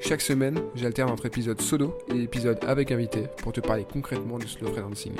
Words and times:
Chaque 0.00 0.20
semaine, 0.20 0.60
j'alterne 0.74 1.10
entre 1.10 1.26
épisodes 1.26 1.60
solo 1.60 1.98
et 2.14 2.22
épisodes 2.22 2.58
avec 2.66 2.92
invité 2.92 3.24
pour 3.38 3.52
te 3.52 3.60
parler 3.60 3.84
concrètement 3.90 4.38
du 4.38 4.46
slow 4.46 4.68
freelancing. 4.72 5.12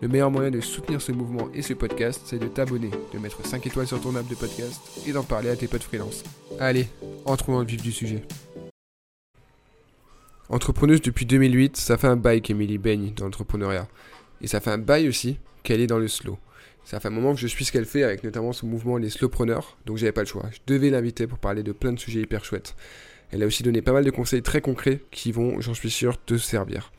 Le 0.00 0.08
meilleur 0.08 0.30
moyen 0.30 0.50
de 0.50 0.60
soutenir 0.60 1.02
ce 1.02 1.12
mouvement 1.12 1.48
et 1.52 1.62
ce 1.62 1.74
podcast, 1.74 2.20
c'est 2.24 2.38
de 2.38 2.46
t'abonner, 2.46 2.90
de 3.12 3.18
mettre 3.18 3.44
5 3.44 3.66
étoiles 3.66 3.86
sur 3.86 4.00
ton 4.00 4.14
app 4.14 4.26
de 4.28 4.34
podcast 4.34 4.80
et 5.06 5.12
d'en 5.12 5.24
parler 5.24 5.50
à 5.50 5.56
tes 5.56 5.66
potes 5.66 5.82
freelance. 5.82 6.22
Allez, 6.60 6.86
entrons 7.24 7.52
dans 7.52 7.60
le 7.60 7.66
vif 7.66 7.82
du 7.82 7.92
sujet. 7.92 8.22
Entrepreneuse 10.48 11.02
depuis 11.02 11.26
2008, 11.26 11.76
ça 11.76 11.98
fait 11.98 12.06
un 12.06 12.16
bail 12.16 12.40
qu'Emily 12.40 12.78
baigne 12.78 13.12
dans 13.14 13.24
l'entrepreneuriat. 13.24 13.88
Et 14.40 14.46
ça 14.46 14.60
fait 14.60 14.70
un 14.70 14.78
bail 14.78 15.08
aussi 15.08 15.38
qu'elle 15.62 15.80
est 15.80 15.86
dans 15.86 15.98
le 15.98 16.08
slow. 16.08 16.38
Ça 16.84 17.00
fait 17.00 17.08
un 17.08 17.12
moment 17.12 17.34
que 17.34 17.40
je 17.40 17.46
suis 17.46 17.64
ce 17.64 17.72
qu'elle 17.72 17.86
fait 17.86 18.04
avec 18.04 18.22
notamment 18.22 18.52
son 18.52 18.66
mouvement 18.66 18.98
Les 18.98 19.08
Slowpreneurs, 19.08 19.78
donc 19.86 19.96
j'avais 19.96 20.12
pas 20.12 20.20
le 20.20 20.26
choix. 20.26 20.44
Je 20.52 20.58
devais 20.66 20.90
l'inviter 20.90 21.26
pour 21.26 21.38
parler 21.38 21.62
de 21.62 21.72
plein 21.72 21.92
de 21.92 21.98
sujets 21.98 22.20
hyper 22.20 22.44
chouettes. 22.44 22.76
Elle 23.34 23.42
a 23.42 23.46
aussi 23.46 23.64
donné 23.64 23.82
pas 23.82 23.92
mal 23.92 24.04
de 24.04 24.10
conseils 24.12 24.42
très 24.42 24.60
concrets 24.60 25.00
qui 25.10 25.32
vont, 25.32 25.60
j'en 25.60 25.74
suis 25.74 25.90
sûr, 25.90 26.24
te 26.24 26.38
servir. 26.38 26.92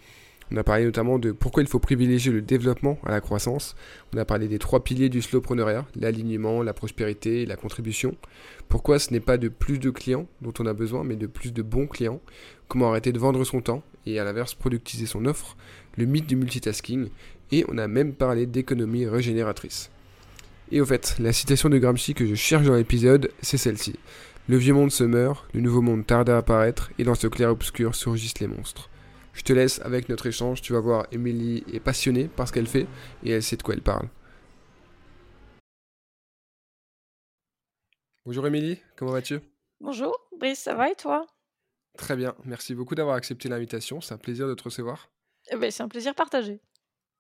On 0.52 0.58
a 0.58 0.66
parlé 0.66 0.84
notamment 0.84 1.18
de 1.18 1.32
pourquoi 1.32 1.64
il 1.64 1.70
faut 1.70 1.80
privilégier 1.80 2.30
le 2.30 2.42
développement 2.42 3.00
à 3.06 3.12
la 3.12 3.22
croissance. 3.22 3.74
On 4.14 4.18
a 4.18 4.26
parlé 4.26 4.50
des 4.50 4.60
trois 4.60 4.84
piliers 4.84 5.08
du 5.08 5.22
slowpreneuriat, 5.22 5.86
l'alignement, 5.96 6.62
la 6.62 6.74
prospérité 6.74 7.46
la 7.46 7.56
contribution. 7.56 8.18
Pourquoi 8.68 9.00
ce 9.00 9.14
n'est 9.14 9.22
pas 9.22 9.38
de 9.38 9.48
plus 9.48 9.80
de 9.80 9.90
clients 9.90 10.28
dont 10.42 10.52
on 10.60 10.66
a 10.66 10.74
besoin, 10.74 11.06
mais 11.06 11.16
de 11.16 11.26
plus 11.26 11.54
de 11.54 11.62
bons 11.62 11.88
clients? 11.88 12.20
Comment 12.68 12.90
arrêter 12.90 13.14
de 13.14 13.20
vendre 13.20 13.46
son 13.46 13.62
temps 13.62 13.82
et 14.06 14.20
à 14.20 14.26
l'inverse 14.26 14.56
productiser 14.56 15.06
son 15.06 15.26
offre? 15.26 15.56
Le 15.96 16.06
mythe 16.06 16.28
du 16.28 16.36
multitasking. 16.36 17.08
Et 17.54 17.64
on 17.70 17.78
a 17.78 17.88
même 17.88 18.14
parlé 18.14 18.46
d'économie 18.46 19.08
régénératrice. 19.08 19.90
Et 20.70 20.82
au 20.82 20.86
fait, 20.86 21.16
la 21.18 21.32
citation 21.32 21.70
de 21.70 21.78
Gramsci 21.78 22.14
que 22.14 22.26
je 22.26 22.36
cherche 22.36 22.66
dans 22.66 22.76
l'épisode, 22.76 23.32
c'est 23.42 23.58
celle-ci. 23.58 23.96
Le 24.48 24.58
vieux 24.58 24.76
monde 24.76 24.92
se 24.92 25.04
meurt, 25.04 25.44
le 25.56 25.62
nouveau 25.62 25.82
monde 25.82 26.06
tarde 26.06 26.30
à 26.30 26.38
apparaître, 26.38 26.92
et 27.00 27.04
dans 27.04 27.16
ce 27.16 27.26
clair-obscur 27.26 27.96
surgissent 27.96 28.38
les 28.40 28.46
monstres. 28.46 28.92
Je 29.34 29.42
te 29.42 29.52
laisse 29.52 29.82
avec 29.82 30.08
notre 30.08 30.28
échange, 30.28 30.62
tu 30.62 30.74
vas 30.74 30.82
voir, 30.82 31.08
Émilie 31.12 31.64
est 31.74 31.80
passionnée 31.80 32.28
par 32.28 32.48
ce 32.48 32.54
qu'elle 32.54 32.68
fait, 32.68 32.86
et 33.24 33.32
elle 33.32 33.42
sait 33.42 33.58
de 33.58 33.64
quoi 33.64 33.74
elle 33.74 33.82
parle. 33.82 34.08
Bonjour 38.24 38.46
Émilie, 38.46 38.80
comment 38.96 39.14
vas-tu? 39.14 39.40
Bonjour, 39.80 40.16
Brice, 40.38 40.60
ça 40.60 40.76
va 40.76 40.92
et 40.92 40.96
toi? 40.96 41.26
Très 41.98 42.16
bien, 42.16 42.36
merci 42.46 42.76
beaucoup 42.76 42.94
d'avoir 42.94 43.16
accepté 43.16 43.50
l'invitation, 43.50 44.00
c'est 44.00 44.14
un 44.14 44.20
plaisir 44.20 44.48
de 44.48 44.54
te 44.54 44.62
recevoir. 44.62 45.10
Eh 45.50 45.56
ben, 45.56 45.72
c'est 45.72 45.82
un 45.82 45.88
plaisir 45.88 46.14
partagé. 46.14 46.62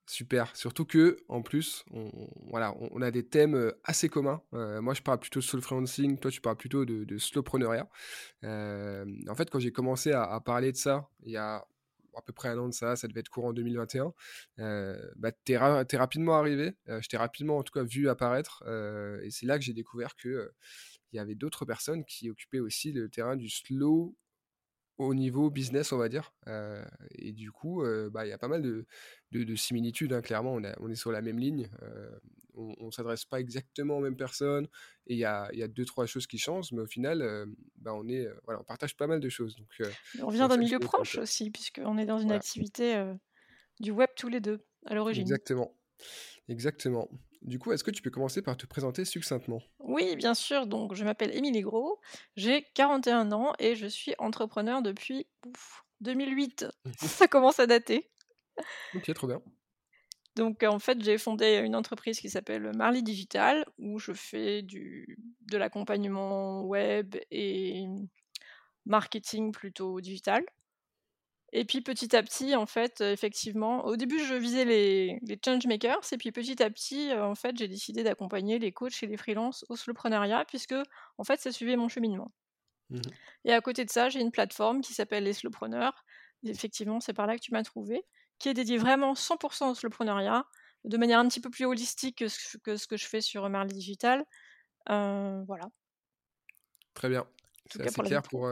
Super, 0.07 0.55
surtout 0.55 0.85
que 0.85 1.17
en 1.29 1.41
plus, 1.41 1.83
on, 1.91 3.01
a 3.01 3.11
des 3.11 3.27
thèmes 3.27 3.73
assez 3.83 4.07
communs. 4.07 4.41
moi, 4.51 4.93
je 4.93 5.01
parle 5.01 5.19
plutôt 5.19 5.39
de 5.39 5.45
soul 5.45 5.61
freelancing, 5.61 6.19
toi, 6.19 6.29
tu 6.29 6.41
parles 6.41 6.57
plutôt 6.57 6.85
de, 6.85 7.03
de 7.05 7.17
slowpreneuriat. 7.17 7.89
en 8.43 9.35
fait, 9.35 9.49
quand 9.49 9.59
j'ai 9.59 9.71
commencé 9.71 10.11
à, 10.11 10.39
parler 10.41 10.71
de 10.71 10.77
ça, 10.77 11.09
il 11.23 11.31
y 11.31 11.37
a 11.37 11.65
à 12.17 12.21
peu 12.21 12.31
près 12.31 12.49
un 12.49 12.57
an 12.59 12.69
de 12.69 12.73
ça, 12.73 12.95
ça 12.95 13.07
devait 13.07 13.19
être 13.21 13.29
courant 13.29 13.51
2021, 13.51 14.13
bah, 15.15 15.31
t'es, 15.43 15.53
es 15.53 15.97
rapidement 15.97 16.35
arrivé, 16.35 16.73
je 16.87 17.07
t'ai 17.07 17.17
rapidement 17.17 17.57
en 17.57 17.63
tout 17.63 17.73
cas 17.73 17.83
vu 17.83 18.07
apparaître, 18.07 18.63
et 19.23 19.31
c'est 19.31 19.47
là 19.47 19.57
que 19.57 19.65
j'ai 19.65 19.73
découvert 19.73 20.15
que 20.15 20.51
il 21.11 21.17
y 21.17 21.19
avait 21.19 21.35
d'autres 21.35 21.65
personnes 21.65 22.03
qui 22.03 22.29
occupaient 22.29 22.59
aussi 22.59 22.91
le 22.91 23.09
terrain 23.09 23.37
du 23.37 23.49
slow 23.49 24.15
au 24.97 25.13
niveau 25.13 25.49
business, 25.49 25.91
on 25.91 25.97
va 25.97 26.09
dire. 26.09 26.33
et 27.17 27.31
du 27.31 27.51
coup, 27.51 27.83
bah, 28.11 28.25
il 28.25 28.29
y 28.29 28.33
a 28.33 28.37
pas 28.37 28.47
mal 28.47 28.61
de, 28.61 28.85
de, 29.31 29.55
similitudes, 29.55 30.13
hein, 30.13 30.21
clairement. 30.21 30.55
On, 30.55 30.61
on, 30.79 30.89
est 30.89 30.95
sur 30.95 31.11
la 31.11 31.21
même 31.21 31.39
ligne. 31.39 31.69
on 32.55 32.85
ne 32.85 32.91
s'adresse 32.91 33.25
pas 33.25 33.39
exactement 33.39 33.97
aux 33.97 34.01
mêmes 34.01 34.15
personnes. 34.15 34.67
Et 35.07 35.13
il 35.13 35.19
y 35.19 35.25
a, 35.25 35.49
y 35.53 35.63
a, 35.63 35.67
deux, 35.67 35.85
trois 35.85 36.05
choses 36.05 36.27
qui 36.27 36.37
changent. 36.37 36.71
Mais 36.71 36.81
au 36.81 36.87
final, 36.87 37.47
bah, 37.77 37.93
on, 37.93 38.07
est, 38.07 38.27
voilà, 38.45 38.61
on 38.61 38.63
partage 38.63 38.95
pas 38.95 39.07
mal 39.07 39.19
de 39.19 39.29
choses. 39.29 39.55
Donc, 39.57 39.89
on 40.21 40.29
vient 40.29 40.47
d'un 40.47 40.57
milieu 40.57 40.79
proche 40.79 41.17
aussi, 41.17 41.51
puisqu'on 41.51 41.97
est 41.97 42.05
dans 42.05 42.19
une 42.19 42.31
activité 42.31 43.03
du 43.79 43.91
web 43.91 44.09
tous 44.15 44.29
les 44.29 44.39
deux, 44.39 44.65
à 44.85 44.95
l'origine. 44.95 45.23
Exactement. 45.23 45.75
Exactement. 46.47 47.09
Du 47.45 47.59
coup, 47.59 47.71
est-ce 47.71 47.83
que 47.83 47.91
tu 47.91 48.01
peux 48.01 48.09
commencer 48.09 48.41
par 48.41 48.57
te 48.57 48.65
présenter 48.65 49.05
succinctement? 49.05 49.61
Oui, 49.79 50.15
bien 50.15 50.33
sûr. 50.33 50.65
Donc, 50.65 50.95
je 50.95 51.03
m'appelle 51.03 51.35
Émilie 51.35 51.61
Gros, 51.61 52.01
j'ai 52.35 52.63
41 52.73 53.31
ans 53.31 53.53
et 53.59 53.75
je 53.75 53.85
suis 53.85 54.15
entrepreneur 54.17 54.81
depuis 54.81 55.27
2008. 56.01 56.65
Ça 56.97 57.27
commence 57.27 57.59
à 57.59 57.67
dater. 57.67 58.09
Ok, 58.95 59.13
trop 59.13 59.27
bien. 59.27 59.41
Donc, 60.35 60.63
en 60.63 60.79
fait, 60.79 61.01
j'ai 61.03 61.19
fondé 61.19 61.61
une 61.63 61.75
entreprise 61.75 62.19
qui 62.19 62.29
s'appelle 62.29 62.71
Marley 62.75 63.03
Digital, 63.03 63.63
où 63.77 63.99
je 63.99 64.11
fais 64.11 64.63
du, 64.63 65.19
de 65.41 65.57
l'accompagnement 65.57 66.63
web 66.63 67.15
et 67.29 67.85
marketing 68.85 69.51
plutôt 69.51 70.01
digital. 70.01 70.43
Et 71.57 71.63
puis 71.63 71.79
petit 71.79 72.13
à 72.17 72.21
petit, 72.21 72.53
en 72.53 72.65
fait, 72.65 72.99
effectivement, 72.99 73.85
au 73.85 73.95
début, 73.95 74.19
je 74.19 74.33
visais 74.33 74.65
les, 74.65 75.19
les 75.21 75.39
changemakers, 75.43 76.01
et 76.11 76.17
puis 76.17 76.33
petit 76.33 76.61
à 76.61 76.69
petit, 76.69 77.13
en 77.13 77.33
fait, 77.33 77.57
j'ai 77.57 77.69
décidé 77.69 78.03
d'accompagner 78.03 78.59
les 78.59 78.73
coachs 78.73 79.01
et 79.03 79.07
les 79.07 79.15
freelances 79.15 79.63
au 79.69 79.77
slowpreneuriat, 79.77 80.43
puisque, 80.49 80.75
en 81.17 81.23
fait, 81.23 81.39
ça 81.39 81.53
suivait 81.53 81.77
mon 81.77 81.87
cheminement. 81.87 82.33
Mmh 82.89 82.99
et 83.45 83.53
à 83.53 83.61
côté 83.61 83.85
de 83.85 83.89
ça, 83.89 84.09
j'ai 84.09 84.19
une 84.19 84.31
plateforme 84.31 84.81
qui 84.81 84.93
s'appelle 84.93 85.23
Les 85.23 85.33
Slowpreneurs. 85.33 86.03
Effectivement, 86.43 86.99
c'est 86.99 87.13
par 87.13 87.27
là 87.27 87.35
que 87.35 87.41
tu 87.41 87.53
m'as 87.53 87.63
trouvé, 87.63 88.03
qui 88.39 88.49
est 88.49 88.53
dédiée 88.53 88.77
vraiment 88.77 89.13
100% 89.13 89.69
au 89.69 89.75
slowpreneuriat, 89.75 90.45
de 90.83 90.97
manière 90.97 91.19
un 91.19 91.27
petit 91.27 91.39
peu 91.39 91.51
plus 91.51 91.65
holistique 91.65 92.17
que 92.17 92.27
ce 92.27 92.57
que, 92.57 92.75
ce 92.75 92.87
que 92.87 92.97
je 92.97 93.05
fais 93.05 93.21
sur 93.21 93.47
Marley 93.49 93.71
Digital. 93.71 94.25
voilà. 94.87 95.69
Très 96.95 97.07
bien. 97.07 97.25
C'est 97.71 97.81
assez 97.83 98.01
clair 98.01 98.23
pour, 98.23 98.49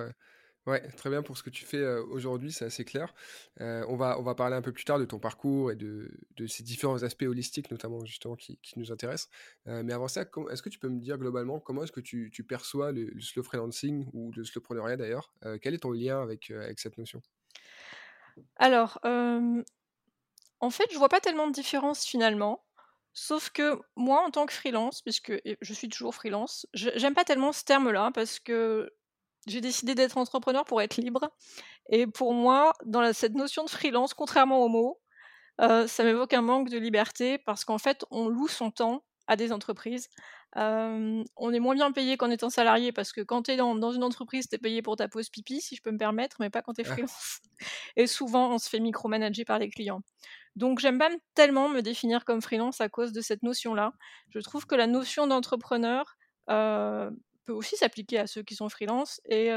Ouais, 0.66 0.88
très 0.91 1.09
bien 1.09 1.22
pour 1.22 1.38
ce 1.38 1.44
que 1.44 1.50
tu 1.50 1.66
fais 1.66 1.85
aujourd'hui, 1.85 2.51
c'est 2.51 2.66
assez 2.66 2.85
clair. 2.85 3.13
on, 3.59 3.96
va, 3.96 4.18
on 4.19 4.24
va 4.24 4.34
parler 4.34 4.56
un 4.56 4.62
peu 4.62 4.72
plus 4.72 4.85
tard 4.85 4.97
de 4.97 5.06
ton 5.06 5.19
parcours 5.19 5.72
et 5.72 5.75
de, 5.75 6.09
de 6.38 6.47
ces 6.47 6.63
différents 6.63 7.03
aspects 7.03 7.24
holistiques, 7.24 7.69
notamment 7.69 8.06
justement, 8.06 8.35
qui, 8.35 8.57
qui 8.62 8.79
nous 8.79 8.91
intéressent. 8.91 9.29
mais 9.66 9.91
avant 9.91 10.07
ça, 10.07 10.22
est-ce 10.51 10.62
que 10.62 10.69
tu 10.69 10.79
peux 10.79 10.90
me 10.90 11.00
dire 11.00 11.18
globalement 11.18 11.59
comment 11.59 11.84
est-ce 11.84 11.91
que 11.91 12.00
tu, 12.00 12.29
tu 12.31 12.44
perçois 12.44 12.91
le, 12.94 13.12
slow 13.19 13.44
freelancing 13.44 14.07
ou 14.13 14.31
le 14.31 14.46
slowpreneuriat 14.46 14.96
d'ailleurs? 14.96 15.34
Quel 15.62 15.74
est 15.74 15.79
ton 15.79 15.91
lien 15.91 16.22
avec, 16.22 16.50
avec 16.51 16.80
cette 16.80 16.97
notion? 16.97 17.22
Alors, 18.56 19.00
en 19.03 20.69
fait, 20.69 20.85
je 20.91 20.97
vois 20.97 21.09
pas 21.09 21.19
tellement 21.19 21.47
de 21.47 21.51
différence 21.51 22.06
finalement. 22.06 22.63
Sauf 23.13 23.50
que 23.50 23.80
moi, 23.95 24.24
en 24.25 24.31
tant 24.31 24.45
que 24.45 24.53
freelance, 24.53 25.01
puisque 25.01 25.34
je 25.62 25.74
suis 25.74 25.90
toujours 25.90 26.16
freelance, 26.16 26.66
j'aime 26.74 27.13
pas 27.13 27.25
tellement 27.25 27.51
ce 27.51 27.63
terme-là 27.63 28.12
parce 28.13 28.40
que 28.40 28.90
j'ai 29.48 29.62
décidé 29.62 29.96
d'être 29.96 30.18
entrepreneur 30.18 30.66
pour 30.66 30.81
être 30.81 30.98
libre. 30.98 31.30
Et 31.90 32.08
pour 32.08 32.34
moi, 32.34 32.74
dans 32.86 33.14
cette 33.14 33.34
notion 33.34 33.64
de 33.64 33.70
freelance, 33.70 34.14
contrairement 34.14 34.64
au 34.64 34.70
mot, 34.70 35.02
euh, 35.62 35.88
ça 35.88 36.04
m'évoque 36.04 36.34
un 36.34 36.42
manque 36.42 36.70
de 36.70 36.78
liberté 36.78 37.38
parce 37.38 37.66
qu'en 37.66 37.78
fait, 37.78 38.06
on 38.12 38.28
loue 38.28 38.48
son 38.48 38.72
temps 38.72 39.04
à 39.28 39.36
des 39.36 39.52
entreprises. 39.52 40.09
Euh, 40.56 41.24
on 41.36 41.51
est 41.51 41.60
moins 41.60 41.74
bien 41.74 41.92
payé 41.92 42.16
qu'en 42.18 42.30
étant 42.30 42.50
salarié 42.50 42.92
parce 42.92 43.12
que 43.12 43.22
quand 43.22 43.44
tu 43.44 43.51
es 43.51 43.57
dans, 43.57 43.92
une 43.92 44.04
entreprise, 44.04 44.48
tu 44.48 44.56
es 44.56 44.60
payé 44.60 44.81
pour 44.81 44.95
ta 44.95 45.07
pause 45.07 45.30
pipi, 45.30 45.62
si 45.62 45.75
je 45.75 45.81
peux 45.81 45.92
me 45.92 45.98
permettre, 45.98 46.38
mais 46.40 46.50
pas 46.50 46.62
quand 46.62 46.74
tu 46.74 46.81
es 46.81 46.84
freelance. 46.84 47.40
Et 47.95 48.07
souvent, 48.07 48.54
on 48.54 48.57
se 48.60 48.69
fait 48.69 48.80
micromanager 48.80 49.45
par 49.45 49.60
les 49.60 49.69
clients. 49.69 50.01
Donc, 50.56 50.80
j'aime 50.80 51.00
pas 51.00 51.10
tellement 51.34 51.69
me 51.69 51.81
définir 51.81 52.25
comme 52.25 52.42
freelance 52.42 52.81
à 52.81 52.90
cause 52.90 53.12
de 53.12 53.22
cette 53.22 53.42
notion-là. 53.42 53.94
Je 54.30 54.40
trouve 54.40 54.68
que 54.68 54.75
la 54.75 54.86
notion 54.86 55.25
d'entrepreneur, 55.25 56.16
euh, 56.50 57.10
peut 57.45 57.54
aussi 57.54 57.78
s'appliquer 57.78 58.19
à 58.19 58.28
ceux 58.28 58.44
qui 58.44 58.56
sont 58.56 58.69
freelance 58.69 59.22
et 59.25 59.51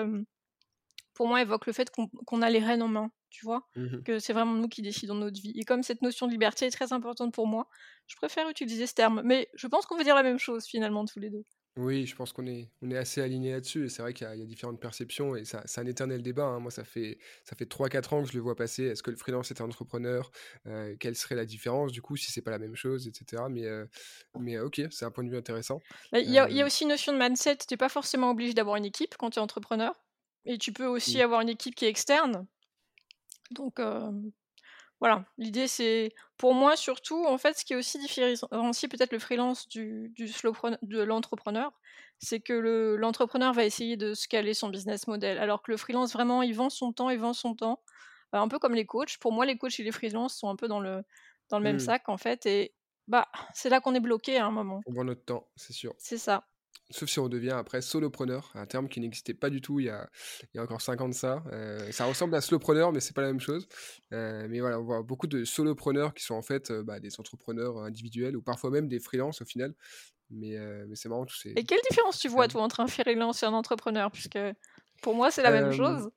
pour 1.14 1.26
moi 1.28 1.40
évoque 1.42 1.66
le 1.66 1.72
fait 1.72 1.90
qu'on 1.90 2.42
a 2.42 2.50
les 2.50 2.58
rênes 2.60 2.82
en 2.82 2.88
main, 2.88 3.10
tu 3.30 3.44
vois, 3.44 3.66
mmh 3.74 4.04
que 4.04 4.18
c'est 4.18 4.32
vraiment 4.32 4.52
nous 4.54 4.68
qui 4.68 4.82
décidons 4.82 5.14
de 5.14 5.20
notre 5.20 5.40
vie. 5.40 5.52
Et 5.56 5.64
comme 5.64 5.82
cette 5.82 6.02
notion 6.02 6.26
de 6.26 6.32
liberté 6.32 6.66
est 6.66 6.70
très 6.70 6.92
importante 6.92 7.34
pour 7.34 7.46
moi, 7.46 7.68
je 8.06 8.16
préfère 8.16 8.48
utiliser 8.48 8.86
ce 8.86 8.94
terme. 8.94 9.22
Mais 9.24 9.48
je 9.54 9.66
pense 9.66 9.86
qu'on 9.86 9.96
veut 9.96 10.04
dire 10.04 10.14
la 10.14 10.22
même 10.22 10.38
chose 10.38 10.66
finalement 10.66 11.04
tous 11.04 11.18
les 11.20 11.30
deux. 11.30 11.42
Oui, 11.76 12.06
je 12.06 12.16
pense 12.16 12.32
qu'on 12.32 12.46
est, 12.46 12.70
on 12.80 12.90
est 12.90 12.96
assez 12.96 13.20
alignés 13.20 13.52
là-dessus. 13.52 13.84
Et 13.84 13.88
c'est 13.90 14.00
vrai 14.00 14.14
qu'il 14.14 14.26
y, 14.26 14.42
a 14.42 14.46
différentes 14.46 14.80
perceptions 14.80 15.36
et 15.36 15.44
ça, 15.44 15.62
c'est 15.66 15.80
un 15.80 15.86
éternel 15.86 16.22
débat. 16.22 16.44
Hein. 16.44 16.58
Moi, 16.58 16.70
ça 16.70 16.84
fait, 16.84 17.18
ça 17.44 17.54
fait 17.54 17.66
3-4 17.66 18.14
ans 18.14 18.22
que 18.22 18.30
je 18.30 18.34
le 18.34 18.40
vois 18.40 18.56
passer. 18.56 18.84
Est-ce 18.84 19.02
que 19.02 19.10
le 19.10 19.16
freelance 19.16 19.50
est 19.50 19.60
un 19.60 19.66
entrepreneur? 19.66 20.30
Euh, 20.66 20.96
Quelle 20.98 21.16
serait 21.16 21.34
la 21.34 21.44
différence? 21.44 21.92
Du 21.92 22.00
coup 22.00 22.16
si 22.16 22.32
c'est 22.32 22.40
pas 22.40 22.50
la 22.50 22.58
même 22.58 22.76
chose, 22.76 23.06
etc. 23.06 23.42
Mais, 23.50 23.66
euh, 23.66 23.84
mais 24.38 24.58
ok, 24.58 24.80
c'est 24.90 25.04
un 25.04 25.10
point 25.10 25.24
de 25.24 25.30
vue 25.30 25.36
intéressant. 25.36 25.82
Bah, 26.12 26.20
il 26.20 26.30
y, 26.30 26.38
a, 26.38 26.48
y 26.48 26.60
a 26.60 26.64
euh 26.64 26.66
aussi 26.66 26.84
une 26.84 26.90
notion 26.90 27.12
de 27.12 27.18
mindset. 27.18 27.58
Tu 27.58 27.66
n'es 27.70 27.76
pas 27.76 27.90
forcément 27.90 28.30
obligé 28.30 28.54
d'avoir 28.54 28.76
une 28.76 28.86
équipe 28.86 29.14
quand 29.18 29.30
tu 29.30 29.38
es 29.38 29.42
entrepreneur. 29.42 29.92
Et 30.46 30.56
tu 30.58 30.72
peux 30.72 30.86
aussi 30.86 31.20
avoir 31.20 31.40
une 31.40 31.48
équipe 31.48 31.74
qui 31.74 31.84
est 31.84 31.88
externe. 31.88 32.46
Donc, 33.50 33.80
voilà. 35.00 35.24
L'idée, 35.38 35.68
c'est 35.68 36.10
pour 36.38 36.54
moi, 36.54 36.76
surtout, 36.76 37.24
en 37.26 37.38
fait, 37.38 37.58
ce 37.58 37.64
qui 37.64 37.72
est 37.74 37.76
aussi 37.76 37.98
différencie 37.98 38.88
peut-être 38.90 39.12
le 39.12 39.18
freelance 39.18 39.68
du 39.68 40.10
du 40.14 40.28
slowpreneur 40.28 40.78
de 40.82 41.02
l'entrepreneur, 41.02 41.72
c'est 42.18 42.40
que 42.40 42.52
le 42.54 42.96
l'entrepreneur 42.96 43.52
va 43.52 43.64
essayer 43.64 43.96
de 43.96 44.14
scaler 44.14 44.54
son 44.54 44.68
business 44.70 45.06
model, 45.06 45.38
alors 45.38 45.62
que 45.62 45.70
le 45.70 45.76
freelance, 45.76 46.12
vraiment, 46.12 46.42
il 46.42 46.54
vend 46.54 46.70
son 46.70 46.92
temps, 46.92 47.10
il 47.10 47.18
vend 47.18 47.34
son 47.34 47.54
temps, 47.54 47.82
heu, 48.34 48.38
un 48.38 48.48
peu 48.48 48.58
comme 48.58 48.74
les 48.74 48.86
coachs. 48.86 49.18
Pour 49.18 49.32
moi, 49.32 49.46
les 49.46 49.58
coachs 49.58 49.78
et 49.80 49.82
les 49.84 49.92
freelances 49.92 50.36
sont 50.38 50.48
un 50.50 50.56
peu 50.56 50.68
dans 50.68 50.80
le 50.80 51.02
dans 51.50 51.58
le 51.58 51.64
même 51.64 51.78
Mmh. 51.78 51.80
sac, 51.80 52.08
en 52.08 52.16
fait 52.18 52.46
et 52.46 52.74
bah, 53.08 53.28
c'est 53.54 53.68
là 53.70 53.80
qu'on 53.80 53.94
est 53.94 54.00
bloqué 54.00 54.38
à 54.38 54.46
un 54.46 54.50
moment. 54.50 54.84
On 54.86 54.92
vend 54.94 55.04
notre 55.04 55.26
temps, 55.26 55.52
c'est 55.54 55.74
sûr. 55.74 55.94
C'est 55.98 56.16
ça. 56.18 56.48
Sauf 56.90 57.08
si 57.10 57.18
on 57.18 57.28
devient 57.28 57.50
après 57.50 57.82
solopreneur, 57.82 58.52
un 58.54 58.64
terme 58.66 58.88
qui 58.88 59.00
n'existait 59.00 59.34
pas 59.34 59.50
du 59.50 59.60
tout 59.60 59.80
il 59.80 59.86
y 59.86 59.88
a 59.90 60.08
il 60.54 60.56
y 60.56 60.60
a 60.60 60.62
encore 60.62 60.80
5 60.80 61.00
ans 61.00 61.08
de 61.08 61.14
ça. 61.14 61.42
Heu, 61.52 61.90
ça 61.90 62.04
ressemble 62.04 62.34
à 62.36 62.40
slowpreneur, 62.40 62.92
mais 62.92 63.00
c'est 63.00 63.14
pas 63.14 63.22
la 63.22 63.28
même 63.28 63.40
chose. 63.40 63.66
Heu, 64.12 64.46
mais 64.48 64.60
voilà, 64.60 64.78
on 64.80 64.84
voit 64.84 65.02
beaucoup 65.02 65.26
de 65.26 65.44
solopreneurs 65.44 66.14
qui 66.14 66.22
sont 66.24 66.34
en 66.36 66.42
fait, 66.42 66.70
heu, 66.70 66.82
bah, 66.84 67.00
des 67.00 67.18
entrepreneurs 67.18 67.78
individuels 67.78 68.36
ou 68.36 68.42
parfois 68.42 68.70
même 68.70 68.86
des 68.88 69.00
freelances 69.00 69.42
au 69.42 69.44
final. 69.44 69.74
Mais 70.30 70.56
mais 70.88 70.96
c'est 70.96 71.08
marrant 71.08 71.26
tous 71.26 71.36
ces 71.38 71.56
Et 71.56 71.64
quelle 71.64 71.80
différence 71.88 72.18
tu 72.20 72.28
vois, 72.28 72.48
toi, 72.48 72.62
entre 72.62 72.80
un 72.80 72.86
freelance 72.86 73.42
et 73.42 73.46
un 73.46 73.52
entrepreneur? 73.52 74.10
Puisque 74.10 74.38
pour 75.02 75.14
moi, 75.14 75.30
c'est 75.30 75.42
la 75.42 75.50
même 75.50 75.70
chose. 75.70 76.08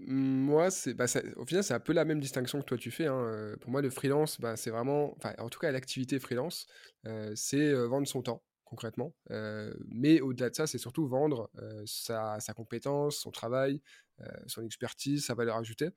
moi, 0.00 0.70
c'est 0.70 0.94
bah, 0.94 1.06
ça 1.06 1.22
au 1.36 1.46
final, 1.46 1.64
c'est 1.64 1.74
un 1.74 1.80
peu 1.80 1.92
la 1.94 2.04
même 2.04 2.20
distinction 2.20 2.60
que 2.60 2.64
toi 2.66 2.76
tu 2.78 2.90
fais, 2.90 3.06
hein, 3.06 3.54
pour 3.60 3.70
moi, 3.70 3.80
le 3.82 3.90
freelance, 3.90 4.40
bah, 4.40 4.56
c'est 4.56 4.70
vraiment 4.70 5.14
enfin, 5.16 5.32
en 5.38 5.48
tout 5.48 5.58
cas, 5.58 5.70
l'activité 5.72 6.18
freelance, 6.20 6.66
c'est, 7.34 7.72
vendre 7.86 8.06
son 8.06 8.22
temps, 8.22 8.44
concrètement. 8.68 9.14
Heu, 9.30 9.76
mais 9.88 10.20
au-delà 10.20 10.50
de 10.50 10.54
ça, 10.54 10.66
c'est 10.66 10.78
surtout 10.78 11.06
vendre, 11.08 11.50
heu, 11.60 11.84
sa 11.86 12.38
compétence, 12.56 13.16
son 13.18 13.30
travail, 13.30 13.82
heu, 14.20 14.26
son 14.46 14.64
expertise, 14.64 15.24
sa 15.26 15.34
valeur 15.34 15.56
ajoutée. 15.56 15.90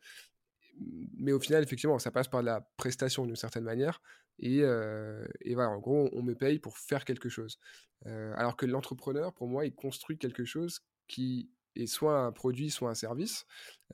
mais 1.17 1.31
au 1.31 1.39
final, 1.39 1.63
effectivement, 1.63 1.99
ça 1.99 2.11
passe 2.11 2.27
par 2.27 2.41
la 2.43 2.61
prestation 2.77 3.25
d'une 3.25 3.35
certaine 3.35 3.63
manière. 3.63 4.01
Et, 4.39 4.61
euh, 4.63 5.25
voilà, 5.53 5.69
en 5.69 5.79
gros, 5.79 6.09
on 6.13 6.23
me 6.23 6.33
paye 6.35 6.59
pour 6.59 6.77
faire 6.77 7.05
quelque 7.05 7.29
chose. 7.29 7.59
Euh, 8.07 8.33
alors 8.35 8.55
que 8.57 8.65
l'entrepreneur, 8.65 9.33
pour 9.33 9.47
moi, 9.47 9.65
il 9.65 9.75
construit 9.75 10.17
quelque 10.17 10.45
chose 10.45 10.81
qui 11.07 11.51
est 11.75 11.85
soit 11.87 12.19
un 12.19 12.31
produit, 12.31 12.69
soit 12.69 12.89
un 12.89 12.95
service, 12.95 13.45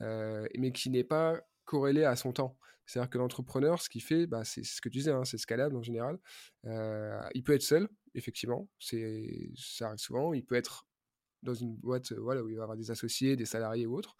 euh, 0.01 0.47
mais 0.57 0.71
qui 0.71 0.89
n'est 0.89 1.03
pas 1.03 1.41
corrélé 1.65 2.03
à 2.03 2.15
son 2.15 2.31
temps. 2.31 2.57
C'est-à-dire 2.85 3.09
que 3.09 3.17
l'entrepreneur, 3.17 3.81
ce 3.81 3.89
qu'il 3.89 4.01
fait, 4.03 4.27
bah, 4.27 4.45
c'est 4.45 4.63
ce 4.63 4.79
que 4.79 4.87
tu 4.87 4.99
disais, 4.99 5.11
hein, 5.11 5.25
c'est 5.25 5.37
scalable 5.37 5.75
en 5.75 5.81
général. 5.81 6.17
Euh, 6.65 7.19
il 7.33 7.43
peut 7.43 7.53
être 7.53 7.61
seul, 7.63 7.89
effectivement, 8.17 8.67
c'est 8.79 9.49
ça 9.55 9.87
arrive 9.87 9.99
souvent. 9.99 10.33
Il 10.33 10.43
peut 10.43 10.55
être 10.55 10.87
dans 11.43 11.53
une 11.53 11.75
boîte 11.75 12.13
voilà, 12.13 12.43
où 12.43 12.49
il 12.49 12.57
va 12.57 12.63
avoir 12.63 12.77
des 12.77 12.91
associés, 12.91 13.35
des 13.35 13.45
salariés 13.45 13.85
ou 13.85 13.95
autres. 13.95 14.15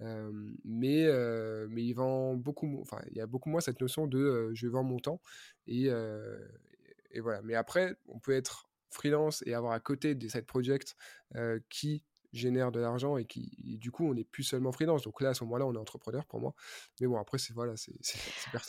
Euh, 0.00 0.32
mais, 0.64 1.04
euh, 1.04 1.66
mais 1.70 1.84
il 1.84 1.92
vend 1.92 2.34
beaucoup, 2.34 2.78
enfin, 2.80 3.00
il 3.10 3.16
y 3.16 3.20
a 3.20 3.26
beaucoup 3.26 3.50
moins 3.50 3.60
cette 3.60 3.80
notion 3.80 4.06
de 4.06 4.18
euh, 4.18 4.54
je 4.54 4.66
vends 4.68 4.82
mon 4.82 4.98
temps. 4.98 5.20
Et, 5.66 5.88
euh, 5.88 6.38
et 7.10 7.20
voilà. 7.20 7.42
Mais 7.42 7.54
après, 7.54 7.96
on 8.06 8.18
peut 8.18 8.32
être 8.32 8.70
freelance 8.90 9.42
et 9.46 9.54
avoir 9.54 9.72
à 9.72 9.80
côté 9.80 10.14
des 10.14 10.28
side 10.28 10.46
projects 10.46 10.94
euh, 11.36 11.60
qui 11.68 12.04
génèrent 12.32 12.72
de 12.72 12.80
l'argent 12.80 13.16
et 13.16 13.24
qui 13.24 13.52
et 13.66 13.76
du 13.76 13.90
coup 13.90 14.06
on 14.08 14.14
n'est 14.14 14.24
plus 14.24 14.42
seulement 14.42 14.72
freelance 14.72 15.02
donc 15.02 15.20
là 15.20 15.30
à 15.30 15.34
ce 15.34 15.44
moment-là 15.44 15.66
on 15.66 15.74
est 15.74 15.78
entrepreneur 15.78 16.24
pour 16.24 16.40
moi 16.40 16.54
mais 17.00 17.06
bon 17.06 17.18
après 17.18 17.38
c'est 17.38 17.52
voilà 17.52 17.76
c'est 17.76 17.92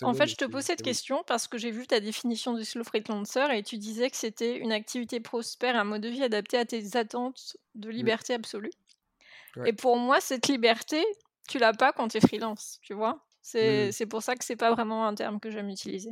En 0.03 0.13
fait, 0.13 0.27
je 0.27 0.35
te 0.35 0.45
pose 0.45 0.63
cette 0.63 0.81
question 0.81 1.23
parce 1.25 1.47
que 1.47 1.57
j'ai 1.57 1.71
vu 1.71 1.87
ta 1.87 1.99
définition 1.99 2.53
du 2.53 2.65
slow 2.65 2.83
freelancer 2.83 3.47
et 3.53 3.63
tu 3.63 3.77
disais 3.77 4.09
que 4.09 4.17
c'était 4.17 4.57
une 4.57 4.71
activité 4.71 5.19
prospère, 5.19 5.75
un 5.75 5.83
mode 5.83 6.01
de 6.01 6.09
vie 6.09 6.23
adapté 6.23 6.57
à 6.57 6.65
tes 6.65 6.97
attentes 6.97 7.57
de 7.75 7.89
liberté 7.89 8.33
absolue. 8.33 8.71
Ouais. 9.55 9.69
Et 9.69 9.73
pour 9.73 9.97
moi, 9.97 10.19
cette 10.19 10.47
liberté, 10.47 11.03
tu 11.47 11.59
l'as 11.59 11.73
pas 11.73 11.93
quand 11.93 12.07
tu 12.09 12.17
es 12.17 12.21
freelance, 12.21 12.79
tu 12.81 12.93
vois? 12.93 13.25
C'est 13.41 13.91
Mm. 13.99 14.07
pour 14.07 14.23
ça 14.23 14.35
que 14.35 14.43
c'est 14.45 14.55
pas 14.55 14.71
vraiment 14.71 15.05
un 15.05 15.15
terme 15.15 15.39
que 15.39 15.51
j'aime 15.51 15.69
utiliser. 15.69 16.11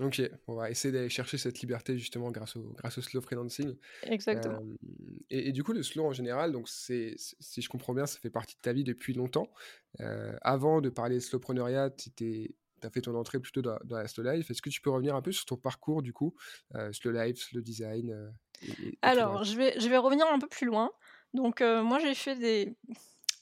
Ok, 0.00 0.20
on 0.46 0.54
va 0.54 0.70
essayer 0.70 0.92
d'aller 0.92 1.08
chercher 1.08 1.38
cette 1.38 1.60
liberté 1.60 1.96
justement 1.96 2.30
grâce 2.30 2.54
au, 2.56 2.74
grâce 2.76 2.98
au 2.98 3.02
slow 3.02 3.22
freelancing. 3.22 3.76
Exactement. 4.02 4.60
Euh, 4.60 4.74
et, 5.30 5.48
et 5.48 5.52
du 5.52 5.64
coup, 5.64 5.72
le 5.72 5.82
slow 5.82 6.04
en 6.04 6.12
général, 6.12 6.52
donc 6.52 6.68
c'est, 6.68 7.14
si 7.16 7.62
je 7.62 7.68
comprends 7.70 7.94
bien, 7.94 8.04
ça 8.04 8.18
fait 8.18 8.28
partie 8.28 8.56
de 8.56 8.60
ta 8.60 8.74
vie 8.74 8.84
depuis 8.84 9.14
longtemps. 9.14 9.50
Euh, 10.00 10.36
avant 10.42 10.82
de 10.82 10.90
parler 10.90 11.14
de 11.14 11.20
slowpreneuriat, 11.20 11.90
tu 11.90 12.54
as 12.82 12.90
fait 12.90 13.00
ton 13.00 13.14
entrée 13.14 13.40
plutôt 13.40 13.62
dans, 13.62 13.78
dans 13.84 13.96
la 13.96 14.06
slow 14.06 14.22
life. 14.30 14.50
Est-ce 14.50 14.60
que 14.60 14.68
tu 14.68 14.82
peux 14.82 14.90
revenir 14.90 15.14
un 15.16 15.22
peu 15.22 15.32
sur 15.32 15.46
ton 15.46 15.56
parcours 15.56 16.02
du 16.02 16.12
coup, 16.12 16.34
euh, 16.74 16.92
slow 16.92 17.12
life, 17.12 17.38
slow 17.38 17.62
design 17.62 18.34
et, 18.60 18.88
et- 18.88 18.98
Alors, 19.00 19.44
je 19.44 19.56
vais, 19.56 19.80
je 19.80 19.88
vais 19.88 19.96
revenir 19.96 20.26
un 20.26 20.38
peu 20.38 20.46
plus 20.48 20.66
loin. 20.66 20.90
Donc, 21.32 21.62
moi, 21.62 21.98
j'ai 22.00 22.14
fait 22.14 22.36
des. 22.36 22.76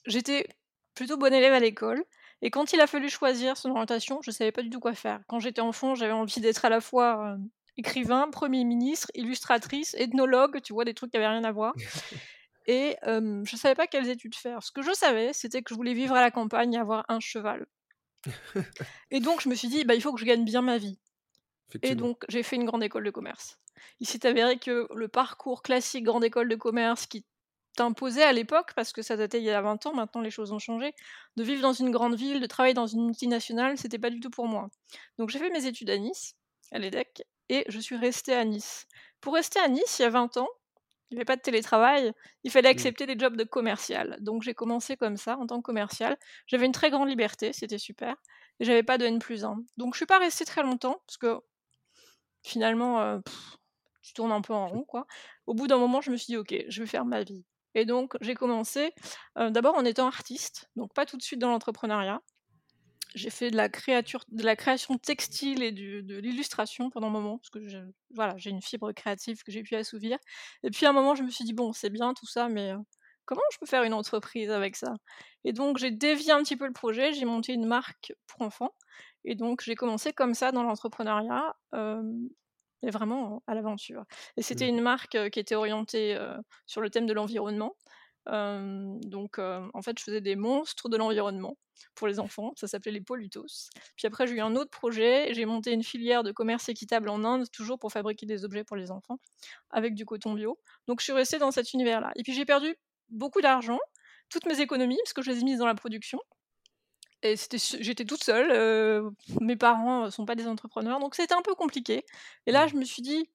J'étais 0.06 0.46
plutôt 0.94 1.16
bonne 1.16 1.34
élève 1.34 1.52
à 1.52 1.58
l'école. 1.60 2.04
Et 2.44 2.50
quand 2.50 2.74
il 2.74 2.80
a 2.82 2.86
fallu 2.86 3.08
choisir 3.08 3.56
son 3.56 3.70
orientation, 3.70 4.20
je 4.22 4.30
savais 4.30 4.52
pas 4.52 4.60
du 4.60 4.68
tout 4.68 4.78
quoi 4.78 4.94
faire. 4.94 5.20
Quand 5.28 5.40
j'étais 5.40 5.62
enfant, 5.62 5.94
j'avais 5.94 6.12
envie 6.12 6.40
d'être 6.42 6.66
à 6.66 6.68
la 6.68 6.82
fois 6.82 7.32
euh, 7.32 7.38
écrivain, 7.78 8.28
premier 8.30 8.64
ministre, 8.64 9.10
illustratrice, 9.14 9.94
ethnologue, 9.94 10.60
tu 10.62 10.74
vois, 10.74 10.84
des 10.84 10.92
trucs 10.92 11.10
qui 11.10 11.16
avaient 11.16 11.26
rien 11.26 11.42
à 11.42 11.52
voir. 11.52 11.72
Et 12.66 12.96
euh, 13.06 13.42
je 13.46 13.56
savais 13.56 13.74
pas 13.74 13.86
quelles 13.86 14.10
études 14.10 14.34
faire. 14.34 14.62
Ce 14.62 14.70
que 14.72 14.82
je 14.82 14.92
savais, 14.92 15.32
c'était 15.32 15.62
que 15.62 15.70
je 15.70 15.74
voulais 15.74 15.94
vivre 15.94 16.14
à 16.14 16.20
la 16.20 16.30
campagne 16.30 16.74
et 16.74 16.78
avoir 16.78 17.06
un 17.08 17.18
cheval. 17.18 17.64
Et 19.10 19.20
donc, 19.20 19.40
je 19.40 19.48
me 19.48 19.54
suis 19.54 19.68
dit, 19.68 19.84
bah, 19.84 19.94
il 19.94 20.02
faut 20.02 20.12
que 20.12 20.20
je 20.20 20.26
gagne 20.26 20.44
bien 20.44 20.60
ma 20.60 20.76
vie. 20.76 20.98
Et 21.82 21.94
donc, 21.94 22.24
j'ai 22.28 22.42
fait 22.42 22.56
une 22.56 22.66
grande 22.66 22.84
école 22.84 23.04
de 23.04 23.10
commerce. 23.10 23.58
Il 24.00 24.06
s'est 24.06 24.26
avéré 24.26 24.58
que 24.58 24.86
le 24.94 25.08
parcours 25.08 25.62
classique 25.62 26.04
grande 26.04 26.24
école 26.24 26.50
de 26.50 26.56
commerce 26.56 27.06
qui 27.06 27.24
t'imposait 27.76 28.22
à 28.22 28.32
l'époque, 28.32 28.72
parce 28.76 28.92
que 28.92 29.02
ça 29.02 29.16
datait 29.16 29.38
il 29.38 29.44
y 29.44 29.50
a 29.50 29.60
20 29.62 29.84
ans, 29.86 29.94
maintenant 29.94 30.20
les 30.20 30.30
choses 30.30 30.52
ont 30.52 30.58
changé, 30.58 30.94
de 31.36 31.42
vivre 31.44 31.62
dans 31.62 31.72
une 31.72 31.90
grande 31.90 32.14
ville, 32.16 32.40
de 32.40 32.46
travailler 32.46 32.74
dans 32.74 32.86
une 32.86 33.04
multinationale, 33.06 33.76
c'était 33.78 33.98
pas 33.98 34.10
du 34.10 34.20
tout 34.20 34.30
pour 34.30 34.46
moi. 34.46 34.68
Donc 35.18 35.30
j'ai 35.30 35.38
fait 35.38 35.50
mes 35.50 35.66
études 35.66 35.90
à 35.90 35.98
Nice, 35.98 36.34
à 36.72 36.78
l'EDEC, 36.78 37.22
et 37.48 37.64
je 37.68 37.78
suis 37.80 37.96
restée 37.96 38.34
à 38.34 38.44
Nice. 38.44 38.86
Pour 39.20 39.34
rester 39.34 39.58
à 39.60 39.68
Nice, 39.68 39.98
il 39.98 40.02
y 40.02 40.04
a 40.06 40.10
20 40.10 40.36
ans, 40.36 40.48
il 41.10 41.14
n'y 41.16 41.18
avait 41.18 41.24
pas 41.26 41.36
de 41.36 41.42
télétravail, 41.42 42.12
il 42.44 42.50
fallait 42.50 42.68
Mm. 42.68 42.72
accepter 42.72 43.06
des 43.06 43.18
jobs 43.18 43.36
de 43.36 43.44
commercial. 43.44 44.16
Donc 44.20 44.42
j'ai 44.42 44.54
commencé 44.54 44.96
comme 44.96 45.16
ça, 45.16 45.36
en 45.38 45.46
tant 45.46 45.58
que 45.58 45.62
commercial. 45.62 46.16
J'avais 46.46 46.66
une 46.66 46.72
très 46.72 46.90
grande 46.90 47.08
liberté, 47.08 47.52
c'était 47.52 47.78
super, 47.78 48.16
et 48.60 48.64
j'avais 48.64 48.82
pas 48.82 48.98
de 48.98 49.04
N 49.06 49.18
plus 49.18 49.44
1. 49.44 49.56
Donc 49.76 49.94
je 49.94 49.98
suis 49.98 50.06
pas 50.06 50.18
restée 50.18 50.44
très 50.44 50.62
longtemps, 50.62 51.00
parce 51.06 51.18
que 51.18 51.40
finalement, 52.42 53.00
euh, 53.00 53.18
pff, 53.20 53.56
tu 54.02 54.12
tournes 54.14 54.32
un 54.32 54.40
peu 54.42 54.52
en 54.54 54.68
rond, 54.68 54.84
quoi. 54.84 55.06
Au 55.46 55.54
bout 55.54 55.66
d'un 55.66 55.78
moment, 55.78 56.00
je 56.00 56.10
me 56.10 56.16
suis 56.16 56.26
dit, 56.26 56.36
ok, 56.36 56.54
je 56.68 56.80
vais 56.82 56.86
faire 56.86 57.04
ma 57.04 57.22
vie. 57.22 57.44
Et 57.74 57.84
donc, 57.84 58.16
j'ai 58.20 58.34
commencé 58.34 58.92
euh, 59.38 59.50
d'abord 59.50 59.74
en 59.74 59.84
étant 59.84 60.06
artiste, 60.06 60.70
donc 60.76 60.94
pas 60.94 61.06
tout 61.06 61.16
de 61.16 61.22
suite 61.22 61.40
dans 61.40 61.50
l'entrepreneuriat. 61.50 62.20
J'ai 63.14 63.30
fait 63.30 63.50
de 63.50 63.56
la, 63.56 63.68
création 64.56 64.98
textile 64.98 65.62
et 65.62 65.70
de 65.70 66.16
l'illustration 66.18 66.90
pendant 66.90 67.06
un 67.06 67.10
moment, 67.10 67.38
parce 67.38 67.50
que 67.50 67.60
voilà, 68.12 68.34
j'ai 68.38 68.50
une 68.50 68.60
fibre 68.60 68.90
créative 68.90 69.42
que 69.44 69.52
j'ai 69.52 69.62
pu 69.62 69.76
assouvir. 69.76 70.18
Et 70.64 70.70
puis 70.70 70.84
à 70.84 70.90
un 70.90 70.92
moment, 70.92 71.14
je 71.14 71.22
me 71.22 71.30
suis 71.30 71.44
dit, 71.44 71.52
bon, 71.52 71.72
c'est 71.72 71.90
bien 71.90 72.12
tout 72.14 72.26
ça, 72.26 72.48
mais 72.48 72.72
euh, 72.72 72.78
comment 73.24 73.42
je 73.52 73.58
peux 73.58 73.66
faire 73.66 73.84
une 73.84 73.94
entreprise 73.94 74.50
avec 74.50 74.74
ça? 74.74 74.94
Et 75.44 75.52
donc, 75.52 75.78
j'ai 75.78 75.92
dévié 75.92 76.32
un 76.32 76.42
petit 76.42 76.56
peu 76.56 76.66
le 76.66 76.72
projet, 76.72 77.12
j'ai 77.12 77.24
monté 77.24 77.52
une 77.52 77.66
marque 77.66 78.12
pour 78.26 78.42
enfants. 78.42 78.74
Et 79.24 79.34
donc, 79.36 79.62
j'ai 79.62 79.76
commencé 79.76 80.12
comme 80.12 80.34
ça 80.34 80.50
dans 80.52 80.64
l'entrepreneuriat. 80.64 81.54
Euh, 81.74 82.02
et 82.82 82.90
vraiment 82.90 83.42
à 83.46 83.54
l'aventure. 83.54 84.04
Et 84.36 84.42
c'était 84.42 84.66
Mhm. 84.66 84.68
une 84.68 84.80
marque 84.82 85.30
qui 85.30 85.40
était 85.40 85.54
orientée 85.54 86.18
sur 86.66 86.80
le 86.80 86.90
thème 86.90 87.06
de 87.06 87.12
l'environnement. 87.12 87.76
Euh, 88.28 88.96
donc, 89.02 89.38
euh, 89.38 89.68
en 89.74 89.82
fait, 89.82 89.98
je 89.98 90.04
faisais 90.04 90.20
des 90.22 90.36
monstres 90.36 90.88
de 90.88 90.96
l'environnement 90.96 91.58
pour 91.94 92.06
les 92.08 92.18
enfants. 92.20 92.52
Ça 92.56 92.66
s'appelait 92.66 92.92
les 92.92 93.00
Pollutos. 93.02 93.68
Puis 93.96 94.06
après, 94.06 94.26
j'ai 94.26 94.34
eu 94.34 94.40
un 94.40 94.56
autre 94.56 94.70
projet. 94.70 95.34
J'ai 95.34 95.44
monté 95.44 95.72
une 95.72 95.82
filière 95.82 96.22
de 96.22 96.32
commerce 96.32 96.68
équitable 96.68 97.08
en 97.10 97.22
Inde, 97.24 97.46
toujours 97.52 97.78
pour 97.78 97.92
fabriquer 97.92 98.24
des 98.26 98.44
objets 98.44 98.64
pour 98.64 98.76
les 98.76 98.90
enfants, 98.90 99.18
avec 99.70 99.94
du 99.94 100.06
coton 100.06 100.32
bio. 100.34 100.58
Donc, 100.88 101.00
je 101.00 101.04
suis 101.04 101.12
restée 101.12 101.38
dans 101.38 101.50
cet 101.50 101.72
univers-là. 101.74 102.12
Et 102.16 102.22
puis, 102.22 102.32
j'ai 102.32 102.46
perdu 102.46 102.76
beaucoup 103.10 103.42
d'argent, 103.42 103.78
toutes 104.30 104.46
mes 104.46 104.60
économies, 104.60 104.98
parce 105.04 105.12
que 105.12 105.22
je 105.22 105.30
les 105.30 105.40
ai 105.40 105.44
mises 105.44 105.58
dans 105.58 105.66
la 105.66 105.74
production. 105.74 106.20
Et 107.24 107.36
j'étais 107.80 108.04
toute 108.04 108.22
seule. 108.22 108.50
Euh, 108.52 109.10
mes 109.40 109.56
parents 109.56 110.10
sont 110.10 110.26
pas 110.26 110.34
des 110.34 110.46
entrepreneurs, 110.46 111.00
donc 111.00 111.14
c'était 111.14 111.34
un 111.34 111.42
peu 111.42 111.54
compliqué. 111.54 112.04
Et 112.46 112.52
là, 112.52 112.66
Mm. 112.66 112.68
je 112.68 112.76
me 112.76 112.84
suis 112.84 113.02
dit, 113.02 113.30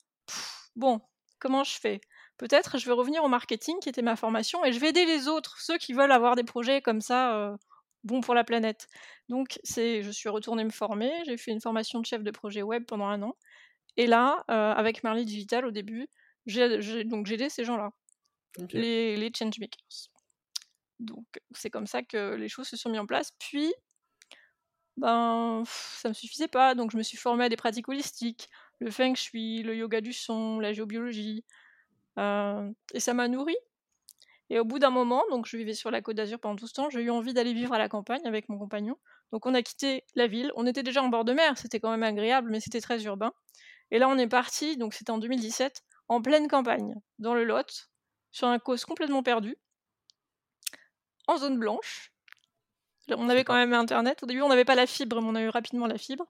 bon, 0.75 1.01
comment 1.39 1.63
je 1.63 1.77
fais? 1.79 1.99
Peut-être 2.37 2.77
je 2.77 2.85
vais 2.85 2.93
revenir 2.93 3.23
au 3.23 3.27
marketing, 3.27 3.79
qui 3.81 3.89
était 3.89 4.01
ma 4.03 4.15
formation, 4.15 4.63
et 4.63 4.71
je 4.71 4.79
vais 4.79 4.89
aider 4.89 5.05
les 5.05 5.27
autres, 5.27 5.59
ceux 5.59 5.77
qui 5.77 5.93
veulent 5.93 6.11
avoir 6.11 6.35
des 6.35 6.43
projets 6.43 6.81
comme 6.81 7.01
ça, 7.01 7.35
euh, 7.35 7.57
bons 8.03 8.21
pour 8.21 8.35
la 8.35 8.43
planète. 8.43 8.87
Donc, 9.27 9.59
c'est, 9.63 10.03
je 10.03 10.11
suis 10.11 10.29
retournée 10.29 10.63
me 10.63 10.69
former. 10.69 11.11
J'ai 11.25 11.37
fait 11.37 11.51
une 11.51 11.61
formation 11.61 11.99
de 11.99 12.05
chef 12.05 12.23
de 12.23 12.31
projet 12.31 12.61
web 12.61 12.85
pendant 12.85 13.07
un 13.07 13.21
an. 13.23 13.35
Et 13.97 14.07
là, 14.07 14.43
euh, 14.51 14.71
avec 14.73 15.03
Marley 15.03 15.25
Digital 15.25 15.65
au 15.65 15.71
début, 15.71 16.07
j'ai, 16.45 17.03
donc 17.05 17.25
j'ai 17.27 17.35
aidé 17.35 17.49
ces 17.49 17.65
gens-là, 17.65 17.91
Okay. 18.59 18.79
les, 18.79 19.17
les 19.17 19.31
changemakers. 19.37 20.09
Donc, 20.99 21.25
c'est 21.51 21.69
comme 21.69 21.87
ça 21.87 22.03
que 22.03 22.35
les 22.35 22.49
choses 22.49 22.67
se 22.67 22.77
sont 22.77 22.89
mises 22.89 22.99
en 22.99 23.05
place. 23.05 23.31
Puis, 23.39 23.73
ben, 24.97 25.63
ça 25.65 26.09
me 26.09 26.13
suffisait 26.13 26.47
pas, 26.47 26.75
donc 26.75 26.91
je 26.91 26.97
me 26.97 27.03
suis 27.03 27.17
formée 27.17 27.45
à 27.45 27.49
des 27.49 27.55
pratiques 27.55 27.87
holistiques, 27.87 28.49
le 28.79 28.91
feng 28.91 29.15
shui, 29.15 29.63
le 29.63 29.75
yoga 29.75 30.01
du 30.01 30.11
son, 30.13 30.59
la 30.59 30.73
géobiologie, 30.73 31.45
euh, 32.17 32.69
et 32.93 32.99
ça 32.99 33.13
m'a 33.13 33.27
nourri. 33.27 33.55
Et 34.49 34.59
au 34.59 34.65
bout 34.65 34.79
d'un 34.79 34.89
moment, 34.89 35.23
donc 35.29 35.45
je 35.45 35.55
vivais 35.57 35.73
sur 35.73 35.91
la 35.91 36.01
Côte 36.01 36.15
d'Azur 36.17 36.39
pendant 36.39 36.55
tout 36.55 36.67
ce 36.67 36.73
temps, 36.73 36.89
j'ai 36.89 37.01
eu 37.01 37.11
envie 37.11 37.33
d'aller 37.33 37.53
vivre 37.53 37.73
à 37.73 37.77
la 37.77 37.87
campagne 37.87 38.25
avec 38.25 38.49
mon 38.49 38.57
compagnon. 38.57 38.97
Donc 39.31 39.45
on 39.45 39.53
a 39.53 39.61
quitté 39.61 40.05
la 40.15 40.27
ville. 40.27 40.51
On 40.55 40.65
était 40.65 40.83
déjà 40.83 41.03
en 41.03 41.09
bord 41.09 41.23
de 41.23 41.33
mer, 41.33 41.57
c'était 41.57 41.79
quand 41.79 41.91
même 41.91 42.03
agréable, 42.03 42.49
mais 42.49 42.59
c'était 42.59 42.81
très 42.81 43.03
urbain. 43.03 43.31
Et 43.91 43.99
là, 43.99 44.09
on 44.09 44.17
est 44.17 44.27
parti, 44.27 44.75
donc 44.75 44.93
c'était 44.93 45.11
en 45.11 45.19
2017, 45.19 45.83
en 46.07 46.21
pleine 46.21 46.47
campagne, 46.47 46.95
dans 47.19 47.35
le 47.35 47.43
Lot, 47.43 47.89
sur 48.31 48.47
un 48.47 48.59
cause 48.59 48.85
complètement 48.85 49.23
perdu, 49.23 49.55
en 51.29 51.37
zone 51.37 51.59
blanche. 51.59 52.11
On 53.09 53.29
avait 53.29 53.43
quand 53.43 53.55
même 53.55 53.73
Internet. 53.73 54.23
Au 54.23 54.25
début, 54.25 54.41
on 54.41 54.49
n'avait 54.49 54.65
pas 54.65 54.75
la 54.75 54.85
fibre, 54.85 55.21
mais 55.21 55.27
on 55.29 55.35
a 55.35 55.41
eu 55.41 55.49
rapidement 55.49 55.87
la 55.87 55.97
fibre. 55.97 56.25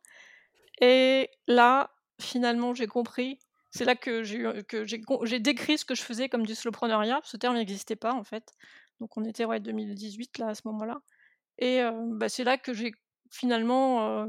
Et 0.82 1.30
là, 1.48 1.92
finalement, 2.22 2.74
j'ai 2.74 2.88
compris. 2.88 3.40
C'est 3.72 3.86
là 3.86 3.96
que 3.96 4.24
j'ai 4.24 5.40
décrit 5.40 5.78
ce 5.78 5.86
que 5.86 5.96
je 5.96 6.02
faisais 6.02 6.30
comme 6.30 6.46
du 6.46 6.56
slowpreneuriat. 6.56 7.20
Ce 7.24 7.38
terme 7.38 7.56
n'existait 7.56 7.96
pas, 7.96 8.14
en 8.14 8.24
fait. 8.24 8.52
Donc, 9.00 9.18
on 9.18 9.24
était, 9.26 9.46
ouais, 9.46 9.60
2018, 9.60 10.38
là, 10.38 10.48
à 10.48 10.56
ce 10.56 10.62
moment-là. 10.66 11.02
Et 11.58 11.82
euh, 11.82 11.92
bah, 11.94 12.30
c'est 12.30 12.44
là 12.44 12.58
que 12.58 12.74
j'ai 12.74 12.94
finalement 13.30 14.22
euh, 14.22 14.26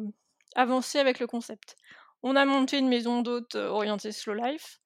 avancé 0.57 0.99
avec 0.99 1.21
le 1.21 1.27
concept. 1.27 1.77
On 2.23 2.37
a 2.37 2.45
monté 2.45 2.79
une 2.79 2.89
maison 2.89 3.23
d'hôtes 3.23 3.55
euh, 3.55 3.69
orientée 3.69 4.13
slow 4.13 4.35
life, 4.35 4.81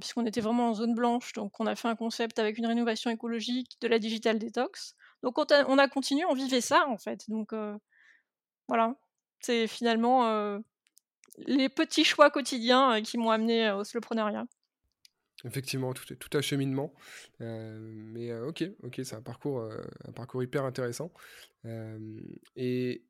puisqu'on 0.00 0.24
était 0.26 0.40
vraiment 0.40 0.70
en 0.70 0.74
zone 0.74 0.94
blanche. 0.94 1.32
Donc, 1.32 1.58
on 1.60 1.66
a 1.66 1.74
fait 1.74 1.88
un 1.88 1.96
concept 1.96 2.38
avec 2.38 2.58
une 2.58 2.66
rénovation 2.66 3.10
écologique, 3.10 3.76
de 3.80 3.88
la 3.88 3.98
digital 3.98 4.38
detox. 4.38 4.94
Donc, 5.22 5.38
on 5.38 5.44
a, 5.44 5.64
on 5.68 5.78
a 5.78 5.88
continué, 5.88 6.24
on 6.24 6.34
vivait 6.34 6.60
ça, 6.60 6.86
en 6.88 6.98
fait. 6.98 7.28
Donc, 7.28 7.52
voilà. 8.68 8.94
C'est 9.40 9.66
finalement 9.66 10.60
les 11.38 11.68
petits 11.68 12.04
choix 12.04 12.30
quotidiens 12.30 13.02
qui 13.02 13.18
m'ont 13.18 13.30
amené 13.30 13.70
au 13.70 13.84
slowpreneuriat. 13.84 14.46
Effectivement, 15.44 15.92
tout, 15.92 16.14
tout 16.14 16.38
un 16.38 16.40
cheminement. 16.40 16.94
mais 17.40 18.32
ok, 18.38 18.64
ok, 18.82 19.00
c'est 19.04 19.16
un 19.16 19.22
parcours, 19.22 19.68
un 20.06 20.12
parcours 20.12 20.42
hyper 20.42 20.64
intéressant. 20.64 21.10
et 22.56 23.02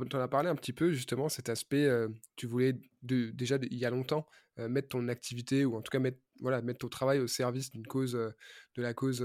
tu 0.00 0.16
en 0.16 0.20
as 0.20 0.28
parlé 0.28 0.48
un 0.48 0.54
petit 0.54 0.72
peu, 0.72 0.92
justement, 0.92 1.28
cet 1.28 1.48
aspect, 1.48 1.88
tu 2.36 2.46
voulais 2.46 2.74
de, 3.02 3.30
déjà 3.30 3.56
il 3.62 3.78
y 3.78 3.84
a 3.84 3.90
longtemps 3.90 4.26
mettre 4.56 4.88
ton 4.88 5.08
activité, 5.08 5.64
ou 5.64 5.76
en 5.76 5.82
tout 5.82 5.90
cas 5.90 5.98
mettre, 5.98 6.18
voilà, 6.40 6.60
mettre 6.60 6.80
ton 6.80 6.88
travail 6.88 7.20
au 7.20 7.26
service 7.26 7.70
d'une 7.70 7.86
cause, 7.86 8.12
de 8.12 8.82
la 8.82 8.94
cause, 8.94 9.24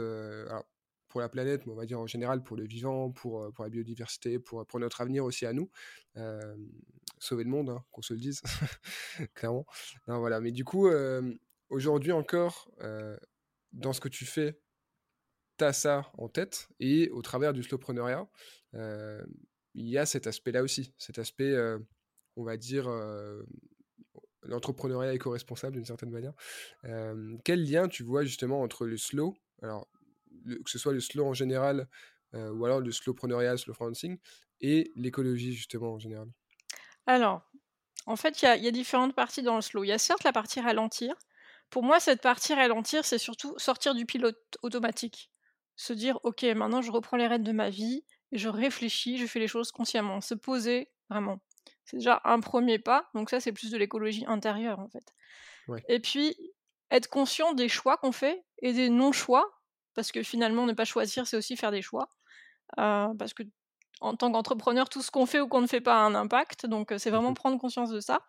pour 1.09 1.21
la 1.21 1.29
planète, 1.29 1.65
mais 1.65 1.73
on 1.73 1.75
va 1.75 1.85
dire 1.85 1.99
en 1.99 2.07
général 2.07 2.43
pour 2.43 2.57
le 2.57 2.65
vivant, 2.65 3.11
pour, 3.11 3.51
pour 3.53 3.63
la 3.63 3.69
biodiversité, 3.69 4.39
pour, 4.39 4.65
pour 4.65 4.79
notre 4.79 5.01
avenir 5.01 5.25
aussi 5.25 5.45
à 5.45 5.53
nous. 5.53 5.69
sauver 7.19 7.43
le 7.43 7.49
monde, 7.49 7.69
hein, 7.69 7.83
qu'on 7.91 8.01
se 8.01 8.13
le 8.13 8.19
dise, 8.19 8.41
clairement. 9.33 9.65
Voilà. 10.05 10.39
Mais 10.39 10.51
du 10.51 10.63
coup, 10.63 10.89
aujourd'hui 11.69 12.11
encore, 12.11 12.71
dans 13.73 13.93
ce 13.93 13.99
que 13.99 14.09
tu 14.09 14.25
fais, 14.25 14.59
tu 15.57 15.65
as 15.65 15.73
ça 15.73 16.11
en 16.17 16.29
tête, 16.29 16.69
et 16.79 17.09
au 17.09 17.21
travers 17.21 17.53
du 17.53 17.63
slowpreneuriat, 17.63 18.27
il 19.77 19.87
y 19.87 19.97
a 19.97 20.05
cet 20.05 20.27
aspect-là 20.27 20.63
aussi, 20.63 20.93
cet 20.97 21.19
aspect, 21.19 21.55
on 22.35 22.43
va 22.43 22.57
dire, 22.57 22.89
l'entrepreneuriat 24.43 25.13
éco-responsable 25.13 25.75
d'une 25.75 25.85
certaine 25.85 26.09
manière. 26.09 26.33
quel 27.43 27.63
lien 27.63 27.87
tu 27.87 28.03
vois 28.03 28.23
justement 28.23 28.61
entre 28.61 28.85
le 28.85 28.97
slow, 28.97 29.35
alors 29.61 29.87
que 30.45 30.69
ce 30.69 30.79
soit 30.79 30.93
le 30.93 30.99
slow 30.99 31.25
en 31.25 31.33
général, 31.33 31.87
ou 32.33 32.65
alors 32.65 32.79
le 32.79 32.91
slowpreneuriat, 32.91 33.57
slow 33.57 33.73
freelancing, 33.73 34.17
et 34.61 34.91
l'écologie 34.95 35.53
justement 35.53 35.93
en 35.93 35.99
général? 35.99 36.27
Alors, 37.05 37.41
en 38.05 38.15
fait, 38.15 38.41
il 38.41 38.45
y, 38.45 38.63
y, 38.63 38.67
a 38.67 38.71
différentes 38.71 39.15
parties 39.15 39.43
dans 39.43 39.55
le 39.55 39.61
slow. 39.61 39.83
Il 39.83 39.87
y 39.87 39.91
a 39.91 39.97
certes 39.97 40.23
la 40.23 40.33
partie 40.33 40.61
ralentir. 40.61 41.15
Pour 41.69 41.83
moi, 41.83 41.99
cette 41.99 42.21
partie 42.21 42.53
ralentir, 42.53 43.05
c'est 43.05 43.17
surtout 43.17 43.53
sortir 43.57 43.95
du 43.95 44.05
pilote 44.05 44.57
automatique. 44.63 45.31
Se 45.75 45.93
dire, 45.93 46.19
ok, 46.23 46.43
maintenant 46.55 46.81
je 46.81 46.91
reprends 46.91 47.17
les 47.17 47.27
rênes 47.27 47.43
de 47.43 47.51
ma 47.51 47.69
vie, 47.69 48.03
je 48.31 48.49
réfléchis, 48.49 49.17
je 49.17 49.25
fais 49.25 49.39
les 49.39 49.47
choses 49.47 49.71
consciemment, 49.71 50.21
se 50.21 50.33
poser 50.33 50.89
vraiment. 51.09 51.39
C'est 51.85 51.97
déjà 51.97 52.21
un 52.25 52.39
premier 52.39 52.79
pas, 52.79 53.09
donc 53.13 53.29
ça 53.29 53.39
c'est 53.39 53.53
plus 53.53 53.71
de 53.71 53.77
l'écologie 53.77 54.25
intérieure 54.27 54.79
en 54.79 54.89
fait. 54.89 55.13
Et 55.87 55.99
puis 55.99 56.35
être 56.91 57.09
conscient 57.09 57.53
des 57.53 57.69
choix 57.69 57.97
qu'on 57.97 58.11
fait 58.11 58.45
et 58.61 58.73
des 58.73 58.89
non-choix, 58.89 59.49
parce 59.93 60.11
que 60.11 60.23
finalement 60.23 60.65
ne 60.65 60.73
pas 60.73 60.85
choisir 60.85 61.27
c'est 61.27 61.37
aussi 61.37 61.57
faire 61.57 61.71
des 61.71 61.81
choix, 61.81 62.09
euh, 62.79 63.07
parce 63.17 63.33
que 63.33 63.43
en 63.99 64.15
tant 64.15 64.31
qu'entrepreneur 64.31 64.89
tout 64.89 65.01
ce 65.01 65.11
qu'on 65.11 65.25
fait 65.25 65.39
ou 65.39 65.47
qu'on 65.47 65.61
ne 65.61 65.67
fait 65.67 65.81
pas 65.81 65.95
a 65.95 65.99
un 65.99 66.15
impact, 66.15 66.65
donc 66.65 66.93
c'est 66.97 67.09
vraiment 67.09 67.31
mmh 67.31 67.35
prendre 67.35 67.59
conscience 67.59 67.89
de 67.89 67.99
ça. 67.99 68.19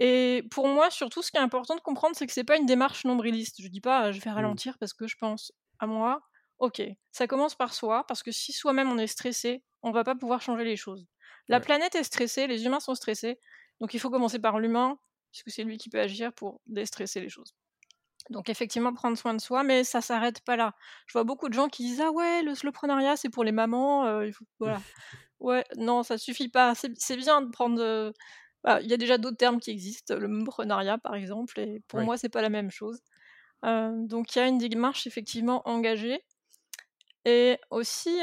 Et 0.00 0.46
pour 0.50 0.68
moi 0.68 0.90
surtout 0.90 1.22
ce 1.22 1.30
qui 1.30 1.36
est 1.36 1.40
important 1.40 1.74
de 1.76 1.80
comprendre 1.80 2.16
c'est 2.16 2.26
que 2.26 2.32
c'est 2.32 2.44
pas 2.44 2.56
une 2.56 2.66
démarche 2.66 3.04
nombriliste. 3.04 3.62
Je 3.62 3.68
dis 3.68 3.80
pas 3.80 4.12
je 4.12 4.20
vais 4.20 4.30
mmh. 4.30 4.34
ralentir 4.34 4.78
parce 4.78 4.92
que 4.92 5.06
je 5.06 5.16
pense 5.16 5.52
à 5.78 5.86
moi, 5.86 6.22
Ok, 6.62 6.80
ça 7.10 7.26
commence 7.26 7.56
par 7.56 7.74
soi, 7.74 8.04
parce 8.06 8.22
que 8.22 8.30
si 8.30 8.52
soi-même 8.52 8.88
on 8.88 8.96
est 8.96 9.08
stressé, 9.08 9.64
on 9.82 9.90
va 9.90 10.04
pas 10.04 10.14
pouvoir 10.14 10.40
changer 10.40 10.62
les 10.62 10.76
choses. 10.76 11.08
La 11.48 11.58
planète 11.58 11.96
est 11.96 12.04
stressée, 12.04 12.46
les 12.46 12.64
humains 12.64 12.78
sont 12.78 12.94
stressés, 12.94 13.40
donc 13.80 13.94
il 13.94 13.98
faut 13.98 14.10
commencer 14.10 14.38
par 14.38 14.60
l'humain, 14.60 14.96
puisque 15.32 15.50
c'est 15.50 15.64
lui 15.64 15.76
qui 15.76 15.90
peut 15.90 15.98
agir 15.98 16.32
pour 16.32 16.60
déstresser 16.66 17.20
les 17.20 17.28
choses. 17.28 17.56
Donc 18.30 18.48
effectivement, 18.48 18.94
prendre 18.94 19.18
soin 19.18 19.34
de 19.34 19.40
soi, 19.40 19.64
mais 19.64 19.82
ça 19.82 20.00
s'arrête 20.00 20.40
pas 20.44 20.54
là. 20.54 20.76
Je 21.08 21.14
vois 21.14 21.24
beaucoup 21.24 21.48
de 21.48 21.54
gens 21.54 21.68
qui 21.68 21.82
disent 21.82 22.00
ah 22.00 22.12
ouais, 22.12 22.44
le 22.44 22.54
slowpreneuriat 22.54 23.16
c'est 23.16 23.28
pour 23.28 23.42
les 23.42 23.50
mamans, 23.50 24.06
euh, 24.06 24.30
voilà. 24.60 24.80
ouais, 25.40 25.64
non, 25.76 26.04
ça 26.04 26.16
suffit 26.16 26.48
pas. 26.48 26.76
C'est 26.76 27.16
bien 27.16 27.42
de 27.42 27.50
prendre. 27.50 28.12
Bah, 28.62 28.80
il 28.80 28.86
y 28.86 28.94
a 28.94 28.96
déjà 28.96 29.18
d'autres 29.18 29.36
termes 29.36 29.58
qui 29.58 29.72
existent, 29.72 30.14
le 30.14 30.28
momprenariat 30.28 30.98
par 30.98 31.16
exemple, 31.16 31.58
et 31.58 31.82
pour 31.88 32.02
moi 32.02 32.16
c'est 32.16 32.28
pas 32.28 32.40
la 32.40 32.50
même 32.50 32.70
chose. 32.70 33.00
Euh, 33.64 33.90
donc 34.06 34.36
il 34.36 34.38
y 34.38 34.42
a 34.42 34.46
une 34.46 34.58
démarche 34.58 35.08
effectivement 35.08 35.68
engagée, 35.68 36.24
et 37.24 37.58
aussi, 37.70 38.20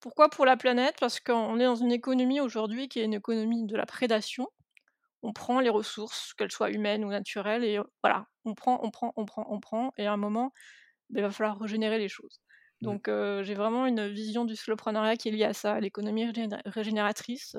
pourquoi 0.00 0.28
pour 0.28 0.46
la 0.46 0.56
planète? 0.56 0.96
Parce 1.00 1.20
qu'on 1.20 1.58
est 1.58 1.64
dans 1.64 1.76
une 1.76 1.92
économie 1.92 2.40
aujourd'hui 2.40 2.88
qui 2.88 3.00
est 3.00 3.04
une 3.04 3.14
économie 3.14 3.66
de 3.66 3.76
la 3.76 3.86
prédation. 3.86 4.48
On 5.22 5.32
prend 5.32 5.60
les 5.60 5.70
ressources, 5.70 6.34
qu'elles 6.34 6.52
soient 6.52 6.70
humaines 6.70 7.04
ou 7.04 7.08
naturelles, 7.08 7.64
et 7.64 7.80
voilà, 8.02 8.26
on 8.44 8.54
prend, 8.54 8.78
on 8.84 8.90
prend, 8.90 9.12
on 9.16 9.24
prend, 9.24 9.46
on 9.50 9.58
prend, 9.58 9.92
et 9.98 10.06
à 10.06 10.12
un 10.12 10.16
moment, 10.16 10.52
ben, 11.10 11.20
il 11.20 11.22
va 11.22 11.30
falloir 11.30 11.58
régénérer 11.58 11.98
les 11.98 12.08
choses. 12.08 12.40
Mmh. 12.80 12.84
Donc 12.84 13.10
j'ai 13.42 13.54
vraiment 13.54 13.86
une 13.86 14.06
vision 14.08 14.44
du 14.44 14.54
slowpreneuriat 14.54 15.16
qui 15.16 15.28
est 15.28 15.32
liée 15.32 15.44
à 15.44 15.54
ça, 15.54 15.80
l'économie 15.80 16.30
régénératrice, 16.66 17.56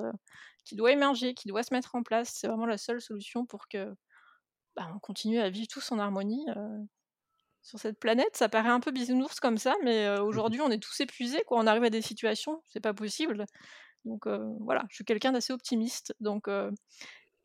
qui 0.63 0.75
doit 0.75 0.92
émerger, 0.92 1.34
qui 1.34 1.48
doit 1.48 1.63
se 1.63 1.74
mettre 1.74 1.96
en 1.96 2.04
place. 2.04 2.30
C'est 2.34 2.48
vraiment 2.48 2.68
la 2.68 2.77
seule 2.77 3.01
solution 3.01 3.46
pour 3.46 3.68
que 3.68 3.94
bah, 4.75 4.88
on 4.96 5.00
continue 5.00 5.39
à 5.39 5.50
vivre 5.50 5.68
tous 5.68 5.92
en 5.92 6.00
harmonie 6.00 6.46
sur 7.68 7.80
cette 7.80 8.00
planète. 8.00 8.36
Ça 8.36 8.48
paraît 8.48 8.70
un 8.70 8.80
peu 8.80 8.92
bisounours 8.92 9.40
comme 9.40 9.58
ça, 9.58 9.76
mais 9.84 10.08
mmh 10.08 10.22
aujourd'hui, 10.22 10.62
on 10.62 10.72
est 10.72 10.82
tous 10.82 11.00
épuisés. 11.02 11.44
Quoi. 11.46 11.60
On 11.60 11.68
arrive 11.68 11.84
à 11.84 11.90
des 11.90 12.02
situations, 12.02 12.64
c'est 12.70 12.80
pas 12.80 12.94
possible. 12.94 13.46
Donc 14.06 14.26
voilà, 14.62 14.86
je 14.90 14.96
suis 14.96 15.04
quelqu'un 15.04 15.34
d'assez 15.34 15.52
optimiste. 15.52 16.16
Donc 16.22 16.48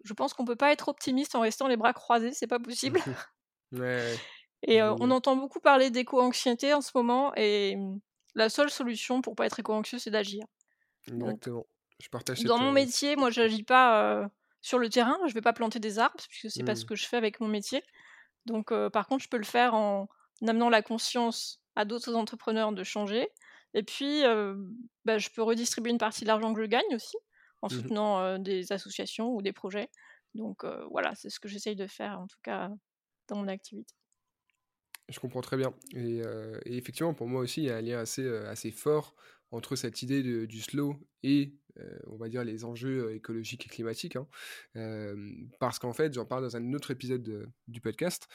je 0.04 0.14
pense 0.14 0.32
qu'on 0.32 0.44
peut 0.44 0.56
pas 0.56 0.72
être 0.72 0.88
optimiste 0.88 1.34
en 1.34 1.40
restant 1.40 1.66
les 1.66 1.76
bras 1.76 1.92
croisés, 1.92 2.32
c'est 2.32 2.46
pas 2.46 2.60
possible. 2.60 3.00
Et 4.68 4.80
on 4.82 5.10
entend 5.10 5.34
beaucoup 5.34 5.60
parler 5.60 5.90
d'éco-anxiété 5.90 6.72
en 6.72 6.80
ce 6.80 6.92
moment, 6.94 7.32
et 7.34 7.74
mmh, 7.74 8.00
la 8.36 8.48
seule 8.48 8.70
solution 8.70 9.20
pour 9.20 9.34
pas 9.34 9.46
être 9.46 9.58
éco-anxieux, 9.58 9.98
c'est 9.98 10.12
d'agir. 10.12 10.44
Exactement. 11.08 11.66
je 11.98 12.08
partage 12.08 12.44
Dans 12.44 12.58
mon 12.58 12.70
métier, 12.70 13.16
moi, 13.16 13.30
j'agis 13.30 13.64
pas 13.64 14.30
sur 14.60 14.78
le 14.78 14.88
terrain, 14.88 15.18
je 15.26 15.34
vais 15.34 15.40
pas 15.40 15.52
planter 15.52 15.80
des 15.80 15.98
arbres, 15.98 16.14
puisque 16.28 16.54
c'est 16.54 16.62
pas 16.62 16.76
ce 16.76 16.84
mmh. 16.84 16.86
que 16.86 16.94
je 16.94 17.06
fais 17.06 17.16
avec 17.16 17.40
mon 17.40 17.48
métier. 17.48 17.82
Donc, 18.46 18.72
par 18.92 19.06
contre, 19.06 19.24
je 19.24 19.28
peux 19.28 19.38
le 19.38 19.44
faire 19.44 19.74
en 19.74 20.08
amenant 20.46 20.68
la 20.70 20.82
conscience 20.82 21.62
à 21.76 21.84
d'autres 21.84 22.14
entrepreneurs 22.14 22.72
de 22.72 22.82
changer. 22.84 23.28
Et 23.74 23.82
puis, 23.82 24.22
bah, 25.04 25.18
je 25.18 25.28
peux 25.30 25.42
redistribuer 25.42 25.90
une 25.92 25.98
partie 25.98 26.22
de 26.22 26.26
l'argent 26.28 26.52
que 26.54 26.60
je 26.62 26.66
gagne 26.66 26.94
aussi, 26.94 27.16
en 27.62 27.68
mmh 27.70 27.82
soutenant 27.82 28.38
des 28.38 28.72
associations 28.72 29.30
ou 29.34 29.42
des 29.42 29.52
projets. 29.52 29.88
Donc 30.34 30.64
voilà, 30.90 31.14
c'est 31.14 31.30
ce 31.30 31.40
que 31.40 31.48
j'essaye 31.48 31.76
de 31.76 31.86
faire, 31.86 32.20
en 32.20 32.26
tout 32.26 32.38
cas, 32.42 32.70
dans 33.28 33.36
mon 33.36 33.48
activité. 33.48 33.94
Je 35.08 35.18
comprends 35.20 35.40
très 35.40 35.56
bien. 35.56 35.74
Et, 35.94 36.22
effectivement, 36.66 37.14
pour 37.14 37.26
moi 37.28 37.40
aussi, 37.42 37.62
il 37.62 37.66
y 37.66 37.70
a 37.70 37.76
un 37.76 37.80
lien 37.82 37.98
assez, 37.98 38.26
assez 38.46 38.70
fort 38.70 39.14
entre 39.52 39.76
cette 39.76 40.02
idée 40.02 40.46
du 40.46 40.60
slow 40.60 40.96
et, 41.22 41.54
on 42.06 42.16
va 42.16 42.28
dire, 42.28 42.44
les 42.44 42.64
enjeux 42.64 43.14
écologiques 43.14 43.66
et 43.66 43.68
climatiques. 43.68 44.16
Hein. 44.16 44.26
parce 45.60 45.78
qu'en 45.78 45.92
fait, 45.92 46.12
j'en 46.14 46.26
parle 46.26 46.42
dans 46.42 46.56
un 46.56 46.72
autre 46.74 46.90
épisode 46.90 47.48
du 47.68 47.80
podcast, 47.80 48.28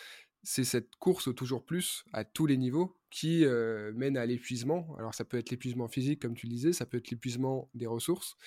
c'est 0.44 0.64
cette 0.64 0.96
course 0.96 1.28
au 1.28 1.34
toujours 1.34 1.66
plus 1.66 2.06
à 2.14 2.24
tous 2.24 2.46
les 2.46 2.56
niveaux 2.56 2.96
qui 3.10 3.46
mène 3.96 4.16
à 4.16 4.26
l'épuisement. 4.26 4.96
Alors 4.98 5.14
ça 5.14 5.26
peut 5.26 5.38
être 5.38 5.50
l'épuisement 5.50 5.88
physique, 5.88 6.22
comme 6.22 6.36
tu 6.36 6.46
le 6.46 6.52
disais, 6.52 6.72
ça 6.72 6.86
peut 6.86 6.98
être 6.98 7.10
l'épuisement 7.10 7.70
des 7.74 7.88
ressources. 7.88 8.38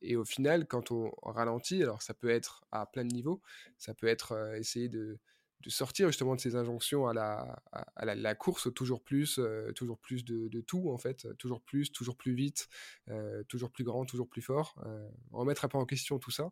et 0.00 0.16
au 0.16 0.24
final, 0.24 0.66
quand 0.66 0.90
on 0.90 1.12
ralentit, 1.22 1.82
alors 1.82 2.02
ça 2.02 2.14
peut 2.14 2.30
être 2.30 2.64
à 2.72 2.86
plein 2.86 3.04
de 3.04 3.14
niveaux, 3.14 3.40
ça 3.78 3.94
peut 3.94 4.06
être 4.06 4.56
essayer 4.56 4.88
de 4.88 5.18
de 5.62 5.70
sortir 5.70 6.08
justement 6.08 6.34
de 6.34 6.40
ces 6.40 6.56
injonctions 6.56 7.06
à 7.06 7.14
la, 7.14 7.62
à 7.96 8.04
la, 8.04 8.34
course 8.34 8.72
toujours 8.74 9.02
plus, 9.02 9.38
euh, 9.38 9.72
toujours 9.72 9.98
plus 9.98 10.24
de, 10.24 10.60
tout 10.60 10.90
en 10.90 10.98
fait, 10.98 11.26
toujours 11.38 11.62
plus, 11.62 11.92
toujours 11.92 12.16
plus 12.16 12.34
vite, 12.34 12.68
euh, 13.08 13.42
toujours 13.44 13.70
plus 13.70 13.84
grand, 13.84 14.04
toujours 14.04 14.28
plus 14.28 14.42
fort. 14.42 14.74
Euh, 14.86 15.08
remettre 15.30 15.64
un 15.64 15.68
peu 15.68 15.78
en 15.78 15.86
question 15.86 16.18
tout 16.18 16.30
ça, 16.30 16.50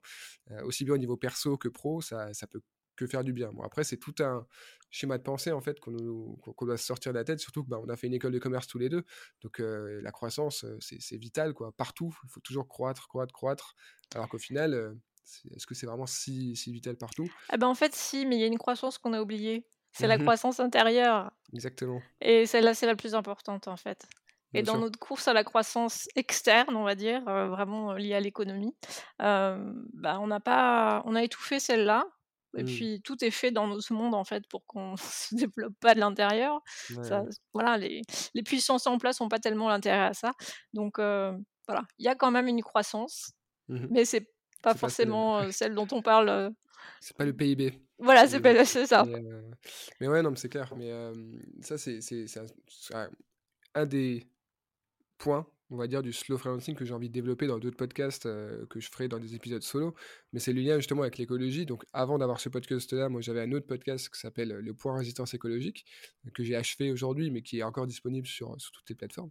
aussi 0.65 0.85
bien 0.85 0.95
au 0.95 0.99
niveau 0.99 1.17
perso 1.17 1.57
que 1.57 1.69
pro, 1.69 2.01
ça, 2.01 2.33
ça 2.35 2.47
peut 2.47 2.63
que 3.01 3.07
faire 3.07 3.25
du 3.25 3.33
bien. 3.33 3.51
Bon, 3.53 3.63
après, 3.63 3.83
c'est 3.83 3.97
tout 3.97 4.15
un 4.21 4.47
schéma 4.91 5.17
de 5.17 5.23
pensée 5.23 5.53
en 5.53 5.61
fait 5.61 5.81
qu'on 5.81 6.37
qu'on 6.37 6.67
doit 6.67 6.77
sortir 6.77 7.13
de 7.13 7.19
la 7.19 7.25
tête, 7.25 7.41
surtout 7.41 7.65
que 7.65 7.69
bah, 7.69 7.81
on 7.83 7.89
a 7.89 7.97
fait 7.97 8.09
une 8.09 8.15
école 8.15 8.33
de 8.33 8.39
commerce 8.39 8.67
tous 8.67 8.79
les 8.79 8.89
deux, 8.89 9.05
donc 9.41 9.61
euh, 9.61 10.01
la 10.03 10.11
croissance 10.11 10.65
euh, 10.65 10.77
c'est 10.81 11.17
vital 11.17 11.55
quoi, 11.55 11.73
partout, 11.73 12.15
il 12.25 12.31
faut 12.31 12.41
toujours 12.41 12.69
croître, 12.69 13.09
croître, 13.09 13.33
croître, 13.33 13.75
alors 14.15 14.29
qu'au 14.29 14.39
final, 14.39 14.75
euh, 14.75 14.93
est-ce 15.55 15.67
que 15.67 15.75
c'est 15.75 15.87
vraiment 15.87 16.07
si, 16.07 16.57
si 16.57 16.73
vital 16.73 16.97
partout? 16.97 17.31
Ah 17.49 17.57
ben, 17.57 17.67
En 17.67 17.75
fait, 17.75 17.95
si, 17.95 18.27
mais 18.27 18.37
il 18.37 18.41
y 18.41 18.45
a 18.45 18.47
une 18.47 18.59
croissance 18.59 18.99
qu'on 18.99 19.13
a 19.13 19.21
oubliée, 19.21 19.67
c'est 19.93 20.07
la 20.07 20.19
mmh 20.19 20.23
croissance 20.23 20.61
intérieure. 20.61 21.33
Exactement. 21.53 22.01
Et 22.21 22.47
celle-là, 22.47 22.75
c'est 22.75 22.87
la 22.87 22.97
plus 22.97 23.15
importante 23.15 23.69
en 23.69 23.77
fait. 23.77 24.07
Et 24.53 24.63
dans 24.63 24.79
notre 24.79 24.99
course 24.99 25.29
à 25.29 25.33
la 25.33 25.45
croissance 25.45 26.09
externe, 26.17 26.75
on 26.75 26.83
va 26.83 26.97
dire, 26.97 27.23
vraiment 27.23 27.93
liée 27.93 28.15
à 28.15 28.21
l'économie, 28.21 28.75
bah, 29.19 30.19
on 30.21 30.27
n'a 30.27 30.41
pas, 30.41 31.03
on 31.07 31.15
a 31.15 31.23
étouffé 31.23 31.61
celle-là. 31.61 32.05
Et 32.57 32.65
mmh. 32.65 32.67
puis 32.67 33.01
tout 33.03 33.25
est 33.25 33.31
fait 33.31 33.53
dans 33.53 33.79
ce 33.79 33.93
monde 33.93 34.13
en 34.13 34.25
fait 34.25 34.45
pour 34.49 34.67
qu'on 34.67 34.97
se 34.97 35.37
développe 35.37 35.75
pas 35.79 35.95
de 35.95 36.01
l'intérieur. 36.01 36.61
Voilà, 37.55 37.79
les, 37.79 38.03
les, 38.35 38.43
puissances 38.43 38.89
en 38.89 38.99
place 38.99 39.21
n'ont 39.21 39.29
pas 39.29 39.39
tellement 39.39 39.69
l'intérêt 39.69 40.07
à 40.07 40.15
ça. 40.15 40.33
Donc 40.73 40.97
voilà, 40.97 41.85
il 41.99 42.05
y 42.05 42.09
a 42.09 42.17
quand 42.17 42.33
même 42.33 42.49
une 42.49 42.63
croissance, 42.63 43.35
mmh 43.69 43.87
mais 43.91 44.05
c'est 44.05 44.27
pas 44.63 44.75
forcément 44.75 45.51
celle 45.51 45.75
dont 45.75 45.89
on 45.93 46.03
parle. 46.03 46.53
C'est 47.01 47.17
pas 47.17 47.25
le 47.25 47.33
PIB. 47.33 47.73
Voilà, 47.99 48.27
c'est 48.27 48.87
ça. 48.87 49.05
Mais, 50.01 50.09
ouais, 50.09 50.23
non, 50.23 50.31
mais 50.31 50.37
c'est 50.37 50.49
clair. 50.49 50.73
Mais 50.77 50.91
ça, 51.61 51.77
c'est 51.77 52.01
un, 52.95 53.11
un, 53.75 53.87
des 53.87 54.27
point, 55.21 55.47
on 55.71 55.77
va 55.77 55.87
dire, 55.87 56.03
du 56.03 56.13
slow 56.13 56.37
freelancing 56.37 56.75
que 56.75 56.85
j'ai 56.85 56.95
envie 56.95 57.09
de 57.09 57.15
développer 57.15 57.47
dans 57.47 57.59
d'autres 57.59 57.77
podcasts 57.77 58.27
euh, 58.27 58.67
que 58.67 58.81
je 58.81 58.91
ferai 58.91 59.07
dans 59.07 59.21
des 59.21 59.35
épisodes 59.37 59.63
solo. 59.63 59.95
Mais 60.33 60.41
c'est 60.41 60.53
le 60.53 60.63
lien 60.63 60.77
justement 60.77 61.03
avec 61.03 61.19
l'écologie. 61.19 61.67
Donc 61.67 61.85
avant 61.93 62.19
d'avoir 62.19 62.41
ce 62.41 62.49
podcast-là, 62.49 63.09
moi 63.09 63.21
j'avais 63.21 63.43
un 63.43 63.53
autre 63.53 63.67
podcast 63.67 64.09
qui 64.09 64.19
s'appelle 64.19 64.49
Le 64.49 64.75
point 64.75 64.97
résistance 64.97 65.35
écologique, 65.35 65.85
que 66.35 66.43
j'ai 66.43 66.57
achevé 66.57 66.91
aujourd'hui, 66.91 67.31
mais 67.31 67.43
qui 67.43 67.61
est 67.61 67.63
encore 67.63 67.87
disponible 67.87 68.27
sur, 68.27 68.61
sur 68.61 68.73
toutes 68.73 68.89
les 68.89 68.97
plateformes. 68.97 69.31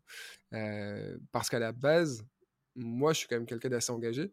Euh, 0.54 1.18
parce 1.32 1.50
qu'à 1.50 1.60
la 1.60 1.74
base, 1.74 2.24
moi 2.76 3.14
je 3.14 3.20
suis 3.20 3.28
quand 3.28 3.36
même 3.36 3.46
quelqu'un 3.46 3.70
d'assez 3.70 3.92
engagé. 3.92 4.32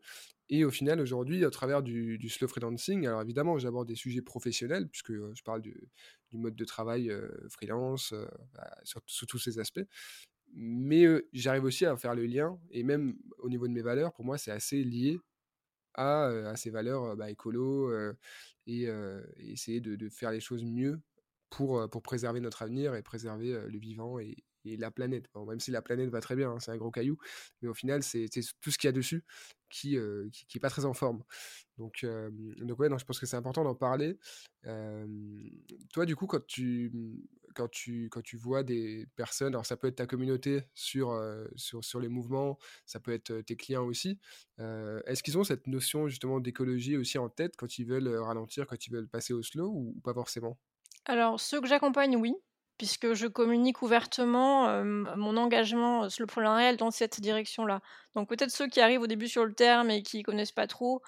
Et 0.49 0.65
au 0.65 0.71
final, 0.71 1.01
aujourd'hui, 1.01 1.45
à 1.45 1.51
travers 1.51 1.83
du, 1.83 2.29
slow 2.29 2.47
freelancing, 2.47 3.07
alors 3.07 3.21
évidemment, 3.23 3.59
j'aborde 3.59 3.89
des 3.89 3.97
sujets 3.97 4.23
professionnels, 4.23 4.89
puisque 4.89 5.11
euh, 5.11 5.33
je 5.35 5.43
parle 5.43 5.61
du, 5.61 5.91
mode 6.33 6.55
de 6.55 6.65
travail 6.65 7.11
freelance, 7.49 8.15
bah, 8.55 8.71
sur, 8.85 9.03
tous 9.27 9.39
ces 9.39 9.59
aspects 9.59 9.81
mais 10.59 11.05
j'arrive 11.33 11.65
aussi 11.65 11.85
à 11.85 11.97
faire 11.97 12.15
le 12.15 12.25
lien, 12.25 12.59
et 12.71 12.83
même 12.83 13.17
au 13.39 13.49
niveau 13.49 13.67
de 13.67 13.73
mes 13.73 13.83
valeurs, 13.83 14.13
pour 14.13 14.25
moi, 14.25 14.39
c'est 14.39 14.53
assez 14.53 14.83
lié 14.85 15.19
à, 15.95 16.27
à 16.27 16.57
ces 16.57 16.71
valeurs 16.71 17.17
bah, 17.17 17.31
écolo 17.31 17.91
et, 18.67 18.89
essayer 19.39 19.81
de, 19.81 20.09
faire 20.09 20.31
les 20.31 20.41
choses 20.41 20.65
mieux 20.65 21.01
pour, 21.51 21.89
pour 21.91 22.03
préserver 22.03 22.41
notre 22.41 22.63
avenir 22.63 22.95
et 22.95 23.03
préserver 23.03 23.61
le 23.69 23.79
vivant 23.79 24.19
et 24.67 24.77
la 24.77 24.91
planète. 24.91 25.29
même 25.47 25.61
si 25.61 25.71
la 25.71 25.83
planète 25.83 26.11
va 26.11 26.21
très 26.21 26.37
bien, 26.37 26.51
hein, 26.53 26.59
c'est 26.61 26.71
un 26.71 26.77
gros 26.77 26.91
caillou, 26.91 27.17
mais 27.63 27.69
au 27.69 27.75
final, 27.75 28.03
c'est 28.03 28.29
tout 28.61 28.71
ce 28.71 28.79
qu'il 28.79 28.89
y 28.89 28.91
a 28.91 28.93
dessus 28.93 29.25
qui, 29.69 29.97
euh, 29.97 30.29
qui, 30.33 30.59
est 30.59 30.61
pas 30.61 30.71
très 30.71 30.85
en 30.85 30.95
forme. 30.95 31.23
Donc, 31.79 32.05
euh, 32.05 32.31
donc 32.59 32.79
ouais, 32.79 32.89
non, 32.89 32.99
je 32.99 33.05
pense 33.05 33.19
que 33.19 33.27
c'est 33.27 33.37
important 33.37 33.65
d'en 33.65 33.75
parler. 33.75 34.19
Euh, 34.67 35.07
toi, 35.93 36.07
du 36.07 36.17
coup, 36.17 36.27
quand 36.27 36.45
tu, 36.47 36.93
quand, 37.55 37.69
tu, 37.69 38.09
quand 38.11 38.23
tu 38.23 38.37
vois 38.37 38.63
des 38.63 39.07
personnes, 39.17 39.55
alors 39.55 39.67
ça 39.67 39.77
peut 39.77 39.89
être 39.89 39.97
ta 39.97 40.07
communauté 40.07 40.63
sur, 40.75 41.21
sur, 41.57 41.85
sur 41.85 42.01
les 42.01 42.09
mouvements, 42.09 42.59
ça 42.87 43.01
peut 43.01 43.13
être 43.13 43.41
tes 43.41 43.57
clients 43.57 43.85
aussi, 43.85 44.19
est-ce 44.59 45.23
qu'ils 45.23 45.39
ont 45.39 45.45
cette 45.45 45.67
notion 45.67 46.09
justement 46.09 46.41
d'écologie 46.41 46.97
aussi 46.97 47.19
en 47.19 47.29
tête 47.29 47.57
quand 47.57 47.79
ils 47.79 47.87
veulent 47.87 48.09
ralentir, 48.09 48.67
quand 48.67 48.87
ils 48.87 48.93
veulent 48.93 49.09
passer 49.09 49.33
au 49.33 49.43
slow 49.43 49.69
ou 49.69 50.01
pas 50.03 50.15
forcément? 50.15 50.59
Alors, 51.05 51.41
ceux 51.41 51.61
que 51.61 51.69
j'accompagne, 51.69 52.17
oui 52.17 52.35
puisque 52.79 53.15
je 53.15 53.27
communique 53.27 53.83
ouvertement 53.83 54.83
mon 54.85 55.37
engagement 55.37 56.09
sur 56.11 56.27
le 56.27 56.49
réel 56.49 56.77
dans 56.77 56.91
cette 56.91 57.21
direction-là. 57.21 57.81
Donc 58.15 58.29
peut-être 58.29 58.51
ceux 58.51 58.69
qui 58.69 58.81
arrivent 58.81 59.01
au 59.01 59.07
début 59.07 59.29
sur 59.29 59.45
le 59.45 59.55
terme 59.55 59.91
et 59.91 60.03
qui 60.03 60.23
connaissent 60.23 60.53
pas 60.53 60.67
trop, 60.67 61.01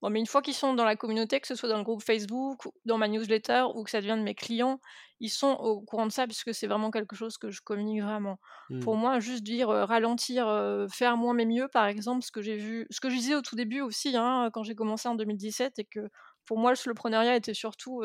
bon, 0.00 0.10
mais 0.10 0.20
une 0.20 0.26
fois 0.26 0.42
qu'ils 0.42 0.54
sont 0.54 0.74
dans 0.74 0.84
la 0.84 0.94
communauté, 0.94 1.40
que 1.40 1.48
ce 1.48 1.54
soit 1.56 1.68
dans 1.68 1.78
le 1.78 1.82
groupe 1.82 2.02
Facebook, 2.02 2.68
dans 2.84 2.98
ma 2.98 3.08
newsletter 3.08 3.64
ou 3.74 3.82
que 3.82 3.90
ça 3.90 4.00
devient 4.00 4.16
de 4.16 4.22
mes 4.22 4.34
clients, 4.34 4.80
ils 5.20 5.28
sont 5.28 5.50
au 5.50 5.80
courant 5.80 6.06
de 6.06 6.12
ça 6.12 6.26
puisque 6.26 6.54
c'est 6.54 6.68
vraiment 6.68 6.92
quelque 6.92 7.16
chose 7.16 7.36
que 7.36 7.50
je 7.50 7.60
communique 7.62 8.02
vraiment. 8.02 8.38
Pour 8.82 8.96
mmh. 8.96 9.00
moi, 9.00 9.18
juste 9.18 9.42
dire 9.42 9.68
ralentir, 9.68 10.46
faire 10.92 11.16
moins 11.16 11.34
mais 11.34 11.46
mieux, 11.46 11.66
par 11.66 11.86
exemple, 11.86 12.22
ce 12.22 12.30
que 12.30 12.42
j'ai 12.42 12.56
vu, 12.56 12.86
ce 12.90 13.00
que 13.00 13.10
je 13.10 13.16
disais 13.16 13.34
au 13.34 13.42
tout 13.42 13.56
début 13.56 13.80
aussi, 13.80 14.16
hein, 14.16 14.50
quand 14.52 14.62
j'ai 14.62 14.76
commencé 14.76 15.08
en 15.08 15.16
2017, 15.16 15.80
et 15.80 15.84
que 15.84 16.08
pour 16.44 16.58
moi 16.58 16.70
le 16.70 16.76
soloprenariat 16.76 17.34
était 17.34 17.54
surtout 17.54 18.02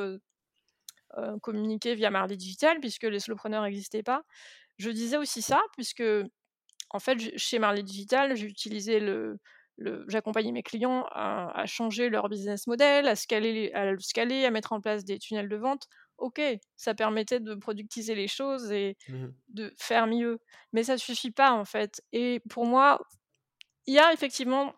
euh, 1.17 1.37
communiquer 1.39 1.95
via 1.95 2.09
Marley 2.09 2.37
Digital, 2.37 2.79
puisque 2.79 3.03
les 3.03 3.19
slowpreneurs 3.19 3.63
n'existaient 3.63 4.03
pas. 4.03 4.23
Je 4.77 4.89
disais 4.89 5.17
aussi 5.17 5.41
ça, 5.41 5.61
puisque 5.73 6.03
en 6.89 6.99
fait, 6.99 7.37
chez 7.37 7.59
Marley 7.59 7.83
Digital, 7.83 8.35
j'ai 8.35 8.47
utilisé 8.47 8.99
le, 8.99 9.39
le 9.77 10.05
j'accompagnais 10.07 10.51
mes 10.51 10.63
clients 10.63 11.05
à, 11.11 11.65
changer 11.65 12.09
leur 12.09 12.29
business 12.29 12.67
model, 12.67 13.07
à 13.07 13.15
scaler, 13.15 13.71
à 13.73 13.91
le 13.91 13.99
scaler, 13.99 14.45
à 14.45 14.51
mettre 14.51 14.73
en 14.73 14.81
place 14.81 15.03
des 15.03 15.19
tunnels 15.19 15.49
de 15.49 15.55
vente. 15.55 15.87
Ok, 16.17 16.41
ça 16.75 16.93
permettait 16.93 17.39
de 17.39 17.55
productiser 17.55 18.15
les 18.15 18.27
choses 18.27 18.71
et 18.71 18.97
mmh 19.09 19.27
de 19.49 19.73
faire 19.77 20.07
mieux, 20.07 20.39
mais 20.71 20.83
ça 20.83 20.97
suffit 20.97 21.31
pas 21.31 21.51
en 21.51 21.65
fait. 21.65 22.01
Et 22.11 22.39
pour 22.49 22.65
moi, 22.65 22.99
il 23.85 23.93
y 23.93 23.99
a 23.99 24.13
effectivement 24.13 24.73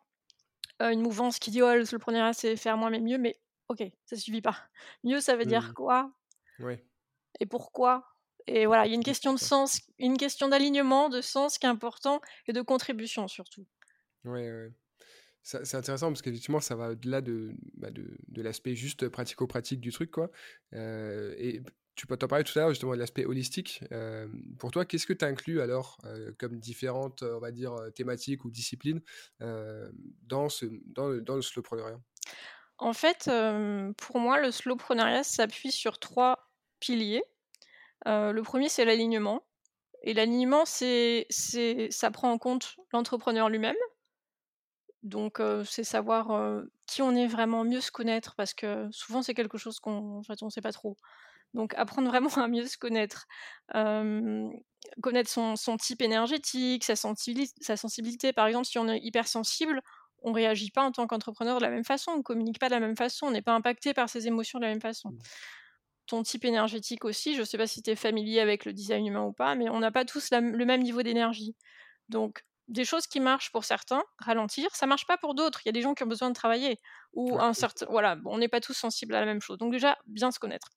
euh, 0.82 0.90
une 0.90 1.02
mouvance 1.02 1.40
qui 1.40 1.52
dit 1.52 1.62
oh 1.62 1.74
le 1.74 1.86
solopreneur 1.86 2.34
c'est 2.34 2.56
faire 2.58 2.78
moins 2.78 2.90
mais 2.90 3.00
mieux, 3.00 3.18
mais 3.18 3.40
ok, 3.70 3.84
ça 4.06 4.16
suffit 4.16 4.42
pas. 4.42 4.58
Mieux, 5.04 5.22
ça 5.22 5.36
veut 5.36 5.46
dire 5.46 5.70
mmh. 5.70 5.74
Quoi 6.58 6.74
et 7.40 7.46
pourquoi? 7.46 8.06
Et 8.48 8.66
voilà, 8.66 8.86
il 8.86 8.90
y 8.90 8.92
a 8.94 8.96
une 8.96 9.04
question 9.04 9.34
de 9.34 9.40
sens, 9.40 9.82
une 9.98 10.18
question 10.18 10.48
d'alignement, 10.48 11.10
de 11.10 11.22
sens 11.22 11.58
qui 11.58 11.66
est 11.66 11.70
important 11.70 12.22
et 12.48 12.54
de 12.54 12.62
contribution 12.62 13.28
surtout. 13.28 13.66
Oui, 14.24 14.50
oui. 14.50 14.72
C'est 15.44 15.76
intéressant 15.76 16.08
parce 16.08 16.24
qu'effectivement, 16.24 16.60
ça 16.60 16.76
va 16.76 16.90
au-delà 16.90 17.22
de, 17.22 17.52
bah 17.76 17.92
de, 17.92 18.18
de 18.28 18.42
l'aspect 18.42 18.76
juste 18.76 19.10
pratico-pratique 19.10 19.80
du 19.80 19.92
truc. 19.92 20.10
Quoi. 20.10 20.32
Euh, 20.74 21.36
et 21.38 21.62
tu 21.94 22.08
peux 22.08 22.18
t'en 22.18 22.28
parler 22.28 22.44
tout 22.44 22.58
à 22.58 22.64
l'heure 22.64 22.70
justement 22.70 22.94
de 22.94 22.98
l'aspect 22.98 23.26
holistique. 23.26 23.84
Euh, 23.92 24.28
pour 24.58 24.72
toi, 24.72 24.86
qu'est-ce 24.86 25.06
que 25.06 25.14
tu 25.14 25.24
inclus 25.24 25.62
alors 25.62 26.00
euh, 26.06 26.32
comme 26.40 26.58
différentes, 26.58 27.22
on 27.22 27.40
va 27.40 27.52
dire, 27.52 27.76
thématiques 27.94 28.44
ou 28.44 28.50
disciplines 28.50 29.02
dans, 29.40 30.50
ce, 30.50 30.66
dans, 30.88 31.10
le, 31.10 31.22
dans 31.22 31.36
le 31.36 31.44
slowpreneuriat? 31.44 32.00
En 32.80 32.94
fait, 32.94 33.30
pour 33.98 34.20
moi, 34.20 34.42
le 34.42 34.50
slowpreneuriat 34.50 35.24
s'appuie 35.24 35.72
sur 35.72 36.00
trois 36.00 36.45
piliers. 36.86 37.24
Euh, 38.08 38.32
le 38.32 38.44
premier, 38.44 38.70
c'est 38.70 38.86
l'alignement. 38.86 39.44
Et 40.04 40.14
l'alignement, 40.14 40.66
c'est, 40.66 41.26
c'est, 41.30 41.88
ça 41.90 42.12
prend 42.12 42.32
en 42.32 42.38
compte 42.38 42.76
l'entrepreneur 42.94 43.50
lui-même. 43.50 43.76
Donc, 45.04 45.40
euh, 45.40 45.64
c'est 45.66 45.84
savoir 45.84 46.32
euh, 46.32 46.64
qui 46.88 47.02
on 47.02 47.16
est 47.16 47.28
vraiment, 47.28 47.64
mieux 47.64 47.82
se 47.82 47.92
connaître, 47.92 48.36
parce 48.36 48.54
que 48.54 48.88
souvent, 48.92 49.22
c'est 49.22 49.34
quelque 49.34 49.58
chose 49.58 49.80
qu'on 49.80 50.20
en 50.20 50.24
fait, 50.24 50.42
ne 50.42 50.50
sait 50.50 50.62
pas 50.62 50.72
trop. 50.72 50.96
Donc, 51.54 51.74
apprendre 51.76 52.08
vraiment 52.10 52.30
à 52.38 52.48
mieux 52.48 52.68
se 52.68 52.78
connaître. 52.78 53.26
connaître 55.02 55.30
son, 55.30 55.56
son, 55.56 55.78
type 55.78 56.02
énergétique, 56.02 56.84
sa 56.84 56.96
sensibilité, 56.96 57.54
sa 57.62 57.78
sensibilité. 57.78 58.34
Par 58.34 58.48
exemple, 58.48 58.68
si 58.68 58.78
on 58.78 58.88
est 58.88 59.00
hypersensible, 59.00 59.82
on 60.22 60.34
réagit 60.34 60.72
pas 60.72 60.84
en 60.84 60.92
tant 60.92 61.08
qu'entrepreneur 61.08 61.58
de 61.58 61.64
la 61.64 61.70
même 61.70 61.84
façon, 61.84 62.12
on 62.12 62.22
communique 62.24 62.60
pas 62.60 62.68
de 62.68 62.74
la 62.74 62.80
même 62.80 62.98
façon, 62.98 63.28
on 63.28 63.32
n'est 63.32 63.44
pas 63.44 63.54
impacté 63.54 63.94
par 63.94 64.10
ses 64.10 64.28
émotions 64.28 64.60
de 64.60 64.66
la 64.66 64.72
même 64.72 64.82
façon. 64.82 65.12
Ton 66.08 66.24
type 66.24 66.46
énergétique 66.46 67.06
aussi. 67.06 67.36
Je 67.36 67.42
ne 67.42 67.46
sais 67.46 67.58
pas 67.58 67.68
si 67.68 67.82
tu 67.82 67.92
es 67.92 67.96
familier 67.96 68.40
avec 68.40 68.66
le 68.66 68.74
design 68.74 69.06
humain 69.08 69.24
ou 69.24 69.34
pas, 69.34 69.56
mais 69.56 69.70
on 69.70 69.80
n'a 69.80 69.92
pas 69.92 70.06
tous 70.06 70.30
le 70.32 70.66
même 70.66 70.82
niveau 70.82 71.02
d'énergie. 71.02 71.56
Donc, 72.10 72.44
des 72.68 72.86
choses 72.86 73.08
qui 73.08 73.20
marchent 73.20 73.52
pour 73.52 73.64
certains, 73.64 74.04
ralentir, 74.20 74.76
ça 74.76 74.88
marche 74.88 75.06
pas 75.06 75.18
pour 75.18 75.36
d'autres. 75.36 75.62
Il 75.64 75.68
y 75.68 75.70
a 75.70 75.72
des 75.72 75.82
gens 75.82 75.94
qui 75.94 76.04
ont 76.04 76.08
besoin 76.08 76.30
de 76.30 76.36
travailler 76.36 76.80
ou 77.14 77.40
un 77.40 77.54
certain, 77.54 77.86
voilà, 77.90 78.18
on 78.26 78.38
n'est 78.38 78.48
pas 78.48 78.62
tous 78.62 78.74
sensibles 78.74 79.14
à 79.16 79.20
la 79.20 79.26
même 79.26 79.42
chose. 79.42 79.58
Donc 79.58 79.72
déjà, 79.72 79.98
bien 80.08 80.32
se 80.32 80.40
connaître. 80.40 80.70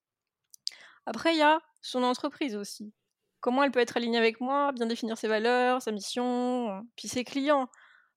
Après, 1.06 1.32
il 1.34 1.38
y 1.38 1.42
a 1.42 1.60
son 1.80 2.02
entreprise 2.02 2.56
aussi. 2.56 2.92
Comment 3.40 3.62
elle 3.62 3.70
peut 3.70 3.80
être 3.80 3.96
alignée 3.96 4.18
avec 4.18 4.40
moi, 4.40 4.72
bien 4.72 4.86
définir 4.86 5.16
ses 5.16 5.28
valeurs, 5.28 5.80
sa 5.80 5.92
mission, 5.92 6.84
puis 6.96 7.08
ses 7.08 7.24
clients. 7.24 7.70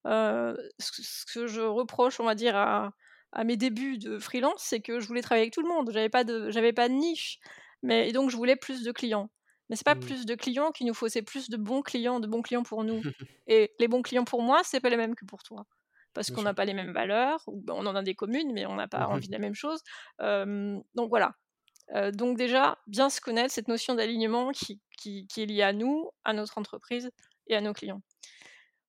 Euh, 0.07 0.55
ce 0.79 1.25
que 1.33 1.47
je 1.47 1.61
reproche, 1.61 2.19
on 2.19 2.25
va 2.25 2.35
dire, 2.35 2.55
à, 2.55 2.91
à 3.33 3.43
mes 3.43 3.57
débuts 3.57 3.97
de 3.97 4.19
freelance, 4.19 4.61
c'est 4.61 4.81
que 4.81 4.99
je 4.99 5.07
voulais 5.07 5.21
travailler 5.21 5.43
avec 5.43 5.53
tout 5.53 5.61
le 5.61 5.69
monde. 5.69 5.89
J'avais 5.91 6.09
pas 6.09 6.23
de, 6.23 6.49
j'avais 6.49 6.73
pas 6.73 6.89
de 6.89 6.93
niche. 6.93 7.39
Mais 7.83 8.09
et 8.09 8.11
donc 8.11 8.29
je 8.29 8.37
voulais 8.37 8.55
plus 8.55 8.83
de 8.83 8.91
clients. 8.91 9.29
Mais 9.69 9.75
c'est 9.75 9.85
pas 9.85 9.95
mmh. 9.95 10.01
plus 10.01 10.25
de 10.25 10.35
clients 10.35 10.71
qu'il 10.71 10.85
nous 10.85 10.93
faut, 10.93 11.07
c'est 11.07 11.21
plus 11.21 11.49
de 11.49 11.55
bons 11.55 11.81
clients, 11.81 12.19
de 12.19 12.27
bons 12.27 12.41
clients 12.41 12.63
pour 12.63 12.83
nous. 12.83 13.01
et 13.47 13.71
les 13.79 13.87
bons 13.87 14.01
clients 14.01 14.25
pour 14.25 14.41
moi, 14.41 14.61
c'est 14.63 14.81
pas 14.81 14.89
les 14.89 14.97
mêmes 14.97 15.15
que 15.15 15.25
pour 15.25 15.43
toi. 15.43 15.65
Parce 16.13 16.29
qu'on 16.29 16.41
n'a 16.41 16.53
pas 16.53 16.65
les 16.65 16.73
mêmes 16.73 16.91
valeurs, 16.91 17.41
ou 17.47 17.61
ben, 17.61 17.73
on 17.77 17.85
en 17.85 17.95
a 17.95 18.03
des 18.03 18.15
communes, 18.15 18.51
mais 18.53 18.65
on 18.65 18.75
n'a 18.75 18.89
pas 18.89 19.07
mmh 19.07 19.11
envie 19.11 19.27
de 19.27 19.31
la 19.31 19.39
même 19.39 19.55
chose. 19.55 19.81
donc 20.19 21.09
voilà. 21.09 21.35
donc 22.11 22.37
déjà, 22.37 22.77
bien 22.87 23.09
se 23.09 23.21
connaître, 23.21 23.53
cette 23.53 23.69
notion 23.69 23.95
d'alignement 23.95 24.51
qui, 24.51 24.81
qui, 24.97 25.25
qui 25.27 25.43
est 25.43 25.45
liée 25.45 25.61
à 25.61 25.71
nous, 25.71 26.11
à 26.25 26.33
notre 26.33 26.57
entreprise 26.57 27.09
et 27.47 27.55
à 27.55 27.61
nos 27.61 27.71
clients. 27.71 28.01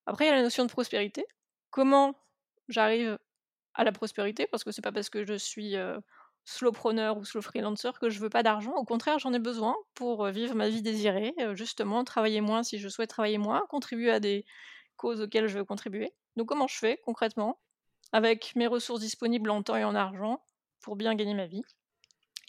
Après, 0.05 0.25
il 0.25 0.27
y 0.27 0.31
a 0.31 0.35
la 0.35 0.43
notion 0.43 0.65
de 0.65 0.69
prospérité. 0.69 1.25
Comment 1.69 2.13
j'arrive 2.67 3.17
à 3.75 3.83
la 3.83 3.91
prospérité, 3.91 4.47
parce 4.47 4.63
que 4.63 4.71
c'est 4.71 4.81
pas 4.81 4.91
parce 4.91 5.09
que 5.09 5.25
je 5.25 5.33
suis 5.33 5.75
slowpreneur 6.45 7.17
ou 7.17 7.25
slow 7.25 7.41
freelancer 7.41 7.91
que 7.99 8.09
je 8.09 8.19
veux 8.19 8.29
pas 8.29 8.43
d'argent. 8.43 8.73
Au 8.73 8.83
contraire, 8.83 9.19
j'en 9.19 9.33
ai 9.33 9.39
besoin 9.39 9.75
pour 9.93 10.25
vivre 10.27 10.55
ma 10.55 10.69
vie 10.69 10.81
désirée, 10.81 11.33
justement, 11.53 12.03
travailler 12.03 12.41
moins 12.41 12.63
si 12.63 12.77
je 12.77 12.89
souhaite 12.89 13.09
travailler 13.09 13.37
moins, 13.37 13.65
contribuer 13.69 14.11
à 14.11 14.19
des 14.19 14.45
causes 14.97 15.21
auxquelles 15.21 15.47
je 15.47 15.57
veux 15.57 15.65
contribuer. 15.65 16.13
Donc 16.35 16.47
comment 16.47 16.67
je 16.67 16.77
fais 16.77 16.99
concrètement? 17.05 17.59
Avec 18.11 18.55
mes 18.55 18.67
ressources 18.67 18.99
disponibles 19.01 19.49
en 19.49 19.63
temps 19.63 19.75
et 19.75 19.83
en 19.83 19.95
argent 19.95 20.43
pour 20.81 20.95
bien 20.95 21.15
gagner 21.15 21.33
ma 21.33 21.47
vie 21.47 21.63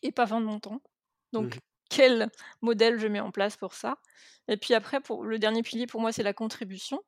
et 0.02 0.12
pas 0.12 0.26
vendre 0.26 0.46
mon 0.46 0.60
temps. 0.60 0.82
Donc, 1.32 1.56
mmh. 1.56 1.58
quel 1.88 2.30
modèle 2.60 2.98
je 2.98 3.06
mets 3.06 3.20
en 3.20 3.30
place 3.30 3.56
pour 3.56 3.72
ça? 3.72 3.96
Et 4.48 4.58
puis 4.58 4.74
après, 4.74 5.00
pour 5.00 5.24
le 5.24 5.38
dernier 5.38 5.62
pilier 5.62 5.86
pour 5.86 6.02
moi, 6.02 6.12
c'est 6.12 6.22
la 6.22 6.34
contribution. 6.34 7.00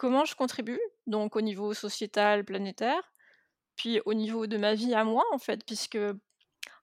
Comment 0.00 0.24
je 0.24 0.34
contribue 0.34 0.80
Donc 1.06 1.36
au 1.36 1.42
niveau 1.42 1.74
sociétal, 1.74 2.42
planétaire, 2.42 3.12
puis 3.76 4.00
au 4.06 4.14
niveau 4.14 4.46
de 4.46 4.56
ma 4.56 4.72
vie 4.72 4.94
à 4.94 5.04
moi 5.04 5.22
en 5.30 5.36
fait, 5.36 5.62
puisque 5.66 5.98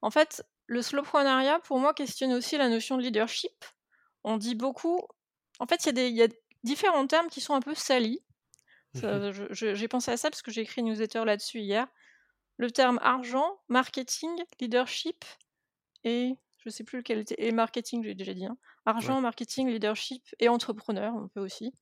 en 0.04 0.12
fait, 0.12 0.46
le 0.68 0.84
slowpreneuriat 0.84 1.58
pour 1.62 1.80
moi 1.80 1.96
questionne 1.96 2.32
aussi 2.32 2.60
la 2.60 2.70
notion 2.70 2.96
de 2.96 3.02
leadership. 3.02 3.66
On 4.24 4.38
dit 4.38 4.54
beaucoup. 4.54 5.00
En 5.58 5.66
fait, 5.66 5.84
il 5.88 5.98
y, 5.98 6.12
y, 6.12 6.22
a 6.22 6.28
différents 6.62 7.08
termes 7.08 7.28
qui 7.30 7.42
sont 7.42 7.56
un 7.56 7.60
peu 7.60 7.74
salis. 7.74 8.22
Mmh 8.94 9.32
j'ai 9.50 9.88
pensé 9.88 10.12
à 10.12 10.18
ça 10.18 10.30
parce 10.30 10.44
que 10.44 10.52
j'ai 10.52 10.62
écrit 10.62 10.82
une 10.82 10.90
newsletter 10.90 11.26
là-dessus 11.26 11.62
hier. 11.62 11.88
Le 12.58 12.70
terme 12.70 13.00
argent, 13.02 13.60
marketing, 13.68 14.30
leadership 14.60 15.26
et 16.04 16.36
je 16.68 16.76
sais 16.76 16.84
plus 16.84 16.98
lequel 16.98 17.20
était. 17.20 17.36
Et 17.38 17.52
marketing, 17.52 18.04
j'ai 18.04 18.14
déjà 18.14 18.34
dit. 18.34 18.46
Hein. 18.46 18.58
Argent, 18.86 19.22
marketing, 19.22 19.70
leadership 19.70 20.24
et 20.40 20.50
entrepreneur, 20.50 21.14
on 21.16 21.30
peut 21.30 21.40
aussi. 21.40 21.74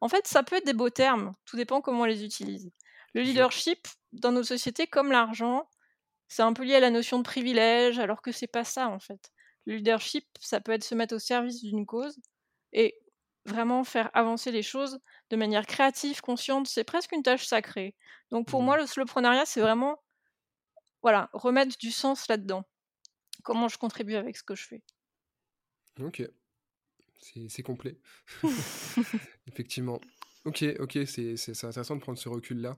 En 0.00 0.08
fait, 0.08 0.26
ça 0.26 0.42
peut 0.42 0.56
être 0.56 0.66
des 0.66 0.74
beaux 0.74 0.90
termes, 0.90 1.32
tout 1.46 1.56
dépend 1.56 1.80
comment 1.80 2.02
on 2.02 2.04
les 2.04 2.24
utilise. 2.24 2.70
Le 3.14 3.22
leadership, 3.22 3.86
dans 4.12 4.32
nos 4.32 4.42
sociétés, 4.42 4.86
comme 4.86 5.12
l'argent, 5.12 5.68
c'est 6.28 6.42
un 6.42 6.52
peu 6.52 6.64
lié 6.64 6.76
à 6.76 6.80
la 6.80 6.90
notion 6.90 7.18
de 7.18 7.22
privilège, 7.22 7.98
alors 7.98 8.22
que 8.22 8.32
c'est 8.32 8.46
pas 8.46 8.64
ça 8.64 8.88
en 8.88 8.98
fait. 8.98 9.30
Le 9.66 9.76
leadership, 9.76 10.26
ça 10.40 10.60
peut 10.60 10.72
être 10.72 10.84
se 10.84 10.94
mettre 10.94 11.14
au 11.14 11.18
service 11.18 11.62
d'une 11.62 11.86
cause. 11.86 12.18
Et 12.72 12.98
vraiment 13.44 13.84
faire 13.84 14.10
avancer 14.14 14.50
les 14.50 14.62
choses 14.62 14.98
de 15.30 15.36
manière 15.36 15.66
créative, 15.66 16.20
consciente, 16.20 16.68
c'est 16.68 16.84
presque 16.84 17.12
une 17.12 17.22
tâche 17.22 17.46
sacrée. 17.46 17.94
Donc 18.30 18.46
pour 18.46 18.62
moi, 18.62 18.76
mmh. 18.76 18.80
le 18.80 18.86
slowpreneuriat, 18.86 19.46
c'est 19.46 19.60
vraiment 19.60 19.98
voilà, 21.02 21.28
remettre 21.32 21.76
du 21.78 21.90
sens 21.90 22.28
là-dedans. 22.28 22.64
Comment 23.42 23.68
je 23.68 23.78
contribue 23.78 24.14
avec 24.14 24.36
ce 24.36 24.42
que 24.42 24.54
je 24.54 24.66
fais. 24.66 24.82
Ok, 26.00 26.22
c'est 27.48 27.62
complet. 27.62 27.98
Effectivement. 29.46 30.00
Ok, 30.44 30.64
ok, 30.80 30.98
c'est 31.06 31.64
intéressant 31.64 31.94
de 31.94 32.00
prendre 32.00 32.18
ce 32.18 32.28
recul-là. 32.28 32.76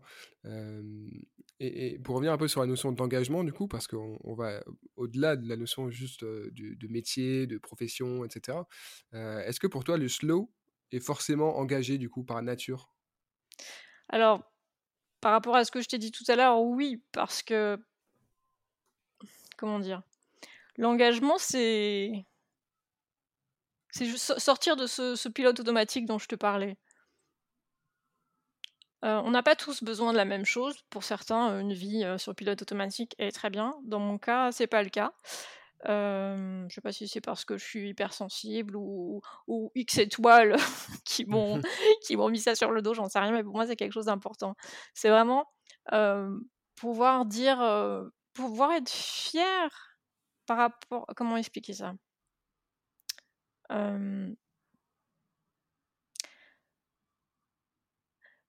et, 1.61 1.98
pour 2.00 2.16
revenir 2.16 2.33
un 2.33 2.37
peu 2.37 2.46
sur 2.46 2.61
la 2.61 2.66
notion 2.66 2.92
d'engagement, 2.92 3.42
du 3.42 3.55
coup, 3.55 3.68
parce 3.68 3.87
qu'on 3.87 4.35
va 4.35 4.62
au-delà 4.96 5.37
de 5.37 5.48
la 5.48 5.57
notion 5.57 5.90
juste 5.90 6.24
de, 6.24 6.88
métier, 6.88 7.46
de 7.46 7.57
profession, 7.57 8.24
etc. 8.24 8.59
Est-ce 9.12 9.61
que 9.61 9.66
pour 9.66 9.83
toi, 9.85 9.96
le 9.96 10.09
slow 10.09 10.53
est 10.92 11.00
forcément 11.00 11.57
engagé, 11.57 11.96
du 11.96 12.11
coup, 12.11 12.22
par 12.22 12.42
nature? 12.42 12.90
Alors, 14.11 14.53
par 15.22 15.33
rapport 15.33 15.57
à 15.57 15.64
ce 15.64 15.70
que 15.70 15.81
je 15.81 15.88
t'ai 15.88 15.98
dit 15.98 16.12
tout 16.12 16.24
à 16.29 16.37
l'heure, 16.37 16.61
oui, 16.61 17.03
parce 17.12 17.42
que... 17.42 17.79
Comment 19.57 19.79
dire? 19.79 20.03
L'engagement, 20.77 21.39
c'est... 21.39 22.27
C'est 23.91 24.17
sortir 24.17 24.75
de 24.75 24.87
ce 24.87 25.29
pilote 25.29 25.61
automatique 25.61 26.05
dont 26.05 26.19
je 26.19 26.27
te 26.27 26.35
parlais. 26.35 26.77
Euh, 29.05 29.21
on 29.23 29.31
n'a 29.31 29.43
pas 29.43 29.55
tous 29.55 29.85
besoin 29.85 30.13
de 30.13 30.17
la 30.17 30.25
même 30.25 30.47
chose. 30.47 30.77
Pour 30.89 31.05
certains, 31.05 31.51
euh, 31.51 31.61
une 31.61 31.75
vie 31.75 32.05
euh, 32.05 32.17
sur 32.17 32.35
pilote 32.35 32.63
automatique 32.63 33.15
est 33.19 33.33
très 33.33 33.51
bien. 33.51 33.75
Dans 33.85 33.99
mon 33.99 34.17
cas, 34.19 34.51
c'est 34.51 34.67
pas 34.67 34.83
le 34.83 34.89
cas. 34.89 35.13
je 35.85 36.67
sais 36.71 36.81
pas 36.81 36.93
si 36.93 37.07
c'est 37.07 37.21
parce 37.21 37.45
que 37.45 37.59
je 37.59 37.65
suis 37.65 37.91
hypersensible 37.91 38.77
ou, 38.77 39.21
ou 39.47 39.71
X 39.75 39.99
étoiles 39.99 40.57
qui 41.05 41.27
m'ont 41.27 41.61
qui 42.07 42.17
m'ont 42.17 42.31
mis 42.31 42.41
ça 42.41 42.55
sur 42.55 42.71
le 42.71 42.81
dos, 42.81 42.95
j'en 42.95 43.09
sais 43.09 43.19
rien, 43.19 43.33
mais 43.33 43.45
pour 43.45 43.55
moi 43.55 43.67
c'est 43.67 43.77
quelque 43.77 43.93
chose 43.93 44.07
d'important. 44.07 44.55
C'est 44.95 45.11
vraiment 45.11 45.47
pouvoir 46.77 47.27
dire, 47.27 47.59
pouvoir 48.33 48.73
être 48.73 48.91
fier 48.91 49.93
par 50.46 50.59
rapport, 50.59 51.07
comment 51.16 51.37
expliquer 51.37 51.72
ça? 51.74 51.94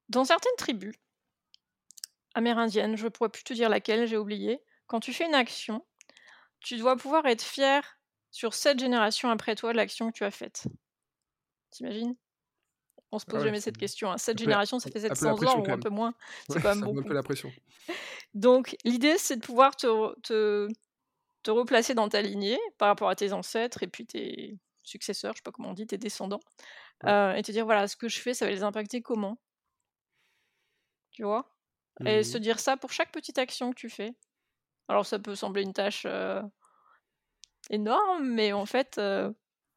Dans 0.09 0.23
certaines 0.23 0.55
tribus 0.57 0.95
amérindiennes, 2.35 2.95
je 2.95 3.05
ne 3.05 3.09
pourrais 3.09 3.29
plus 3.29 3.43
te 3.43 3.53
dire 3.53 3.69
laquelle, 3.69 4.07
j'ai 4.07 4.17
oublié, 4.17 4.61
quand 4.87 4.99
tu 4.99 5.13
fais 5.13 5.25
une 5.25 5.33
action, 5.33 5.85
tu 6.59 6.77
dois 6.77 6.95
pouvoir 6.95 7.25
être 7.25 7.41
fier 7.41 7.99
sur 8.31 8.53
cette 8.53 8.79
génération 8.79 9.29
après 9.29 9.55
toi 9.55 9.71
de 9.71 9.77
l'action 9.77 10.11
que 10.11 10.17
tu 10.17 10.23
as 10.23 10.31
faite. 10.31 10.63
T'imagines? 11.71 12.15
On 13.11 13.19
se 13.19 13.25
pose 13.25 13.41
ah 13.41 13.45
jamais 13.45 13.61
cette 13.61 13.77
question. 13.77 14.11
Hein. 14.11 14.17
Cette 14.17 14.37
génération, 14.37 14.79
ça 14.79 14.91
fait 14.91 14.99
700 14.99 15.43
ans 15.43 15.59
ou 15.61 15.71
un 15.71 15.79
peu 15.79 15.89
moins. 15.89 16.13
C'est 16.49 16.61
quand 16.61 16.75
même 16.75 16.81
beaucoup. 16.81 16.99
un 16.99 17.03
peu 17.03 17.13
la 17.13 17.23
pression. 17.23 17.51
Donc, 18.33 18.75
l'idée, 18.83 19.17
c'est 19.17 19.37
de 19.37 19.45
pouvoir 19.45 19.75
te, 19.75 20.19
te, 20.21 20.67
te, 21.45 21.51
replacer 21.51 21.93
dans 21.93 22.09
ta 22.09 22.21
lignée 22.21 22.59
par 22.77 22.87
rapport 22.87 23.09
à 23.09 23.15
tes 23.15 23.33
ancêtres 23.33 23.83
et 23.83 23.87
puis 23.87 24.05
tes 24.05 24.57
successeurs, 24.83 25.33
je 25.33 25.37
sais 25.37 25.43
pas 25.43 25.51
comment 25.51 25.69
on 25.69 25.73
dit, 25.73 25.87
tes 25.87 25.97
descendants, 25.97 26.41
euh, 27.05 27.33
et 27.33 27.41
te 27.41 27.51
dire 27.51 27.65
voilà, 27.65 27.87
ce 27.87 27.95
que 27.95 28.07
je 28.07 28.19
fais, 28.19 28.33
ça 28.33 28.45
va 28.45 28.51
les 28.51 28.63
impacter 28.63 29.01
comment? 29.01 29.39
Tu 31.11 31.23
vois? 31.23 31.51
Et 32.05 32.23
se 32.23 32.37
mmh 32.37 32.41
dire 32.41 32.59
ça 32.59 32.75
pour 32.75 32.91
chaque 32.91 33.11
petite 33.13 33.37
action 33.37 33.69
que 33.69 33.75
tu 33.75 33.89
fais. 33.89 34.13
Alors 34.89 35.05
ça 35.05 35.17
peut 35.17 35.33
sembler 35.33 35.61
une 35.61 35.71
tâche 35.71 36.05
énorme, 37.69 38.27
mais 38.27 38.51
en 38.51 38.65
fait, 38.65 38.99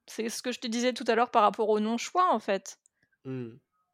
c'est 0.06 0.28
ce 0.28 0.42
que 0.42 0.52
je 0.52 0.58
te 0.58 0.66
disais 0.66 0.92
tout 0.92 1.04
à 1.06 1.14
l'heure 1.14 1.30
par 1.30 1.42
rapport 1.42 1.68
au 1.68 1.80
non-choix, 1.80 2.32
en 2.32 2.40
fait. 2.40 2.80
Mmh. 3.24 3.50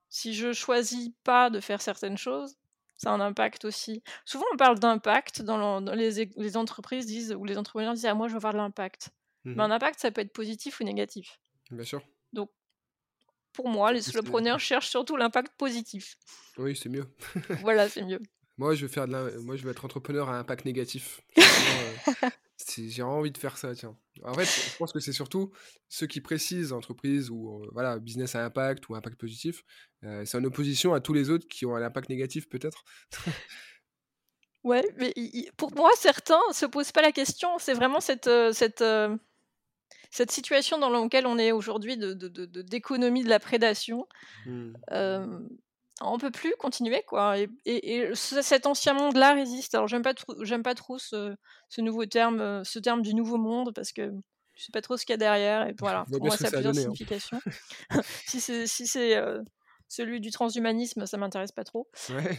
Si 0.08 0.32
je 0.32 0.52
choisis 0.52 1.10
pas 1.24 1.50
de 1.50 1.60
faire 1.60 1.82
certaines 1.82 2.16
choses, 2.16 2.56
ça 2.96 3.10
a 3.10 3.12
un 3.14 3.20
impact 3.20 3.64
aussi. 3.64 4.02
Souvent, 4.24 4.44
on 4.52 4.56
parle 4.56 4.78
d'impact 4.78 5.42
dans, 5.42 5.80
les, 5.80 6.30
les, 6.36 6.56
entreprises 6.56 7.06
disent 7.06 7.34
ou 7.36 7.44
les 7.44 7.58
entrepreneurs 7.58 7.94
disent 7.94 8.06
ah 8.06 8.14
moi 8.14 8.28
je 8.28 8.32
veux 8.32 8.38
avoir 8.38 8.52
de 8.52 8.58
l'impact. 8.58 9.10
Mais 9.44 9.54
mmh 9.54 9.60
un 9.60 9.70
impact, 9.70 10.00
ça 10.00 10.10
peut 10.10 10.22
être 10.22 10.32
positif 10.32 10.80
ou 10.80 10.84
négatif. 10.84 11.38
Bien 11.70 11.84
sûr. 11.84 12.02
Donc 12.32 12.50
pour 13.52 13.68
moi, 13.68 13.92
les 13.92 14.02
solopreneurs 14.02 14.60
cherchent 14.60 14.88
surtout 14.88 15.16
l'impact 15.16 15.52
positif. 15.56 16.16
Oui, 16.56 16.76
c'est 16.76 16.88
mieux. 16.88 17.06
voilà, 17.60 17.88
c'est 17.88 18.02
mieux. 18.02 18.20
Moi, 18.56 18.74
je 18.74 18.82
veux 18.82 18.88
faire 18.88 19.06
de 19.06 19.38
moi, 19.38 19.56
je 19.56 19.64
veux 19.64 19.70
être 19.70 19.84
entrepreneur 19.84 20.28
à 20.28 20.38
impact 20.38 20.64
négatif. 20.64 21.20
Euh, 22.22 22.28
j'ai 22.76 23.02
envie 23.02 23.30
de 23.30 23.38
faire 23.38 23.58
ça, 23.58 23.74
tiens. 23.74 23.96
En 24.22 24.34
fait, 24.34 24.44
je 24.44 24.76
pense 24.76 24.92
que 24.92 25.00
c'est 25.00 25.12
surtout 25.12 25.52
ceux 25.88 26.06
qui 26.06 26.20
précisent 26.20 26.72
entreprise 26.72 27.30
ou 27.30 27.62
euh, 27.62 27.68
voilà 27.72 27.98
business 27.98 28.34
à 28.34 28.44
impact 28.44 28.88
ou 28.88 28.94
impact 28.94 29.18
positif. 29.18 29.64
Euh, 30.04 30.24
c'est 30.24 30.38
en 30.38 30.44
opposition 30.44 30.94
à 30.94 31.00
tous 31.00 31.12
les 31.12 31.30
autres 31.30 31.46
qui 31.48 31.66
ont 31.66 31.74
un 31.74 31.82
impact 31.82 32.08
négatif, 32.08 32.48
peut-être. 32.48 32.84
ouais, 34.64 34.84
mais 34.96 35.12
pour 35.56 35.74
moi, 35.74 35.90
certains 35.96 36.40
se 36.52 36.66
posent 36.66 36.92
pas 36.92 37.02
la 37.02 37.12
question. 37.12 37.58
C'est 37.58 37.74
vraiment 37.74 38.00
cette 38.00 38.30
cette 38.52 38.82
cette 40.14 40.30
situation 40.30 40.78
dans 40.78 40.90
laquelle 40.90 41.26
on 41.26 41.38
est 41.38 41.50
aujourd'hui 41.50 41.96
de, 41.96 42.12
d'économie 42.62 43.24
de, 43.24 43.28
la 43.28 43.40
prédation, 43.40 44.06
mmh. 44.46 44.72
euh, 44.92 45.40
on 46.00 46.18
peut 46.18 46.30
plus 46.30 46.54
continuer 46.58 47.02
quoi. 47.06 47.36
Et, 47.64 48.10
cet 48.14 48.66
ancien 48.66 48.94
monde-là 48.94 49.34
résiste. 49.34 49.74
Alors 49.74 49.88
j'aime 49.88 50.02
pas 50.02 50.14
trop, 50.14 50.44
j'aime 50.44 50.62
pas 50.62 50.74
trop 50.74 50.98
ce, 50.98 51.36
nouveau 51.78 52.06
terme, 52.06 52.40
euh, 52.40 52.64
ce 52.64 52.78
terme 52.78 53.02
du 53.02 53.14
nouveau 53.14 53.36
monde 53.36 53.72
parce 53.74 53.92
que 53.92 54.12
je 54.54 54.62
sais 54.62 54.72
pas 54.72 54.82
trop 54.82 54.96
ce 54.96 55.04
qu'il 55.04 55.12
y 55.12 55.14
a 55.14 55.18
derrière. 55.18 55.68
Et 55.68 55.74
voilà, 55.78 56.04
pour 56.10 56.24
moi 56.24 56.36
ça 56.36 56.48
a 56.48 56.50
plusieurs 56.50 56.76
hein. 56.76 56.80
significations. 56.80 57.40
si 58.26 58.40
c'est 58.40 58.66
si 58.66 58.86
c'est 58.86 59.16
euh, 59.16 59.42
celui 59.88 60.20
du 60.20 60.30
transhumanisme, 60.30 61.06
ça 61.06 61.16
m'intéresse 61.16 61.52
pas 61.52 61.64
trop. 61.64 61.88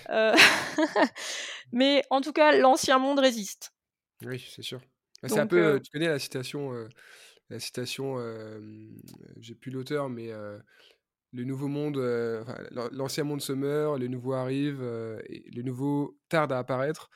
Euh, 0.09 0.35
mais 1.71 2.03
en 2.09 2.21
tout 2.21 2.33
cas, 2.33 2.57
l'ancien 2.57 2.99
monde 2.99 3.19
résiste. 3.19 3.73
Oui, 4.23 4.45
c'est 4.53 4.63
sûr. 4.63 4.81
Bah, 5.21 5.29
c'est 5.29 5.39
un 5.39 5.47
peu, 5.47 5.79
tu 5.81 5.91
connais 5.91 6.07
la 6.07 6.19
citation 6.19 6.87
la 7.51 7.59
citation, 7.59 8.17
j'ai 9.37 9.53
plus 9.53 9.71
l'auteur, 9.71 10.09
mais 10.09 10.31
le 11.35 11.43
nouveau 11.43 11.67
monde, 11.67 11.97
l'ancien 12.91 13.23
monde 13.23 13.41
se 13.41 13.53
meurt, 13.53 13.99
le 13.99 14.07
nouveau 14.07 14.33
arrive, 14.33 14.81
et 15.29 15.43
le 15.53 15.61
nouveau 15.61 16.17
tarde 16.29 16.51
à 16.51 16.59
apparaître, 16.59 17.09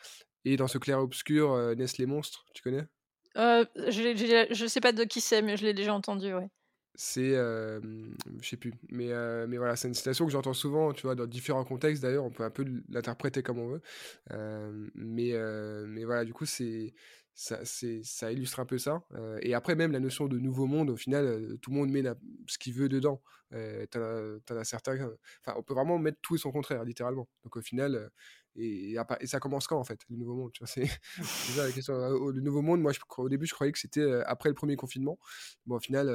et 0.46 0.58
dans 0.58 0.68
ce 0.68 0.78
clair-obscur 0.78 1.76
naissent 1.76 1.98
les 1.98 2.06
monstres. 2.06 2.46
Tu 2.54 2.62
connais? 2.62 2.86
Je, 3.36 4.64
ne 4.64 4.68
sais 4.68 4.82
pas 4.82 4.92
de 4.92 5.04
qui 5.04 5.22
c'est, 5.22 5.42
mais 5.42 5.58
je 5.58 5.64
l'ai 5.64 5.74
déjà 5.74 5.94
entendu, 5.94 6.34
ouais. 6.34 6.48
C'est, 6.96 7.32
je 7.32 8.10
sais 8.42 8.58
plus, 8.58 8.74
mais, 8.90 9.10
mais 9.48 9.58
voilà, 9.58 9.76
c'est 9.76 9.88
une 9.88 9.94
citation 9.94 10.26
que 10.26 10.32
j'entends 10.32 10.54
souvent, 10.54 10.92
tu 10.92 11.04
vois, 11.04 11.16
dans 11.16 11.28
différents 11.28 11.64
contextes 11.64 12.02
d'ailleurs, 12.04 12.26
on 12.26 12.32
peut 12.32 12.44
un 12.44 12.50
peu 12.50 12.66
l'interpréter 12.90 13.42
comme 13.42 13.60
on 13.60 13.68
veut, 13.68 13.82
mais, 14.96 15.34
mais 15.88 16.04
voilà, 16.04 16.26
du 16.26 16.34
coup, 16.34 16.46
c'est 16.46 16.94
ça, 17.40 18.32
illustre 18.32 18.60
un 18.60 18.66
peu 18.66 18.78
ça. 18.78 19.02
et 19.42 19.54
après, 19.54 19.76
même 19.76 19.92
la 19.92 20.00
notion 20.00 20.28
de 20.28 20.38
nouveau 20.38 20.66
monde, 20.66 20.90
au 20.90 20.98
final, 20.98 21.58
tout 21.62 21.72
le 21.72 21.78
monde 21.78 21.90
met 21.90 22.04
ce 22.48 22.58
qu'il 22.58 22.74
veut 22.74 22.90
dedans. 22.90 23.22
as 23.52 24.64
certains. 24.64 24.96
Enfin, 25.42 25.58
on 25.58 25.64
peut 25.64 25.74
vraiment 25.74 25.98
mettre 25.98 26.20
tout 26.22 26.36
et 26.36 26.38
son 26.38 26.52
contraire, 26.52 26.84
littéralement. 26.84 27.30
Donc 27.44 27.56
au 27.56 27.62
final, 27.62 28.12
et, 28.56 28.96
ça 29.24 29.40
commence 29.40 29.68
quand 29.68 29.80
en 29.80 29.84
fait, 29.84 30.02
le 30.10 30.18
nouveau 30.18 30.36
monde 30.36 30.52
C'est 30.66 30.86
ça 30.86 31.66
la 31.66 31.72
question. 31.72 31.94
Le 32.30 32.42
nouveau 32.42 32.62
monde, 32.62 32.82
moi, 32.82 32.92
au 33.18 33.30
début, 33.30 33.46
je 33.46 33.54
croyais 33.54 33.72
que 33.72 33.80
c'était 33.80 34.22
après 34.26 34.50
le 34.50 34.56
premier 34.56 34.76
confinement. 34.76 35.18
Bon, 35.66 35.76
au 35.78 35.80
final, 35.80 36.10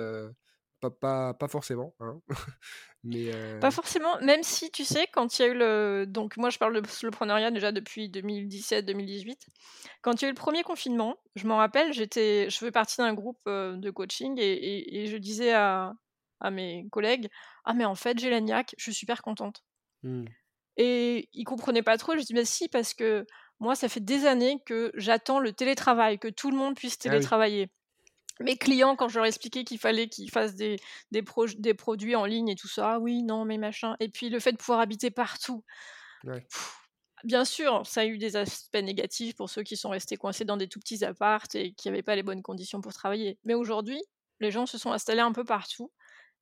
pas, 0.91 1.35
pas, 1.35 1.49
forcément. 1.49 1.95
Hein. 2.01 2.21
Mais 3.05 3.31
Pas 3.61 3.71
forcément, 3.71 4.19
même 4.23 4.43
si 4.43 4.71
tu 4.71 4.85
sais, 4.85 5.07
quand 5.13 5.39
il 5.39 5.43
y 5.43 5.45
a 5.45 5.49
eu 5.49 5.55
le. 5.55 6.05
Donc, 6.07 6.37
moi, 6.39 6.49
je 6.49 6.59
parle 6.59 6.81
de 6.81 6.87
soloprenariat 6.87 7.51
déjà 7.51 7.71
depuis 7.71 8.09
2017-2018. 8.09 9.37
Quand 10.01 10.21
il 10.21 10.23
y 10.23 10.25
a 10.25 10.29
eu 10.29 10.33
le 10.33 10.37
premier 10.37 10.63
confinement, 10.63 11.17
je 11.37 11.47
m'en 11.47 11.59
rappelle, 11.59 11.93
j'étais, 11.93 12.49
je 12.49 12.57
fais 12.59 12.71
partie 12.71 12.97
d'un 12.97 13.13
groupe 13.13 13.41
de 13.47 13.91
coaching 13.91 14.39
et, 14.39 15.03
et, 15.03 15.07
je 15.07 15.17
disais 15.19 15.53
à, 15.53 15.93
à, 16.41 16.51
mes 16.51 16.87
collègues 16.91 17.29
Ah, 17.65 17.75
mais 17.75 17.85
en 17.85 17.95
fait, 17.95 18.19
j'ai 18.19 18.31
la 18.31 18.41
niaque, 18.41 18.75
je 18.79 18.85
suis 18.85 18.95
super 18.95 19.21
contente. 19.21 19.65
Mmh. 20.03 20.25
Et 20.77 21.29
ils 21.35 21.45
comprenaient 21.45 21.83
pas 21.83 21.99
trop. 21.99 22.17
Je 22.17 22.23
dis 22.23 22.35
Mais 22.35 22.47
si, 22.47 22.69
parce 22.69 22.95
que 22.95 23.27
moi, 23.61 23.75
ça 23.75 23.89
fait 23.89 24.01
des 24.01 24.27
années 24.27 24.61
que 24.67 24.93
j'attends 24.95 25.41
le 25.41 25.53
télétravail, 25.53 26.19
que 26.19 26.29
tout 26.29 26.51
le 26.51 26.57
monde 26.57 26.75
puisse 26.75 26.97
ah 27.01 27.03
télétravailler 27.03 27.71
mes 28.41 28.57
clients, 28.57 28.97
quand 28.97 29.09
je 29.09 29.19
leur 29.19 29.27
expliquais 29.27 29.65
qu'il 29.65 29.79
fallait 29.79 30.09
qu'ils 30.09 30.31
fassent 30.31 30.55
des, 30.55 30.77
des, 31.13 31.23
des, 31.59 31.75
produits 31.75 32.17
en 32.17 32.25
ligne 32.25 32.49
et 32.49 32.57
tout 32.57 32.69
ça, 32.69 32.95
ah 32.95 32.99
oui, 32.99 33.23
non, 33.23 33.45
mais 33.45 33.59
machin. 33.59 33.97
Et 34.01 34.09
puis 34.09 34.29
le 34.29 34.41
fait 34.41 34.53
de 34.53 34.57
pouvoir 34.57 34.81
habiter 34.81 35.11
partout. 35.11 35.65
bien 37.25 37.45
sûr, 37.45 37.87
ça 37.87 38.03
a 38.03 38.07
eu 38.07 38.19
des 38.19 38.37
aspects 38.37 38.77
négatifs 38.77 39.35
pour 39.35 39.49
ceux 39.49 39.63
qui 39.63 39.77
sont 39.77 39.89
restés 39.89 40.17
coincés 40.17 40.45
dans 40.45 40.57
des 40.57 40.69
tout 40.69 40.79
petits 40.79 41.05
appartes 41.05 41.55
et 41.55 41.73
qui 41.73 41.89
n'avaient 41.89 42.03
pas 42.03 42.17
les 42.17 42.23
bonnes 42.23 42.43
conditions 42.43 42.81
pour 42.81 42.93
travailler. 42.93 43.39
Mais 43.45 43.55
aujourd'hui, 43.55 44.01
les 44.41 44.51
gens 44.51 44.67
se 44.67 44.79
sont 44.79 44.93
installés 44.93 45.21
un 45.21 45.33
peu 45.33 45.45
partout 45.45 45.91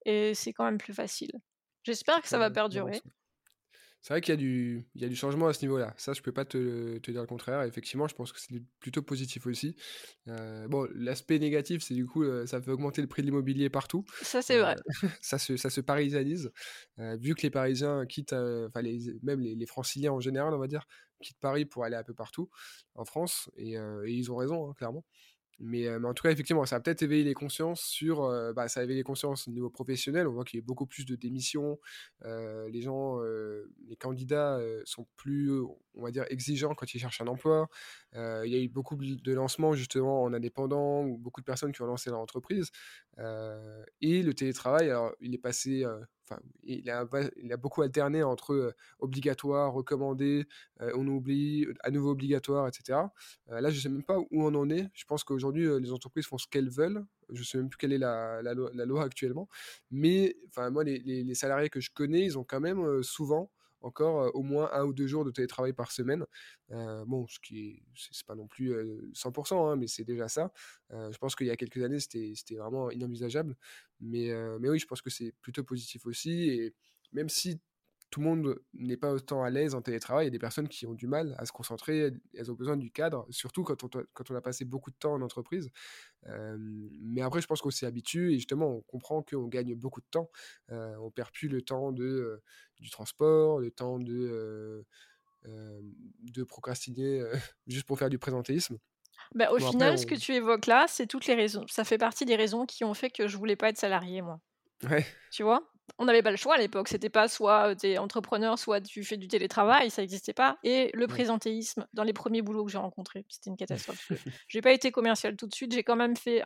et 0.04 0.34
c'est 0.34 0.52
quand 0.52 0.64
même 0.64 0.78
plus 0.78 0.94
facile. 0.94 1.30
J'espère 1.84 2.20
que 2.20 2.28
ça 2.28 2.38
va 2.38 2.50
perdurer. 2.50 3.00
C'est 4.02 4.14
vrai 4.14 4.20
qu'il 4.20 4.32
y, 4.32 4.34
a 4.34 4.36
du, 4.36 4.84
il 4.96 5.00
y 5.00 5.04
a 5.04 5.08
du 5.08 5.14
changement 5.14 5.46
à 5.46 5.52
ce 5.52 5.62
niveau-là. 5.62 5.94
Ça, 5.96 6.12
je 6.12 6.22
peux 6.22 6.32
pas 6.32 6.44
te, 6.44 6.98
te, 6.98 7.10
dire 7.12 7.20
le 7.20 7.26
contraire. 7.28 7.62
Effectivement, 7.62 8.08
je 8.08 8.16
pense 8.16 8.32
que 8.32 8.40
c'est 8.40 8.60
plutôt 8.80 9.00
positif 9.00 9.46
aussi. 9.46 9.76
Euh, 10.26 10.66
bon, 10.66 10.88
l'aspect 10.92 11.38
négatif, 11.38 11.84
c'est 11.84 11.94
du 11.94 12.04
coup, 12.04 12.24
euh, 12.24 12.44
ça 12.44 12.60
fait 12.60 12.72
augmenter 12.72 13.00
le 13.00 13.06
prix 13.06 13.22
de 13.22 13.28
l'immobilier 13.28 13.70
partout. 13.70 14.04
Ça, 14.20 14.42
c'est 14.42 14.58
vrai. 14.58 14.74
Euh, 15.04 15.08
ça, 15.20 15.38
se, 15.38 15.56
ça 15.56 15.70
se 15.70 15.80
parisianise. 15.80 16.50
vu 16.98 17.36
que 17.36 17.42
les 17.42 17.50
Parisiens 17.50 18.04
quittent, 18.04 18.32
enfin, 18.32 18.82
les, 18.82 18.98
même 19.22 19.38
les, 19.38 19.54
les, 19.54 19.66
franciliens 19.66 20.10
en 20.10 20.20
général, 20.20 20.52
on 20.52 20.58
va 20.58 20.66
dire, 20.66 20.84
quittent 21.20 21.38
Paris 21.38 21.64
pour 21.64 21.84
aller 21.84 21.94
un 21.94 22.02
peu 22.02 22.14
partout 22.14 22.50
en 22.96 23.04
France. 23.04 23.50
Et, 23.56 23.74
et 23.74 24.10
ils 24.10 24.32
ont 24.32 24.36
raison, 24.36 24.68
hein, 24.68 24.74
clairement. 24.76 25.04
Mais, 25.60 25.88
en 25.94 26.14
tout 26.14 26.22
cas, 26.22 26.30
effectivement, 26.30 26.64
ça 26.66 26.76
a 26.76 26.80
peut-être 26.80 27.02
éveillé 27.02 27.24
les 27.24 27.34
consciences 27.34 27.82
sur. 27.82 28.28
bah, 28.54 28.68
ça 28.68 28.80
a 28.80 28.82
éveillé 28.82 29.00
les 29.00 29.04
consciences 29.04 29.46
au 29.48 29.50
niveau 29.50 29.70
professionnel. 29.70 30.26
On 30.26 30.32
voit 30.32 30.44
qu'il 30.44 30.58
y 30.58 30.62
a 30.62 30.64
beaucoup 30.64 30.86
plus 30.86 31.04
de 31.06 31.14
démissions. 31.16 31.78
les 32.24 32.80
gens, 32.80 33.20
les 33.88 33.96
candidats 33.96 34.60
sont 34.84 35.06
plus, 35.16 35.50
on 35.94 36.02
va 36.02 36.10
dire, 36.10 36.24
exigeants 36.30 36.74
quand 36.74 36.92
ils 36.94 36.98
cherchent 36.98 37.20
un 37.20 37.26
emploi. 37.28 37.68
il 38.14 38.48
y 38.50 38.56
a 38.56 38.58
eu 38.58 38.68
beaucoup 38.68 38.96
de 38.96 39.32
lancements, 39.32 39.74
justement, 39.74 40.22
en 40.22 40.32
indépendant, 40.32 41.04
ou 41.04 41.16
beaucoup 41.18 41.40
de 41.40 41.46
personnes 41.46 41.72
qui 41.72 41.82
ont 41.82 41.86
lancé 41.86 42.10
leur 42.10 42.20
entreprise. 42.20 42.70
et 43.18 44.22
le 44.22 44.34
télétravail, 44.34 44.92
il 45.20 45.34
est 45.34 45.38
passé 45.38 45.84
il 46.62 46.88
a, 46.90 47.06
il 47.42 47.52
a 47.52 47.56
beaucoup 47.56 47.82
alterné 47.82 48.22
entre 48.22 48.74
obligatoire, 49.00 49.72
recommandé, 49.72 50.46
on 50.80 51.06
oublie, 51.06 51.66
à 51.82 51.90
nouveau 51.90 52.10
obligatoire, 52.10 52.68
etc. 52.68 52.98
là, 53.48 53.70
je 53.70 53.76
ne 53.76 53.80
sais 53.80 53.88
même 53.88 54.04
pas 54.04 54.18
où 54.18 54.28
on 54.30 54.54
en 54.54 54.70
est. 54.70 54.88
Je 54.94 55.04
pense 55.04 55.24
qu'aujourd'hui, 55.24 55.68
les 55.80 55.92
entreprises 55.92 56.26
font 56.26 56.38
ce 56.38 56.46
qu'elles 56.46 56.70
veulent. 56.70 57.04
Je 57.30 57.40
ne 57.40 57.44
sais 57.44 57.58
même 57.58 57.68
plus 57.68 57.78
quelle 57.78 57.92
est 57.92 57.98
la, 57.98 58.42
loi, 58.54 59.04
actuellement. 59.04 59.48
Mais 59.90 60.36
enfin, 60.48 60.70
moi, 60.70 60.84
les, 60.84 61.34
salariés 61.34 61.68
que 61.68 61.80
je 61.80 61.90
connais, 61.90 62.24
ils 62.24 62.38
ont 62.38 62.44
quand 62.44 62.60
même 62.60 63.02
souvent 63.02 63.50
encore 63.82 64.34
au 64.34 64.42
moins 64.42 64.70
un 64.72 64.84
ou 64.84 64.92
deux 64.92 65.06
jours 65.06 65.24
de 65.24 65.30
télétravail 65.30 65.72
par 65.72 65.92
semaine. 65.92 66.24
bon, 66.70 67.26
ce 67.28 67.38
qui 67.40 67.68
est, 67.68 67.82
c'est 67.94 68.26
pas 68.26 68.34
non 68.34 68.46
plus 68.46 68.74
100%, 69.14 69.70
hein, 69.70 69.76
mais 69.76 69.86
c'est 69.86 70.04
déjà 70.04 70.28
ça. 70.28 70.52
je 70.90 71.16
pense 71.18 71.34
qu'il 71.34 71.46
y 71.46 71.50
a 71.50 71.56
quelques 71.56 71.82
années, 71.82 72.00
c'était, 72.00 72.32
c'était 72.36 72.56
vraiment 72.56 72.90
inenvisageable. 72.90 73.56
Mais, 74.00 74.30
mais 74.60 74.68
oui, 74.68 74.78
je 74.78 74.86
pense 74.86 75.02
que 75.02 75.10
c'est 75.10 75.32
plutôt 75.40 75.64
positif 75.64 76.06
aussi. 76.06 76.48
Et 76.50 76.74
même 77.12 77.28
si 77.28 77.60
tout 78.12 78.20
le 78.20 78.26
monde 78.26 78.60
n'est 78.74 78.98
pas 78.98 79.10
autant 79.10 79.42
à 79.42 79.48
l'aise 79.48 79.74
en 79.74 79.80
télétravail. 79.80 80.24
Il 80.24 80.26
y 80.26 80.28
a 80.28 80.30
des 80.30 80.38
personnes 80.38 80.68
qui 80.68 80.86
ont 80.86 80.92
du 80.92 81.06
mal 81.06 81.34
à 81.38 81.46
se 81.46 81.52
concentrer, 81.52 82.12
elles 82.34 82.50
ont 82.50 82.54
besoin 82.54 82.76
du 82.76 82.90
cadre, 82.90 83.26
surtout 83.30 83.64
quand 83.64 83.82
on, 83.84 83.88
quand 84.12 84.30
on 84.30 84.34
a 84.34 84.42
passé 84.42 84.66
beaucoup 84.66 84.90
de 84.90 84.96
temps 84.96 85.14
en 85.14 85.22
entreprise. 85.22 85.70
mais 86.26 87.22
après, 87.22 87.40
je 87.40 87.46
pense 87.46 87.62
qu'on 87.62 87.70
s'y 87.70 87.86
habitue 87.86 88.32
et 88.32 88.34
justement, 88.34 88.68
on 88.68 88.80
comprend 88.82 89.22
qu'on 89.22 89.48
gagne 89.48 89.74
beaucoup 89.74 90.02
de 90.02 90.06
temps. 90.10 90.30
Euh, 90.70 90.94
on 91.00 91.10
perd 91.10 91.30
plus 91.32 91.48
le 91.48 91.62
temps 91.62 91.90
de, 91.90 92.42
du 92.78 92.90
transport, 92.90 93.60
le 93.60 93.70
temps 93.70 93.98
de, 93.98 94.84
de 95.44 96.44
procrastiner 96.44 97.24
juste 97.66 97.86
pour 97.86 97.98
faire 97.98 98.10
du 98.10 98.18
présentéisme. 98.18 98.78
Bah, 99.34 99.50
au 99.50 99.58
final, 99.58 99.98
ce 99.98 100.04
que 100.04 100.14
tu 100.14 100.34
évoques 100.34 100.66
là, 100.66 100.84
c'est 100.86 101.06
toutes 101.06 101.26
les 101.26 101.34
raisons. 101.34 101.64
Ça 101.66 101.84
fait 101.84 101.96
partie 101.96 102.26
des 102.26 102.36
raisons 102.36 102.66
qui 102.66 102.84
ont 102.84 102.92
fait 102.92 103.08
que 103.08 103.26
je 103.26 103.38
voulais 103.38 103.56
pas 103.56 103.70
être 103.70 103.78
salarié, 103.78 104.20
moi. 104.20 104.38
Ouais. 104.90 105.06
Tu 105.30 105.42
vois? 105.42 105.71
On 106.02 106.06
n'avait 106.06 106.22
pas 106.22 106.30
le 106.30 106.36
choix 106.36 106.56
à 106.56 106.58
l'époque. 106.58 106.88
C'était 106.88 107.08
pas 107.08 107.28
soit 107.28 107.76
tu 107.76 107.86
es 107.86 107.98
entrepreneur, 107.98 108.58
soit 108.58 108.80
tu 108.80 109.04
fais 109.04 109.16
du 109.16 109.28
télétravail, 109.28 109.90
ça 109.90 110.02
n'existait 110.02 110.32
pas. 110.32 110.58
Et 110.64 110.90
le 110.94 111.06
présentéisme, 111.06 111.86
dans 111.94 112.02
les 112.02 112.12
premiers 112.12 112.42
boulots 112.42 112.64
que 112.64 112.72
j'ai 112.72 112.78
rencontrés, 112.78 113.24
c'était 113.28 113.50
une 113.50 113.56
catastrophe. 113.56 114.10
j'ai 114.48 114.60
pas 114.60 114.72
été 114.72 114.90
commercial 114.90 115.36
tout 115.36 115.46
de 115.46 115.54
suite, 115.54 115.72
j'ai 115.72 115.84
quand 115.84 115.96
même 115.96 116.16
fait 116.16 116.42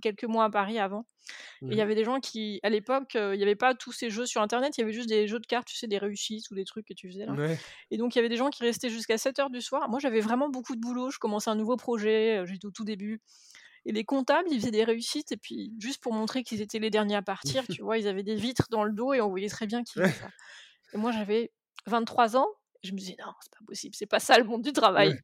quelques 0.00 0.24
mois 0.24 0.44
à 0.44 0.50
Paris 0.50 0.78
avant. 0.78 1.06
Et 1.62 1.72
il 1.72 1.76
y 1.76 1.80
avait 1.80 1.94
des 1.94 2.04
gens 2.04 2.18
qui, 2.20 2.60
à 2.62 2.70
l'époque, 2.70 3.12
il 3.14 3.36
n'y 3.36 3.42
avait 3.42 3.54
pas 3.54 3.74
tous 3.74 3.92
ces 3.92 4.10
jeux 4.10 4.26
sur 4.26 4.40
Internet, 4.40 4.78
il 4.78 4.80
y 4.80 4.84
avait 4.84 4.92
juste 4.92 5.08
des 5.08 5.26
jeux 5.26 5.38
de 5.38 5.46
cartes, 5.46 5.66
tu 5.66 5.76
sais, 5.76 5.86
des 5.86 5.98
réussites 5.98 6.50
ou 6.50 6.54
des 6.54 6.64
trucs 6.64 6.86
que 6.86 6.94
tu 6.94 7.08
faisais 7.10 7.26
là. 7.26 7.34
Et 7.90 7.98
donc 7.98 8.14
il 8.14 8.18
y 8.18 8.20
avait 8.20 8.28
des 8.28 8.36
gens 8.36 8.48
qui 8.48 8.62
restaient 8.62 8.90
jusqu'à 8.90 9.16
7h 9.16 9.50
du 9.50 9.60
soir. 9.60 9.88
Moi, 9.88 9.98
j'avais 10.00 10.20
vraiment 10.20 10.48
beaucoup 10.48 10.76
de 10.76 10.80
boulot, 10.80 11.10
je 11.10 11.18
commençais 11.18 11.50
un 11.50 11.56
nouveau 11.56 11.76
projet, 11.76 12.42
j'étais 12.46 12.66
au 12.66 12.70
tout 12.70 12.84
début. 12.84 13.20
Et 13.86 13.92
les 13.92 14.04
comptables, 14.04 14.48
ils 14.50 14.60
faisaient 14.60 14.70
des 14.70 14.84
réussites, 14.84 15.32
et 15.32 15.36
puis 15.36 15.72
juste 15.78 16.02
pour 16.02 16.12
montrer 16.12 16.42
qu'ils 16.42 16.60
étaient 16.60 16.78
les 16.78 16.90
derniers 16.90 17.16
à 17.16 17.22
partir, 17.22 17.64
tu 17.70 17.82
vois, 17.82 17.98
ils 17.98 18.06
avaient 18.06 18.22
des 18.22 18.36
vitres 18.36 18.66
dans 18.70 18.84
le 18.84 18.92
dos 18.92 19.12
et 19.14 19.20
on 19.20 19.28
voyait 19.28 19.48
très 19.48 19.66
bien 19.66 19.82
qu'ils 19.82 20.02
faisaient 20.02 20.14
ça. 20.14 20.30
Et 20.92 20.96
moi, 20.96 21.12
j'avais 21.12 21.52
23 21.86 22.36
ans, 22.36 22.48
et 22.82 22.88
je 22.88 22.92
me 22.92 22.98
disais, 22.98 23.16
non, 23.18 23.32
c'est 23.40 23.52
pas 23.52 23.64
possible, 23.66 23.94
c'est 23.94 24.06
pas 24.06 24.20
ça 24.20 24.38
le 24.38 24.44
monde 24.44 24.62
du 24.62 24.72
travail. 24.72 25.18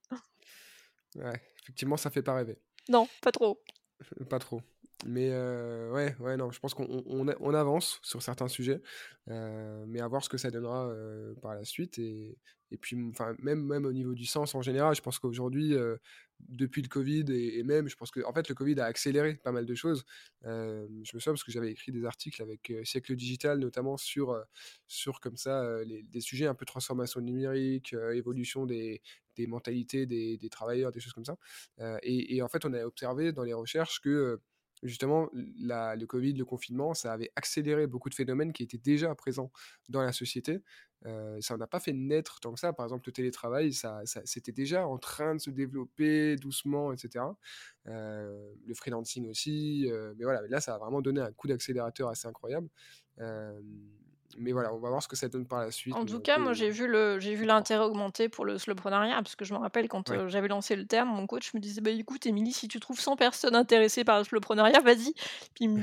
Ouais. 1.16 1.42
effectivement, 1.62 1.96
ça 1.96 2.10
fait 2.10 2.22
pas 2.22 2.34
rêver. 2.34 2.58
Non, 2.88 3.08
pas 3.22 3.32
trop. 3.32 3.62
pas 4.28 4.38
trop. 4.38 4.60
Mais 5.04 5.28
euh, 5.30 5.90
ouais, 5.92 6.16
ouais, 6.20 6.36
non, 6.36 6.50
je 6.50 6.58
pense 6.58 6.72
qu'on 6.72 7.02
on, 7.06 7.54
avance 7.54 8.00
sur 8.02 8.22
certains 8.22 8.48
sujets, 8.48 8.80
euh, 9.28 9.84
mais 9.86 10.00
à 10.00 10.08
voir 10.08 10.24
ce 10.24 10.30
que 10.30 10.38
ça 10.38 10.50
donnera 10.50 10.88
euh, 10.88 11.34
par 11.42 11.54
la 11.54 11.64
suite. 11.64 11.98
Et, 11.98 12.38
et 12.70 12.78
puis, 12.78 12.96
enfin, 13.10 13.36
même, 13.38 13.62
même 13.62 13.84
au 13.84 13.92
niveau 13.92 14.14
du 14.14 14.24
sens 14.24 14.54
en 14.54 14.62
général, 14.62 14.94
je 14.94 15.02
pense 15.02 15.18
qu'aujourd'hui, 15.18 15.74
depuis 16.40 16.82
le 16.82 16.88
Covid 16.88 17.26
et, 17.28 17.62
même, 17.62 17.88
je 17.88 17.96
pense 17.96 18.10
que 18.10 18.20
en 18.24 18.32
fait, 18.32 18.48
le 18.48 18.54
Covid 18.54 18.80
a 18.80 18.86
accéléré 18.86 19.34
pas 19.34 19.52
mal 19.52 19.66
de 19.66 19.74
choses. 19.74 20.04
je 20.42 20.86
me 20.88 21.04
souviens 21.04 21.32
parce 21.32 21.44
que 21.44 21.52
j'avais 21.52 21.70
écrit 21.70 21.92
des 21.92 22.04
articles 22.04 22.42
avec 22.42 22.72
Siècle 22.82 23.14
Digital, 23.14 23.58
notamment 23.58 23.96
sur, 23.96 24.42
sur 24.88 25.20
comme 25.20 25.36
ça, 25.36 25.84
des 25.84 26.20
sujets 26.20 26.46
un 26.46 26.54
peu 26.54 26.64
transformation 26.64 27.20
numérique, 27.20 27.94
évolution 28.14 28.66
des, 28.66 29.00
des 29.36 29.46
mentalités 29.46 30.06
des, 30.06 30.36
des, 30.36 30.48
travailleurs, 30.48 30.90
des 30.90 31.00
choses 31.00 31.12
comme 31.12 31.26
ça. 31.26 31.36
Et, 32.02 32.34
et, 32.36 32.42
en 32.42 32.48
fait, 32.48 32.64
on 32.64 32.72
a 32.72 32.84
observé 32.84 33.32
dans 33.32 33.44
les 33.44 33.54
recherches 33.54 34.00
que 34.00 34.40
justement, 34.82 35.28
le 35.32 36.04
Covid, 36.04 36.34
le 36.34 36.44
confinement, 36.44 36.94
ça 36.94 37.12
avait 37.12 37.30
accéléré 37.36 37.86
beaucoup 37.86 38.08
de 38.08 38.14
phénomènes 38.14 38.52
qui 38.52 38.62
étaient 38.62 38.78
déjà 38.78 39.14
présents 39.14 39.50
dans 39.88 40.02
la 40.02 40.12
société. 40.12 40.62
Euh, 41.04 41.38
ça 41.40 41.56
n'a 41.56 41.66
pas 41.66 41.78
fait 41.78 41.92
naître 41.92 42.40
tant 42.40 42.52
que 42.52 42.60
ça. 42.60 42.72
Par 42.72 42.86
exemple, 42.86 43.04
le 43.06 43.12
télétravail, 43.12 43.72
ça, 43.72 44.00
c'était 44.24 44.52
déjà 44.52 44.86
en 44.86 44.98
train 44.98 45.34
de 45.34 45.40
se 45.40 45.50
développer 45.50 46.36
doucement, 46.36 46.92
etc. 46.92 47.24
Euh, 47.86 48.52
le 48.66 48.74
freelancing 48.74 49.28
aussi. 49.28 49.86
Euh, 49.90 50.14
mais 50.16 50.24
voilà, 50.24 50.42
là, 50.48 50.60
ça 50.60 50.74
a 50.74 50.78
vraiment 50.78 51.02
donné 51.02 51.20
un 51.20 51.32
coup 51.32 51.48
d'accélérateur 51.48 52.08
assez 52.08 52.26
incroyable 52.26 52.68
mais 54.38 54.52
voilà, 54.52 54.72
on 54.72 54.78
va 54.78 54.88
voir 54.88 55.02
ce 55.02 55.08
que 55.08 55.16
ça 55.16 55.28
donne 55.28 55.46
par 55.46 55.60
la 55.60 55.70
suite. 55.70 55.94
En 55.94 56.04
tout 56.04 56.20
cas, 56.20 56.38
moi 56.38 56.52
j'ai 56.52 56.70
vu 56.70 56.86
le 56.86 57.18
j'ai 57.18 57.34
vu 57.34 57.44
l'intérêt 57.44 57.84
augmenter 57.84 58.28
pour 58.28 58.44
le 58.44 58.58
slowpreneuriat 58.58 59.16
parce 59.16 59.36
que 59.36 59.44
je 59.44 59.54
me 59.54 59.58
rappelle 59.58 59.88
quand 59.88 60.10
euh, 60.10 60.28
j'avais 60.28 60.48
lancé 60.48 60.76
le 60.76 60.86
terme, 60.86 61.08
mon 61.08 61.26
coach 61.26 61.54
me 61.54 61.60
disait 61.60 61.80
bah 61.80 61.90
écoute 61.90 62.26
Émilie, 62.26 62.52
si 62.52 62.68
tu 62.68 62.80
trouves 62.80 63.00
100 63.00 63.16
personnes 63.16 63.54
intéressées 63.54 64.04
par 64.04 64.18
le 64.18 64.24
slowpreneuriat, 64.24 64.80
vas-y. 64.80 65.14
Puis 65.54 65.64
il 65.64 65.70
me, 65.70 65.82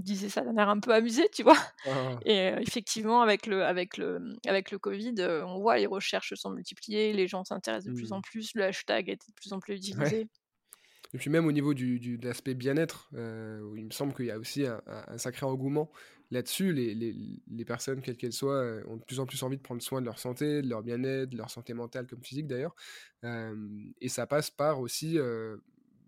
disait 0.00 0.28
ça 0.28 0.42
d'un 0.42 0.56
air 0.56 0.68
un 0.68 0.80
peu 0.80 0.92
amusé, 0.92 1.28
tu 1.32 1.42
vois. 1.42 1.58
Ah. 1.86 2.18
Et 2.24 2.50
euh, 2.50 2.58
effectivement 2.60 3.22
avec 3.22 3.46
le 3.46 3.64
avec 3.64 3.96
le 3.96 4.36
avec 4.46 4.70
le 4.70 4.78
Covid, 4.78 5.14
euh, 5.18 5.44
on 5.44 5.60
voit 5.60 5.76
les 5.78 5.86
recherches 5.86 6.34
sont 6.34 6.50
multipliées, 6.50 7.12
les 7.12 7.28
gens 7.28 7.44
s'intéressent 7.44 7.92
de 7.92 7.98
plus 7.98 8.12
en 8.12 8.18
mmh. 8.18 8.22
plus, 8.22 8.54
le 8.54 8.64
hashtag 8.64 9.08
est 9.10 9.16
de 9.28 9.32
plus 9.34 9.52
en 9.52 9.60
plus 9.60 9.74
utilisé. 9.74 10.28
Et 11.12 11.18
puis 11.18 11.28
même 11.28 11.44
au 11.46 11.52
niveau 11.52 11.74
du, 11.74 11.98
du 11.98 12.18
de 12.18 12.28
l'aspect 12.28 12.54
bien-être, 12.54 13.08
il 13.12 13.84
me 13.84 13.90
semble 13.90 14.14
qu'il 14.14 14.26
y 14.26 14.30
a 14.30 14.38
aussi 14.38 14.64
un, 14.64 14.80
un 14.86 15.18
sacré 15.18 15.44
engouement 15.44 15.90
là-dessus, 16.30 16.72
les, 16.72 16.94
les, 16.94 17.16
les, 17.50 17.64
personnes, 17.64 18.00
quelles 18.02 18.16
qu'elles 18.16 18.32
soient, 18.32 18.62
euh, 18.62 18.84
ont 18.86 18.96
de 18.96 19.04
plus 19.04 19.20
en 19.20 19.26
plus 19.26 19.42
envie 19.42 19.56
de 19.56 19.62
prendre 19.62 19.82
soin 19.82 20.00
de 20.00 20.06
leur 20.06 20.18
santé, 20.18 20.62
de 20.62 20.68
leur 20.68 20.82
bien-être, 20.82 21.30
de 21.30 21.36
leur 21.36 21.50
santé 21.50 21.74
mentale 21.74 22.06
comme 22.06 22.22
physique 22.22 22.46
d'ailleurs. 22.46 22.74
et 24.00 24.08
ça 24.08 24.26
passe 24.26 24.50
par 24.50 24.80
aussi 24.80 25.18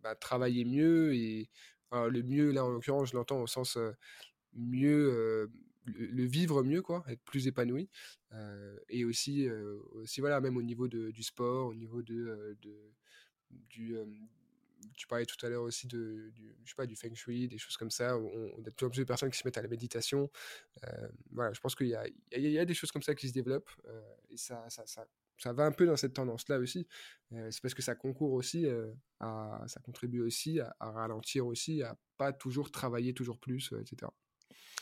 bah, 0.02 0.14
travailler 0.14 0.64
mieux 0.64 1.14
et 1.14 1.50
le 1.92 2.22
mieux 2.22 2.52
là 2.52 2.64
en 2.64 2.70
l'occurrence 2.70 3.10
je 3.10 3.16
l'entends 3.16 3.40
au 3.42 3.46
sens 3.46 3.78
mieux 4.54 5.50
le, 5.84 6.24
vivre 6.24 6.62
mieux 6.62 6.82
quoi 6.82 7.04
être 7.08 7.22
plus 7.22 7.46
épanoui 7.46 7.90
et 8.88 9.04
aussi 9.04 9.48
aussi 9.92 10.20
voilà 10.20 10.40
même 10.40 10.56
au 10.56 10.62
niveau 10.62 10.88
de, 10.88 11.10
du 11.10 11.22
sport 11.22 11.66
au 11.66 11.74
niveau 11.74 12.02
de, 12.02 12.56
de 12.62 12.92
du 13.50 13.96
tu 14.96 15.06
parlais 15.06 15.26
tout 15.26 15.44
à 15.44 15.48
l'heure 15.48 15.62
aussi 15.62 15.86
de, 15.86 16.30
du, 16.34 16.54
je 16.64 16.70
sais 16.70 16.74
pas, 16.76 16.86
du 16.86 16.96
feng 16.96 17.14
shui, 17.14 17.48
des 17.48 17.58
choses 17.58 17.76
comme 17.76 17.90
ça. 17.90 18.16
On, 18.16 18.52
on 18.56 18.60
a 18.60 18.70
de 18.70 18.70
plus 18.70 18.86
en 18.86 18.90
plus 18.90 18.98
de 18.98 19.04
personnes 19.04 19.30
qui 19.30 19.38
se 19.38 19.46
mettent 19.46 19.58
à 19.58 19.62
la 19.62 19.68
méditation. 19.68 20.30
Euh, 20.84 21.08
voilà, 21.30 21.52
je 21.52 21.60
pense 21.60 21.74
qu'il 21.74 21.88
y 21.88 21.94
a, 21.94 22.06
il 22.32 22.50
y 22.50 22.58
a, 22.58 22.64
des 22.64 22.74
choses 22.74 22.92
comme 22.92 23.02
ça 23.02 23.14
qui 23.14 23.28
se 23.28 23.32
développent 23.32 23.70
euh, 23.86 24.14
et 24.30 24.36
ça, 24.36 24.68
ça, 24.68 24.84
ça, 24.86 25.52
va 25.52 25.64
un 25.64 25.72
peu 25.72 25.86
dans 25.86 25.96
cette 25.96 26.14
tendance-là 26.14 26.58
aussi. 26.58 26.86
Euh, 27.32 27.50
c'est 27.50 27.60
parce 27.60 27.74
que 27.74 27.82
ça 27.82 27.94
concourt 27.94 28.32
aussi, 28.32 28.66
ça 29.20 29.80
contribue 29.84 30.20
aussi 30.20 30.60
à, 30.60 30.74
à, 30.80 30.90
ralentir 30.90 31.46
aussi, 31.46 31.82
à 31.82 31.96
pas 32.16 32.32
toujours 32.32 32.70
travailler 32.70 33.14
toujours 33.14 33.38
plus, 33.38 33.72
etc. 33.80 34.10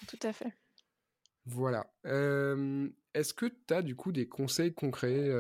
Tout 0.07 0.19
à 0.23 0.33
fait. 0.33 0.53
Voilà. 1.47 1.87
Est-ce 3.13 3.35
que 3.35 3.47
tu 3.47 3.75
as 3.75 3.83
du 3.83 3.97
coup 3.97 4.13
des 4.13 4.29
conseils 4.29 4.73
concrets 4.73 5.31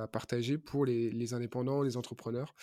à 0.00 0.06
partager 0.06 0.56
pour 0.56 0.84
les, 0.86 1.34
indépendants, 1.34 1.82
les 1.82 1.96
entrepreneurs 1.96 2.54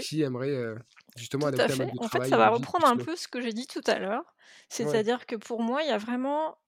qui 0.00 0.22
aimeraient 0.22 0.74
justement 1.16 1.46
adapter 1.46 1.74
un 1.74 1.86
mode 1.86 1.94
de 1.94 1.98
en 1.98 2.08
fait, 2.08 2.28
ça 2.28 2.36
va 2.36 2.50
reprendre 2.50 2.86
un 2.86 2.96
peu 2.96 3.16
ce 3.16 3.28
que 3.28 3.40
j'ai 3.40 3.52
dit 3.52 3.66
tout 3.66 3.82
à 3.86 3.98
l'heure. 3.98 4.34
C'est-à-dire 4.68 5.26
que 5.26 5.36
pour 5.36 5.62
moi, 5.62 5.82
il 5.82 5.88
y 5.88 5.92
a 5.92 5.98
vraiment. 5.98 6.58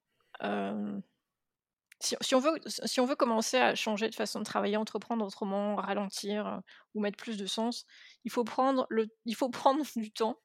Si, 2.01 2.35
on 2.35 2.39
veut, 2.39 2.59
si 2.65 2.99
on 2.99 3.05
veut 3.05 3.15
commencer 3.15 3.57
à 3.57 3.73
changer 3.73 4.09
de 4.09 4.15
façon 4.15 4.39
de 4.39 4.45
travailler, 4.45 4.77
entreprendre 4.77 5.25
autrement, 5.25 5.75
ralentir 5.77 6.61
ou 6.93 7.01
mettre 7.01 7.17
plus 7.17 7.37
de 7.37 7.45
sens, 7.45 7.85
il 8.25 8.31
faut 8.31 8.43
prendre, 8.43 8.85
le, 8.89 9.07
il 9.25 9.35
faut 9.35 9.49
prendre 9.49 9.83
du 9.95 10.11
temps 10.11 10.37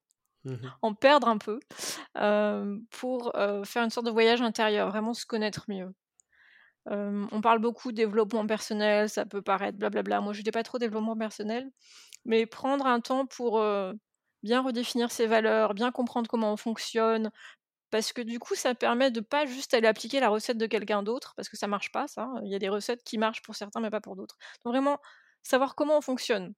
Mmh 0.44 0.68
en 0.82 0.94
perdre 0.94 1.28
un 1.28 1.38
peu 1.38 1.60
pour 2.90 3.32
faire 3.64 3.84
une 3.84 3.90
sorte 3.90 4.06
de 4.06 4.10
voyage 4.10 4.42
intérieur, 4.42 4.88
vraiment 4.88 5.14
se 5.14 5.26
connaître 5.26 5.64
mieux. 5.68 5.92
on 6.86 7.40
parle 7.40 7.58
beaucoup 7.58 7.92
de 7.92 7.96
développement 7.96 8.46
personnel, 8.46 9.08
ça 9.08 9.26
peut 9.26 9.42
paraître 9.42 9.78
blablabla. 9.78 10.20
Moi, 10.20 10.32
je 10.32 10.38
n'étais 10.38 10.50
pas 10.50 10.62
trop 10.62 10.78
développement 10.78 11.16
personnel, 11.16 11.70
mais 12.24 12.46
prendre 12.46 12.86
un 12.86 13.00
temps 13.00 13.26
pour 13.26 13.62
bien 14.42 14.62
redéfinir 14.62 15.10
ses 15.10 15.26
valeurs, 15.26 15.74
bien 15.74 15.90
comprendre 15.92 16.28
comment 16.28 16.52
on 16.52 16.56
fonctionne, 16.56 17.30
parce 17.90 18.12
que 18.12 18.22
du 18.22 18.38
coup, 18.38 18.54
ça 18.54 18.74
permet 18.74 19.10
de 19.10 19.20
pas 19.20 19.46
juste 19.46 19.74
aller 19.74 19.88
appliquer 19.88 20.20
la 20.20 20.28
recette 20.28 20.58
de 20.58 20.66
quelqu'un 20.66 21.02
d'autre, 21.02 21.34
parce 21.36 21.48
que 21.48 21.56
ça 21.56 21.66
marche 21.66 21.92
pas, 21.92 22.06
ça. 22.08 22.28
Il 22.44 22.50
y 22.50 22.54
a 22.54 22.58
des 22.58 22.68
recettes 22.68 23.02
qui 23.04 23.18
marchent 23.18 23.42
pour 23.42 23.54
certains, 23.56 23.80
mais 23.80 23.90
pas 23.90 24.00
pour 24.00 24.16
d'autres. 24.16 24.36
Donc 24.64 24.72
vraiment, 24.72 24.98
savoir 25.42 25.74
comment 25.74 25.98
on 25.98 26.00
fonctionne, 26.00 26.54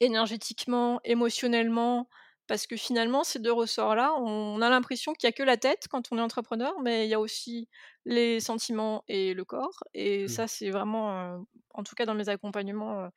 énergétiquement, 0.00 1.00
émotionnellement, 1.04 2.08
parce 2.48 2.66
que 2.66 2.76
finalement, 2.76 3.24
ces 3.24 3.38
deux 3.38 3.52
ressorts-là, 3.52 4.14
on 4.14 4.60
a 4.62 4.70
l'impression 4.70 5.12
qu'il 5.12 5.28
n'y 5.28 5.34
a 5.34 5.36
que 5.36 5.42
la 5.42 5.58
tête 5.58 5.86
quand 5.88 6.10
on 6.10 6.18
est 6.18 6.22
entrepreneur, 6.22 6.80
mais 6.80 7.06
il 7.06 7.10
y 7.10 7.14
a 7.14 7.20
aussi 7.20 7.68
les 8.06 8.40
sentiments 8.40 9.04
et 9.06 9.34
le 9.34 9.44
corps. 9.44 9.84
Et 9.92 10.24
mmh. 10.24 10.28
ça, 10.28 10.48
c'est 10.48 10.70
vraiment, 10.70 11.44
en 11.74 11.82
tout 11.84 11.94
cas 11.94 12.06
dans 12.06 12.14
mes 12.14 12.30
accompagnements, 12.30 13.08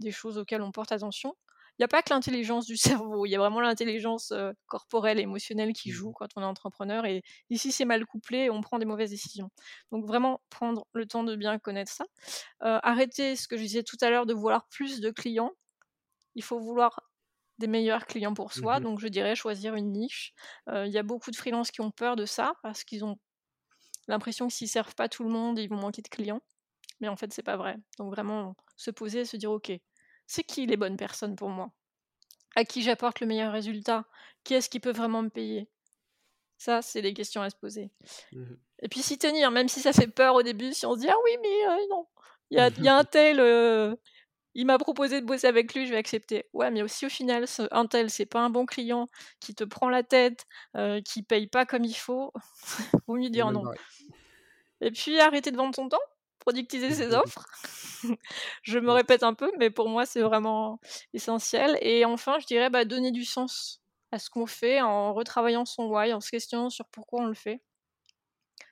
des 0.00 0.10
choses 0.10 0.36
auxquelles 0.36 0.62
on 0.62 0.72
porte 0.72 0.90
attention. 0.90 1.36
Il 1.78 1.82
n'y 1.82 1.84
a 1.84 1.88
pas 1.88 2.02
que 2.02 2.12
l'intelligence 2.12 2.66
du 2.66 2.76
cerveau, 3.06 3.24
il 3.24 3.30
y 3.30 3.36
a 3.36 3.38
vraiment 3.38 3.60
l'intelligence 3.60 4.34
corporelle, 4.66 5.20
émotionnelle 5.20 5.72
qui 5.72 5.90
mmh. 5.90 5.94
joue 5.94 6.12
quand 6.12 6.28
on 6.34 6.42
est 6.42 6.44
entrepreneur. 6.44 7.06
Et 7.06 7.22
ici, 7.50 7.70
c'est 7.70 7.84
mal 7.84 8.04
couplé, 8.04 8.50
on 8.50 8.62
prend 8.62 8.80
des 8.80 8.84
mauvaises 8.84 9.10
décisions. 9.10 9.50
Donc 9.92 10.06
vraiment, 10.06 10.42
prendre 10.50 10.88
le 10.92 11.06
temps 11.06 11.22
de 11.22 11.36
bien 11.36 11.56
connaître 11.60 11.92
ça. 11.92 12.04
arrêter 12.58 13.36
ce 13.36 13.46
que 13.46 13.56
je 13.56 13.62
disais 13.62 13.84
tout 13.84 13.96
à 14.00 14.10
l'heure 14.10 14.26
de 14.26 14.34
vouloir 14.34 14.66
plus 14.66 15.00
de 15.00 15.12
clients. 15.12 15.52
Il 16.34 16.42
faut 16.42 16.58
vouloir 16.58 17.11
des 17.62 17.68
meilleurs 17.68 18.06
clients 18.06 18.34
pour 18.34 18.52
soi. 18.52 18.78
Mmh 18.78 18.82
donc, 18.82 19.00
je 19.00 19.08
dirais 19.08 19.34
choisir 19.34 19.74
une 19.74 19.92
niche. 19.92 20.34
Il 20.70 20.90
y 20.90 20.98
a 20.98 21.02
beaucoup 21.02 21.30
de 21.30 21.36
freelances 21.36 21.70
qui 21.70 21.80
ont 21.80 21.90
peur 21.90 22.16
de 22.16 22.26
ça 22.26 22.54
parce 22.62 22.84
qu'ils 22.84 23.04
ont 23.04 23.18
l'impression 24.08 24.48
que 24.48 24.52
s'ils 24.52 24.68
servent 24.68 24.94
pas 24.94 25.08
tout 25.08 25.24
le 25.24 25.30
monde, 25.30 25.58
ils 25.58 25.68
vont 25.68 25.76
manquer 25.76 26.02
de 26.02 26.08
clients. 26.08 26.42
Mais 27.00 27.08
en 27.08 27.16
fait, 27.16 27.32
c'est 27.32 27.42
pas 27.42 27.56
vrai. 27.56 27.76
Donc, 27.98 28.12
vraiment, 28.12 28.54
se 28.76 28.90
poser 28.90 29.20
et 29.20 29.24
se 29.24 29.36
dire 29.36 29.50
Ok, 29.50 29.72
c'est 30.26 30.44
qui 30.44 30.66
les 30.66 30.76
bonnes 30.76 30.96
personnes 30.96 31.36
pour 31.36 31.48
moi? 31.48 31.72
À 32.54 32.64
qui 32.64 32.82
j'apporte 32.82 33.20
le 33.20 33.26
meilleur 33.26 33.52
résultat? 33.52 34.04
Qui 34.44 34.54
est-ce 34.54 34.68
qui 34.68 34.80
peut 34.80 34.92
vraiment 34.92 35.22
me 35.22 35.30
payer? 35.30 35.68
Ça, 36.58 36.82
c'est 36.82 37.02
des 37.02 37.14
questions 37.14 37.42
à 37.42 37.50
se 37.50 37.56
poser. 37.56 37.90
Mmh 38.32 38.54
et 38.82 38.88
puis 38.88 39.00
s'y 39.00 39.16
tenir, 39.16 39.52
même 39.52 39.68
si 39.68 39.80
ça 39.80 39.92
fait 39.92 40.08
peur 40.08 40.34
au 40.34 40.42
début, 40.42 40.72
si 40.74 40.84
on 40.86 40.94
se 40.94 41.00
dit 41.00 41.08
Ah 41.08 41.14
oui, 41.24 41.30
mais 41.40 41.86
non, 41.88 42.06
il 42.50 42.58
y 42.58 42.60
a, 42.60 42.68
y 42.80 42.88
a, 42.88 42.96
un 42.98 43.04
tel, 43.04 43.38
il 44.54 44.66
m'a 44.66 44.78
proposé 44.78 45.20
de 45.20 45.26
bosser 45.26 45.46
avec 45.46 45.74
lui, 45.74 45.86
je 45.86 45.92
vais 45.92 45.98
accepter. 45.98 46.44
Ouais, 46.52 46.70
mais 46.70 46.82
aussi 46.82 47.06
au 47.06 47.08
final, 47.08 47.48
ce, 47.48 47.62
un 47.70 47.86
tel, 47.86 48.10
c'est 48.10 48.26
pas 48.26 48.40
un 48.40 48.50
bon 48.50 48.66
client 48.66 49.06
qui 49.40 49.54
te 49.54 49.64
prend 49.64 49.88
la 49.88 50.02
tête, 50.02 50.46
euh, 50.76 51.00
qui 51.00 51.22
paye 51.22 51.46
pas 51.46 51.64
comme 51.66 51.84
il 51.84 51.94
faut. 51.94 52.32
Vaut 53.06 53.16
mieux 53.16 53.30
dire 53.30 53.50
non. 53.50 53.64
Et 54.80 54.90
puis 54.90 55.18
arrêter 55.20 55.50
de 55.50 55.56
vendre 55.56 55.74
son 55.74 55.88
temps, 55.88 56.00
productiser 56.38 56.92
ses 56.92 57.14
offres. 57.14 57.46
je 58.62 58.78
me 58.78 58.90
répète 58.90 59.22
un 59.22 59.34
peu, 59.34 59.50
mais 59.58 59.70
pour 59.70 59.88
moi, 59.88 60.06
c'est 60.06 60.22
vraiment 60.22 60.80
essentiel. 61.14 61.78
Et 61.80 62.04
enfin, 62.04 62.38
je 62.38 62.46
dirais 62.46 62.70
bah, 62.70 62.84
donner 62.84 63.10
du 63.10 63.24
sens 63.24 63.80
à 64.10 64.18
ce 64.18 64.28
qu'on 64.28 64.46
fait 64.46 64.80
en 64.80 65.14
retravaillant 65.14 65.64
son 65.64 65.86
why, 65.86 66.12
en 66.12 66.20
se 66.20 66.30
questionnant 66.30 66.68
sur 66.68 66.86
pourquoi 66.88 67.22
on 67.22 67.26
le 67.26 67.34
fait. 67.34 67.62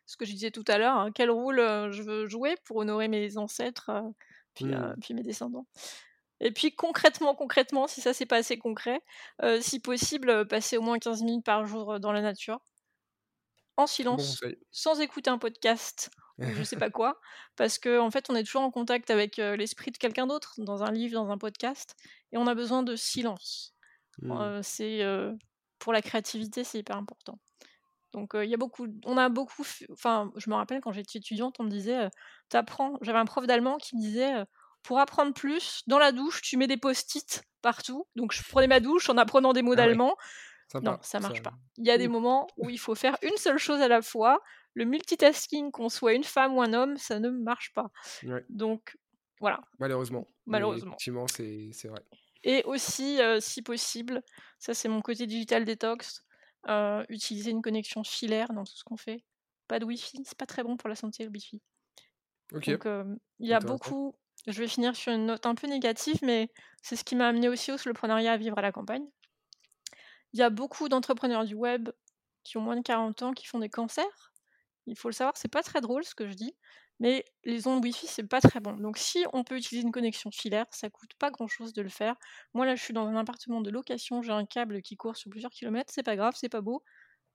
Ce 0.05 0.17
que 0.17 0.25
je 0.25 0.33
disais 0.33 0.51
tout 0.51 0.65
à 0.67 0.77
l'heure, 0.77 0.97
hein, 0.97 1.13
quel 1.15 1.31
rôle 1.31 1.61
euh, 1.61 1.91
je 1.93 2.03
veux 2.03 2.29
jouer 2.29 2.57
pour 2.65 2.79
honorer 2.79 3.09
mes 3.09 3.39
ancêtres. 3.39 3.91
Euh, 3.91 4.03
Mmh. 4.61 4.95
puis, 5.01 5.15
mes 5.15 5.23
descendants. 5.23 5.67
Et 6.41 6.51
puis 6.51 6.75
concrètement, 6.75 7.35
concrètement, 7.35 7.87
si 7.87 8.01
ça 8.01 8.15
c'est 8.15 8.27
pas 8.27 8.37
assez 8.37 8.59
concret, 8.59 9.03
si 9.61 9.79
possible, 9.79 10.47
passer 10.49 10.79
au 10.79 10.83
moins 10.83 10.99
15 10.99 11.23
minutes 11.23 11.45
par 11.45 11.67
jour 11.67 12.01
dans 12.01 12.13
la 12.13 12.23
nature, 12.23 12.61
en 13.77 13.87
silence, 13.87 14.41
sans 14.71 15.01
écouter 15.01 15.31
un 15.31 15.39
podcast 15.39 16.11
ou 16.39 16.45
je 16.55 16.63
sais 16.63 16.77
pas 16.77 16.91
quoi, 16.91 17.21
parce 17.57 17.79
qu'en 17.79 18.07
en 18.07 18.11
fait 18.11 18.31
on 18.31 18.37
est 18.37 18.45
toujours 18.45 18.63
en 18.63 18.71
contact 18.71 19.11
avec 19.11 19.37
l'esprit 19.37 19.91
de 19.91 19.99
quelqu'un 19.99 20.27
d'autre, 20.27 20.55
dans 20.59 20.83
un 20.83 20.91
livre, 20.91 21.13
dans 21.13 21.31
un 21.31 21.39
podcast, 21.39 21.95
et 22.33 22.39
on 22.39 22.47
a 22.47 22.55
besoin 22.55 22.83
de 22.83 22.97
silence. 22.97 23.75
Mmh. 24.23 24.63
c'est 24.63 25.03
pour 25.79 25.93
la 25.93 26.01
créativité, 26.01 26.65
c'est 26.65 26.79
hyper 26.79 26.97
important. 26.97 27.39
Donc 28.13 28.33
il 28.35 28.49
y 28.49 28.55
a 28.55 28.57
beaucoup, 28.57 28.87
on 29.05 29.17
a 29.17 29.29
beaucoup, 29.29 29.65
enfin 29.93 30.33
je 30.37 30.51
me 30.51 30.55
rappelle 30.57 30.81
quand 30.81 30.93
j'étais 30.93 31.19
étudiante, 31.19 31.57
on 31.61 31.65
me 31.65 31.71
disait, 31.71 32.09
t'apprends. 32.49 32.99
J'avais 33.03 33.19
un 33.19 33.25
prof 33.25 33.47
d'allemand 33.47 33.77
qui 33.79 33.97
me 33.97 34.01
disait, 34.01 34.33
pour 34.83 34.99
apprendre 34.99 35.33
plus, 35.33 35.83
dans 35.87 35.99
la 35.99 36.13
douche, 36.13 36.43
tu 36.43 36.57
mets 36.57 36.67
des 36.67 36.77
post-it 36.77 37.43
partout. 37.63 38.07
Donc 38.17 38.33
je 38.33 38.43
prenais 38.49 38.67
ma 38.67 38.81
douche 38.81 39.09
en 39.11 39.17
apprenant 39.17 39.53
des 39.53 39.63
mots 39.63 39.75
ah 39.75 39.77
d'allemand. 39.77 40.17
Non, 40.83 40.99
ça 41.03 41.21
marche 41.21 41.43
pas. 41.43 41.53
Il 41.79 41.87
y 41.87 41.91
a 41.91 41.99
des 41.99 42.09
moments 42.09 42.49
où 42.57 42.71
il 42.71 42.79
faut 42.79 42.95
faire 42.95 43.17
une 43.23 43.37
seule 43.37 43.59
chose 43.59 43.81
à 43.81 43.89
la 43.89 44.03
fois. 44.03 44.41
Le 44.75 44.85
multitasking, 44.85 45.71
qu'on 45.73 45.89
soit 45.89 46.15
une 46.15 46.25
femme 46.25 46.55
ou 46.55 46.63
un 46.63 46.73
homme, 46.73 46.97
ça 46.97 47.19
ne 47.19 47.29
marche 47.29 47.73
pas. 47.75 47.91
Donc 48.49 48.97
voilà. 49.41 49.61
Malheureusement. 49.79 50.29
Malheureusement. 50.47 50.93
effectivement, 50.93 51.27
c'est 51.29 51.89
vrai. 51.89 52.05
Et 52.43 52.63
aussi, 52.65 53.19
si 53.41 53.63
possible, 53.63 54.23
ça 54.59 54.75
c'est 54.75 54.89
mon 54.89 55.03
côté 55.03 55.27
digital 55.27 55.65
détox 55.65 56.25
utiliser 57.09 57.51
une 57.51 57.63
connexion 57.63 58.05
filaire 58.05 58.53
dans 58.53 58.65
tout 58.65 58.77
ce 58.77 58.85
qu'on 58.85 58.97
fait. 58.97 59.25
Pas 59.69 59.79
de 59.79 59.85
Wi-Fi, 59.85 60.23
c'est 60.25 60.39
pas 60.39 60.47
très 60.47 60.63
bon 60.63 60.77
pour 60.77 60.89
la 60.89 60.97
santé 60.97 61.25
le 61.25 61.31
Wi-Fi. 61.31 61.61
Donc 62.53 62.67
il 62.67 63.49
y 63.49 63.53
a 63.53 63.61
beaucoup. 63.61 64.17
Je 64.47 64.59
vais 64.59 64.69
finir 64.69 64.97
sur 64.97 65.13
une 65.13 65.27
note 65.27 65.45
un 65.45 65.55
peu 65.55 65.67
négative, 65.67 66.19
mais 66.23 66.51
c'est 66.83 66.97
ce 66.97 67.05
qui 67.05 67.15
m'a 67.15 67.29
amené 67.29 67.49
aussi 67.49 67.73
au 67.73 67.79
soloprenariat 67.79 68.33
à 68.33 68.37
vivre 68.37 68.59
à 68.59 68.63
la 68.63 68.73
campagne. 68.73 69.07
Il 70.33 70.41
y 70.41 70.43
a 70.43 70.51
beaucoup 70.51 70.89
d'entrepreneurs 70.89 71.45
du 71.45 71.55
web 71.55 71.91
qui 72.43 72.57
ont 72.57 72.63
moins 72.63 72.77
de 72.77 72.83
40 72.83 73.23
ans 73.23 73.33
qui 73.33 73.47
font 73.47 73.59
des 73.59 73.69
cancers. 73.69 74.33
Il 74.87 74.97
faut 74.97 75.09
le 75.09 75.15
savoir, 75.15 75.37
c'est 75.37 75.49
pas 75.49 75.63
très 75.63 75.81
drôle 75.81 76.05
ce 76.05 76.15
que 76.15 76.27
je 76.27 76.35
dis, 76.35 76.57
mais 77.01 77.25
les 77.45 77.67
ondes 77.67 77.83
Wi-Fi, 77.83 78.07
c'est 78.07 78.27
pas 78.27 78.41
très 78.41 78.61
bon. 78.61 78.75
Donc 78.75 78.99
si 78.99 79.25
on 79.33 79.43
peut 79.43 79.57
utiliser 79.57 79.85
une 79.85 79.93
connexion 79.93 80.31
filaire, 80.31 80.67
ça 80.71 80.91
coûte 80.91 81.15
pas 81.19 81.31
grand-chose 81.31 81.73
de 81.73 81.81
le 81.81 81.89
faire. 81.89 82.15
Moi 82.53 82.67
là, 82.67 82.77
je 82.77 82.83
suis 82.83 82.93
dans 82.93 83.07
un 83.07 83.17
appartement 83.17 83.63
de 83.63 83.71
location, 83.71 84.23
j'ai 84.23 84.33
un 84.33 84.45
câble 84.45 84.83
qui 84.83 84.97
court 84.97 85.17
sur 85.17 85.31
plusieurs 85.31 85.51
kilomètres, 85.51 85.91
c'est 85.93 86.03
pas 86.03 86.15
grave, 86.15 86.35
c'est 86.37 86.51
pas 86.51 86.61
beau, 86.61 86.85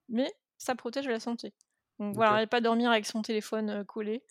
mais 0.08 0.32
ça 0.60 0.76
protège 0.76 1.08
la 1.08 1.20
santé. 1.20 1.54
Donc 2.00 2.14
voilà, 2.14 2.44
et 2.44 2.48
pas 2.48 2.62
dormir 2.62 2.92
avec 2.92 3.08
son 3.08 3.24
téléphone 3.24 3.84
collé. 3.86 4.24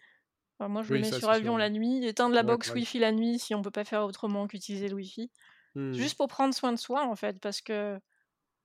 moi, 0.60 0.82
je 0.82 0.94
le 0.94 1.00
mets 1.00 1.12
sur 1.12 1.28
avion 1.28 1.56
la 1.56 1.68
nuit, 1.68 2.06
éteindre 2.06 2.34
la 2.34 2.44
box 2.44 2.72
Wi-Fi 2.72 3.00
la 3.00 3.10
nuit 3.10 3.38
si 3.40 3.54
on 3.54 3.62
peut 3.62 3.70
pas 3.72 3.84
faire 3.84 4.04
autrement 4.04 4.46
qu'utiliser 4.46 4.88
le 4.88 4.94
Wi-Fi. 4.94 5.30
Mmh. 5.74 5.92
Juste 5.94 6.16
pour 6.16 6.28
prendre 6.28 6.54
soin 6.54 6.72
de 6.72 6.78
soi, 6.78 7.04
en 7.04 7.16
fait, 7.16 7.40
parce 7.40 7.60
que 7.60 7.98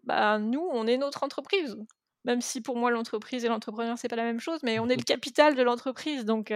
bah, 0.03 0.37
nous, 0.37 0.67
on 0.71 0.85
est 0.85 0.97
notre 0.97 1.23
entreprise 1.23 1.77
même 2.25 2.41
si 2.41 2.61
pour 2.61 2.77
moi 2.77 2.91
l'entreprise 2.91 3.45
et 3.45 3.47
l'entrepreneur 3.47 3.97
c'est 3.97 4.07
pas 4.07 4.15
la 4.15 4.23
même 4.23 4.39
chose, 4.39 4.59
mais 4.63 4.79
on 4.79 4.87
est 4.89 4.97
le 4.97 5.03
capital 5.03 5.55
de 5.55 5.61
l'entreprise, 5.61 6.25
donc 6.25 6.53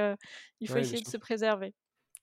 il 0.59 0.67
faut 0.67 0.77
essayer 0.77 1.01
de 1.01 1.07
se 1.07 1.17
préserver. 1.17 1.73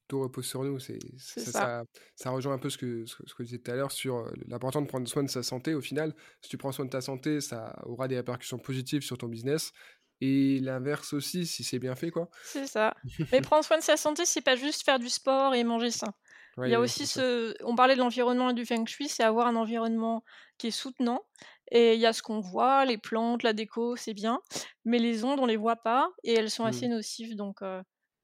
Tout 0.08 0.20
repose 0.20 0.44
sur 0.44 0.64
nous, 0.64 0.80
c'est 0.80 0.98
ça, 1.16 1.84
ça. 2.16 2.30
rejoint 2.30 2.54
un 2.54 2.58
peu 2.58 2.68
ce 2.68 2.76
que, 2.76 3.06
ce, 3.06 3.14
que 3.14 3.44
je 3.44 3.44
disais 3.44 3.58
tout 3.58 3.70
à 3.70 3.76
l'heure 3.76 3.92
sur 3.92 4.28
l'important 4.48 4.82
de 4.82 4.88
prendre 4.88 5.06
soin 5.06 5.22
de 5.22 5.30
sa 5.30 5.44
santé. 5.44 5.72
Au 5.72 5.80
final, 5.80 6.16
si 6.42 6.50
tu 6.50 6.58
prends 6.58 6.72
soin 6.72 6.84
de 6.84 6.90
ta 6.90 7.00
santé, 7.00 7.40
ça 7.40 7.76
aura 7.84 8.08
des 8.08 8.16
répercussions 8.16 8.58
positives 8.58 9.02
sur 9.02 9.16
ton 9.18 9.28
business. 9.28 9.72
Et 10.20 10.58
l'inverse 10.60 11.12
aussi, 11.12 11.46
si 11.46 11.64
c'est 11.64 11.78
bien 11.78 11.94
fait, 11.94 12.10
quoi. 12.10 12.28
C'est 12.42 12.66
ça. 12.66 12.94
Mais 13.32 13.40
prendre 13.40 13.64
soin 13.64 13.78
de 13.78 13.82
sa 13.82 13.96
santé, 13.96 14.24
c'est 14.26 14.42
pas 14.42 14.56
juste 14.56 14.84
faire 14.84 14.98
du 14.98 15.08
sport 15.08 15.54
et 15.54 15.64
manger 15.64 15.90
sain. 15.90 16.12
Il 16.58 16.68
y 16.68 16.74
a 16.74 16.80
aussi 16.80 17.06
ce 17.06 17.54
on 17.64 17.74
parlait 17.74 17.94
de 17.94 18.00
l'environnement 18.00 18.50
et 18.50 18.54
du 18.54 18.66
feng 18.66 18.84
shui, 18.84 19.08
c'est 19.08 19.22
avoir 19.22 19.46
un 19.46 19.56
environnement 19.56 20.24
qui 20.58 20.66
est 20.66 20.72
soutenant 20.72 21.24
et 21.70 21.94
il 21.94 22.00
y 22.00 22.06
a 22.06 22.12
ce 22.12 22.22
qu'on 22.22 22.40
voit, 22.40 22.84
les 22.84 22.98
plantes, 22.98 23.42
la 23.42 23.52
déco, 23.52 23.96
c'est 23.96 24.14
bien, 24.14 24.40
mais 24.84 24.98
les 24.98 25.24
ondes, 25.24 25.40
on 25.40 25.46
les 25.46 25.56
voit 25.56 25.76
pas 25.76 26.10
et 26.24 26.34
elles 26.34 26.50
sont 26.50 26.64
assez 26.64 26.86
Mmh. 26.86 26.88
nocives 26.88 27.36
donc 27.36 27.60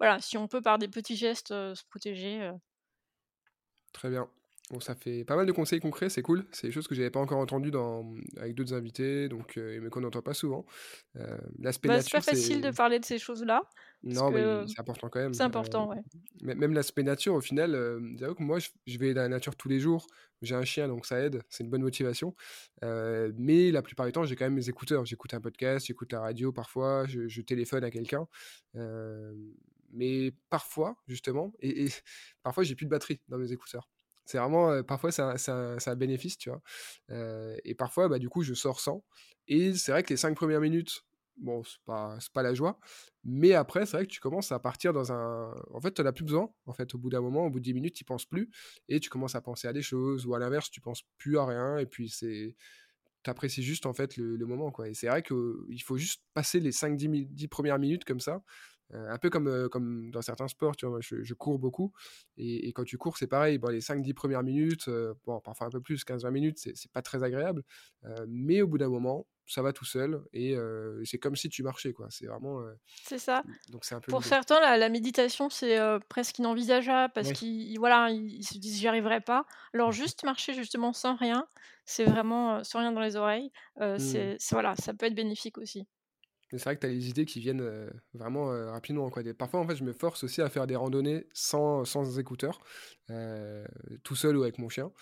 voilà, 0.01 0.21
si 0.21 0.37
on 0.39 0.49
peut 0.49 0.63
par 0.63 0.79
des 0.79 0.89
petits 0.89 1.17
gestes, 1.17 1.49
se 1.49 1.85
protéger, 1.89 2.51
Très 3.93 4.11
bien. 4.11 4.29
Bon, 4.71 4.81
ça 4.81 4.97
fait 4.97 5.25
pas 5.25 5.37
mal 5.37 5.47
de 5.47 5.53
conseils 5.53 5.79
concrets, 5.79 6.09
c'est 6.11 6.23
cool. 6.23 6.45
C'est 6.51 6.67
des 6.67 6.73
choses 6.73 6.89
que 6.89 6.95
j'avais 6.97 7.11
pas 7.11 7.21
encore 7.21 7.39
entendues 7.39 7.71
dans 7.71 8.15
avec 8.37 8.55
d'autres 8.57 8.75
invités, 8.75 9.29
donc 9.29 9.57
heu, 9.59 9.81
mais 9.81 9.91
qu'on 9.91 10.01
n'entend 10.01 10.23
pas 10.23 10.35
souvent. 10.35 10.67
Heu, 11.17 11.39
l'aspect 11.61 11.89
bah, 11.89 12.01
c'est 12.01 12.11
pas 12.11 12.21
nature, 12.21 12.23
facile 12.23 12.61
de 12.63 12.71
parler 12.71 12.99
de 13.01 13.05
ces 13.05 13.19
choses-là 13.19 13.63
non, 14.03 14.31
mais 14.31 14.45
que 14.45 14.67
c'est 14.67 14.81
important 14.81 15.09
quand 15.09 15.19
même. 15.21 15.33
c'est 15.33 15.43
Heu, 15.43 15.45
important, 15.45 15.89
ouais. 15.89 16.03
mê 16.43 16.55
même 16.55 16.73
l'aspect 16.75 17.03
nature, 17.03 17.35
au 17.35 17.41
final, 17.41 17.73
que 17.73 18.43
moi, 18.43 18.59
je 18.87 18.99
vais 18.99 19.15
dans 19.15 19.23
la 19.23 19.29
nature 19.29 19.57
tous 19.57 19.69
les 19.69 19.81
jours. 19.81 20.07
J'ai 20.43 20.55
un 20.55 20.65
chien, 20.65 20.89
donc 20.89 21.07
ça 21.07 21.21
aide, 21.21 21.43
c'est 21.49 21.65
une 21.65 21.71
bonne 21.71 21.83
motivation. 21.83 22.35
Mais 22.83 23.71
la 23.73 23.83
plupart 23.83 24.07
du 24.07 24.13
temps, 24.13 24.25
j'ai 24.25 24.37
quand 24.37 24.45
même 24.47 24.55
mes 24.55 24.69
écouteurs. 24.69 25.05
J'écoute 25.07 25.35
un 25.35 25.41
podcast, 25.41 25.87
j'écoute 25.87 26.13
la 26.13 26.21
radio 26.21 26.53
parfois, 26.53 27.07
je 27.07 27.29
je 27.29 27.43
téléphone 27.43 27.85
à 27.85 27.91
quelqu'un. 27.91 28.29
Mais 29.93 30.33
parfois, 30.51 30.97
justement 31.07 31.53
et 31.61 31.85
et 31.87 31.89
parfois, 32.43 32.65
j'ai 32.65 32.75
plus 32.77 32.87
de 32.87 32.91
batterie 32.91 33.23
dans 33.29 33.39
mes 33.39 33.53
écouteurs. 33.53 33.89
C'est 34.27 34.39
vraiment, 34.39 34.83
parfois 34.85 35.13
c'est 35.13 35.23
un 35.23 35.37
un 35.49 35.77
un 35.87 35.97
bénéfice, 35.97 36.39
tu 36.39 36.51
vois? 36.51 36.61
Et 37.65 37.75
parfois, 37.75 38.09
bah, 38.09 38.19
du 38.19 38.29
coup, 38.29 38.43
je 38.43 38.55
sors 38.55 38.81
sans 38.81 39.05
et 39.49 39.75
c'est 39.75 39.93
vrai 39.93 40.03
que 40.03 40.11
les 40.11 40.17
5 40.19 40.35
premières 40.37 40.61
minutes, 40.61 41.05
bon, 41.39 41.63
c'est 41.65 41.79
pas 41.87 42.19
pas 42.35 42.43
la 42.43 42.55
joie, 42.55 42.79
mais 43.25 43.53
après, 43.55 43.87
c'est 43.87 43.97
vrai 43.99 44.07
que 44.07 44.13
tu 44.13 44.21
commences 44.21 44.53
à 44.53 44.59
partir 44.61 44.93
dans 44.93 45.13
un 45.13 45.55
en 45.73 45.81
fait, 45.81 45.93
tu 45.95 46.03
en 46.03 46.07
as 46.07 46.13
plus 46.13 46.25
besoin, 46.25 46.51
en 46.67 46.73
fait, 46.75 46.95
au 46.95 46.99
bout 46.99 47.11
d'un 47.11 47.21
moment, 47.23 47.47
au 47.47 47.51
bout 47.51 47.61
de 47.61 47.65
10 47.65 47.75
minutes, 47.75 47.95
tu 47.95 48.05
penses 48.05 48.27
plus 48.27 48.51
et 48.89 49.01
tu 49.01 49.09
commences 49.11 49.35
à 49.37 49.41
penser 49.43 49.69
à 49.69 49.73
des 49.73 49.83
choses 49.83 50.27
ou 50.27 50.35
à 50.35 50.39
l'inverse, 50.41 50.71
tu 50.71 50.81
penses 50.81 51.03
plus 51.19 51.39
à 51.39 51.47
rien 51.47 51.79
et 51.79 51.87
puis 51.87 52.09
c'est 52.11 52.57
tu 53.25 53.31
apprécies 53.31 53.63
juste, 53.65 53.87
en 53.87 53.95
fait, 53.95 54.17
le 54.17 54.47
moment, 54.47 54.71
quoi 54.73 54.89
et 54.89 54.95
c'est 54.95 55.09
vrai 55.09 55.23
qu'il 55.23 55.83
faut 55.85 55.97
juste 55.99 56.23
passer 56.35 56.61
les 56.61 56.73
5-10 56.73 57.09
mi 57.09 57.27
10 57.27 57.49
1 57.71 57.79
minutes 57.79 58.05
comme 58.05 58.21
ça, 58.21 58.43
un 58.93 59.19
peu 59.19 59.31
comme, 59.31 59.49
heu, 59.49 59.69
comme 59.69 60.11
dans 60.11 60.23
certains 60.23 60.49
sports, 60.49 60.77
tu 60.77 60.87
vois? 60.87 61.01
Je 61.01 61.23
je 61.23 61.35
cours 61.35 61.59
beaucoup 61.59 61.93
et 62.37 62.69
et 62.69 62.73
quand 62.73 62.85
tu 62.85 62.99
cours, 62.99 63.17
c'est 63.19 63.27
pareil, 63.27 63.59
bon, 63.59 63.69
les 63.69 63.81
5-10 63.81 64.15
1 64.35 64.43
minutes, 64.43 64.89
heu, 64.89 65.15
bon, 65.27 65.41
parfois 65.41 65.67
un 65.69 65.71
peu 65.71 65.81
plus, 65.81 66.05
15-20 66.05 66.31
minutes, 66.31 66.59
c'est 66.59 66.91
pas 66.93 67.03
très 67.03 67.23
agréable, 67.23 67.63
mais 68.29 68.63
au 68.63 68.69
bout 68.69 68.79
d'un 68.79 68.89
moment, 68.89 69.27
ça 69.47 69.63
va 69.63 69.73
tout 69.73 69.85
seul 69.85 70.23
et 70.33 70.57
c'est 71.05 71.19
comme 71.19 71.37
si 71.37 71.49
tu 71.49 71.63
marchais, 71.63 71.93
quoi. 71.93 72.09
C'est 72.11 72.27
vraiment, 72.27 72.63
C'est 73.03 73.19
ça. 73.19 73.45
donc 73.69 73.85
c'est 73.85 73.95
un 73.95 74.01
peu 74.01 74.13
Pour 74.13 74.25
certains, 74.25 74.61
la 74.61 74.77
la 74.79 74.89
méditation, 74.91 75.51
c'est, 75.51 75.79
presque 76.09 76.39
inenvisageable 76.39 77.13
parce 77.15 77.33
qu'ils 77.33 77.71
ils 77.73 77.79
voilà, 77.79 78.11
ils 78.11 78.27
ils 78.39 78.45
se 78.45 78.59
disent: 78.59 78.79
«J'y 78.81 78.89
arriverai 78.89 79.21
pas». 79.23 79.47
Alors 79.75 79.93
juste 79.93 80.25
marcher 80.25 80.55
justement 80.55 80.93
sans 80.93 81.17
rien, 81.17 81.49
c'est 81.87 82.05
vraiment, 82.07 82.65
sans 82.65 82.81
rien 82.81 82.93
dans 82.93 83.01
les 83.03 83.17
oreilles, 83.17 83.53
Mmh. 83.97 84.31
c'est 84.39 84.53
voilà, 84.53 84.77
ça 84.77 84.95
peut 84.95 85.07
être 85.07 85.15
bénéfique 85.17 85.59
aussi. 85.59 85.89
Mais 86.53 86.59
c'est 86.59 86.65
vrai 86.65 86.77
que 86.77 86.81
tu 86.81 86.87
as 86.87 86.91
les 86.91 87.09
idées 87.09 87.25
qui 87.27 87.41
viennent, 87.41 87.61
heu, 87.63 87.91
vraiment, 88.15 88.53
heu, 88.53 88.69
rapidement, 88.71 89.11
quoi. 89.11 89.23
Des 89.23 89.35
parfois, 89.35 89.61
en 89.61 89.67
fait, 89.67 89.77
je 89.77 89.85
me 89.85 89.93
force 89.93 90.25
aussi 90.25 90.43
à 90.43 90.49
faire 90.51 90.67
des 90.67 90.77
randonnées 90.77 91.27
sans 91.33 91.85
sans 91.85 92.19
écouteurs, 92.19 92.61
heu, 93.11 93.65
tout 94.05 94.15
seul 94.17 94.37
ou 94.37 94.43
avec 94.43 94.59
mon 94.59 94.69
chien 94.69 94.93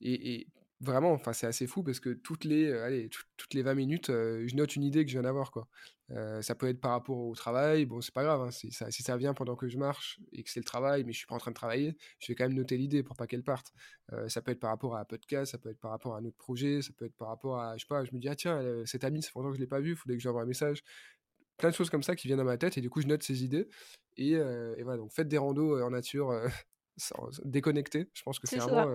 et 0.00 0.48
vraiment, 0.80 1.12
enfin, 1.12 1.32
c'est 1.32 1.46
assez 1.46 1.66
fou 1.66 1.82
parce 1.82 2.00
que 2.00 2.10
toutes 2.10 2.44
les, 2.44 2.66
heu, 2.66 2.82
allez, 2.82 3.08
toutes 3.36 3.54
les 3.54 3.62
20 3.62 3.74
minutes, 3.74 4.10
heu, 4.10 4.46
je 4.46 4.54
note 4.56 4.76
une 4.76 4.82
idée 4.84 5.04
que 5.04 5.10
je 5.10 5.14
viens 5.16 5.22
d'avoir, 5.22 5.50
quoi. 5.50 5.68
Heu, 6.12 6.42
ça 6.42 6.54
peut 6.54 6.68
être 6.68 6.80
par 6.80 6.92
rapport 6.92 7.18
au 7.18 7.34
travail, 7.34 7.86
bon, 7.86 8.00
c'est 8.00 8.14
pas 8.14 8.22
grave, 8.24 8.42
hein, 8.42 8.50
si 8.50 8.70
ça 8.72 9.16
vient 9.16 9.34
pendant 9.34 9.56
que 9.56 9.68
je 9.68 9.78
marche 9.78 10.20
et 10.32 10.42
que 10.44 10.50
c'est 10.50 10.60
le 10.60 10.64
travail, 10.64 11.04
mais 11.04 11.12
je 11.12 11.18
suis 11.18 11.26
pas 11.26 11.34
en 11.34 11.38
train 11.38 11.50
de 11.50 11.56
travailler, 11.56 11.96
je 12.20 12.28
vais 12.28 12.34
quand 12.36 12.44
même 12.44 12.54
noter 12.56 12.76
l'idée 12.76 13.02
pour 13.02 13.16
pas 13.16 13.26
qu'elle 13.26 13.42
parte. 13.42 13.72
Ça 14.28 14.40
peut 14.42 14.52
être 14.52 14.60
par 14.60 14.70
rapport 14.70 14.94
à 14.96 15.00
un 15.00 15.04
podcast, 15.04 15.52
ça 15.52 15.58
peut 15.58 15.70
être 15.70 15.80
par 15.80 15.90
rapport 15.90 16.14
à 16.14 16.18
un 16.18 16.24
autre 16.24 16.36
projet, 16.36 16.80
ça 16.82 16.92
peut 16.96 17.06
être 17.06 17.16
par 17.16 17.28
rapport 17.28 17.58
à 17.60 17.76
je 17.76 17.82
sais 17.82 17.86
pas, 17.88 18.04
je 18.04 18.12
me 18.14 18.18
dis: 18.20 18.28
«Ah 18.28 18.36
tiens, 18.36 18.60
heu, 18.62 18.86
cet 18.86 19.02
ami, 19.04 19.22
ça 19.22 19.30
fait 19.30 19.38
longtemps 19.38 19.50
que 19.50 19.56
je 19.56 19.60
l'ai 19.60 19.66
pas 19.66 19.80
vu, 19.80 19.90
il 19.92 19.96
faudrait 19.96 20.16
que 20.16 20.22
je 20.22 20.28
un 20.28 20.44
message». 20.46 20.82
Plein 21.58 21.70
de 21.70 21.74
choses 21.74 21.90
comme 21.90 22.02
ça 22.02 22.16
qui 22.16 22.28
viennent 22.28 22.38
dans 22.38 22.44
ma 22.44 22.58
tête 22.58 22.76
et 22.78 22.80
du 22.82 22.90
coup, 22.90 23.00
je 23.00 23.06
note 23.06 23.22
ces 23.22 23.44
idées 23.44 23.68
et 24.16 24.32
et 24.32 24.82
voilà, 24.82 24.98
donc 24.98 25.12
faites 25.12 25.28
des 25.28 25.38
randos, 25.38 25.80
en 25.82 25.90
nature, 25.90 26.32
déconnectés. 27.44 28.10
Je 28.14 28.22
pense 28.22 28.38
que 28.38 28.46
c'est 28.46 28.60
vraiment, 28.60 28.86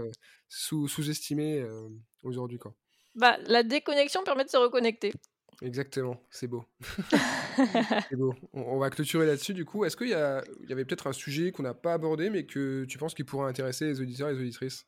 sous 0.50 0.88
sous-estimé, 0.88 1.58
hem, 1.58 2.02
aujourd'hui, 2.24 2.58
quoi. 2.60 2.76
Bah, 3.16 3.38
la 3.46 3.64
déconnexion 3.64 4.24
permet 4.26 4.44
de 4.44 4.50
se 4.50 4.58
reconnecter. 4.58 5.14
Exactement, 5.62 6.18
c'est 6.30 6.48
beau. 6.48 6.66
C'est 8.10 8.18
beau. 8.18 8.34
On 8.54 8.62
on 8.62 8.80
va 8.80 8.90
clôturer 8.90 9.26
là-dessus, 9.26 9.54
du 9.54 9.66
coup. 9.66 9.86
Est-ce 9.86 9.96
qu'il 9.98 10.10
y 10.10 10.14
a 10.14 10.44
il 10.64 10.70
y 10.70 10.74
avait 10.74 10.86
peut-être 10.86 11.08
un 11.08 11.14
sujet 11.14 11.52
qu'on 11.52 11.64
n'a 11.64 11.74
pas 11.74 11.94
abordé, 11.94 12.30
mais 12.30 12.46
que 12.46 12.86
tu 12.86 12.98
penses 12.98 13.14
qui 13.14 13.24
pourrait 13.24 13.50
intéresser 13.50 13.86
les 13.86 14.02
auditeurs 14.02 14.30
et 14.30 14.34
les 14.34 14.40
auditrices, 14.42 14.88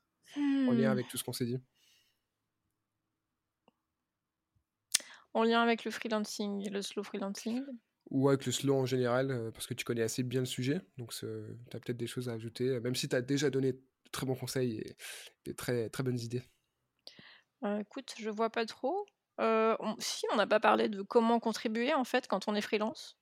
en 0.65 0.73
lien 0.73 0.91
Mmh, 0.91 0.91
avec 0.91 1.07
tout 1.07 1.17
ce 1.17 1.23
qu'on 1.25 1.33
s'est 1.33 1.45
dit? 1.45 1.59
en 5.33 5.43
lien 5.43 5.61
avec 5.61 5.85
le 5.85 5.91
freelancing 5.91 6.69
le 6.71 6.81
slow 6.81 7.03
freelancing? 7.03 7.63
Ou 8.11 8.29
avec 8.29 8.45
le 8.45 8.51
slow 8.51 8.75
en 8.75 8.85
général, 8.85 9.31
heu, 9.31 9.51
parce 9.51 9.65
que 9.67 9.73
tu 9.73 9.85
connais 9.85 10.01
assez 10.03 10.23
bien 10.23 10.41
le 10.41 10.45
sujet, 10.45 10.81
donc 10.97 11.13
tu 11.13 11.25
as 11.25 11.79
peut-être 11.79 11.97
des 11.97 12.07
choses 12.07 12.29
à 12.29 12.33
ajouter, 12.33 12.67
heu, 12.69 12.79
même 12.81 12.95
si 12.95 13.09
tu 13.09 13.15
as 13.15 13.21
déjà 13.21 13.49
donné 13.49 13.73
de 13.73 13.81
très 14.11 14.25
bons 14.25 14.35
conseils 14.35 14.77
et 14.79 14.95
des 15.45 15.55
très, 15.55 15.89
très 15.89 16.03
bonnes 16.03 16.19
idées. 16.19 16.43
Heu, 17.63 17.79
écoute, 17.81 18.13
je 18.17 18.29
vois 18.29 18.49
pas 18.49 18.65
trop. 18.65 19.05
On 19.37 19.95
si, 19.99 20.25
on 20.31 20.35
n'a 20.37 20.47
pas 20.47 20.59
parlé 20.59 20.89
de 20.89 21.01
comment 21.01 21.39
contribuer, 21.39 21.93
en 21.93 22.03
fait, 22.03 22.27
quand 22.27 22.47
on 22.47 22.55
est 22.55 22.61
freelance. 22.61 23.17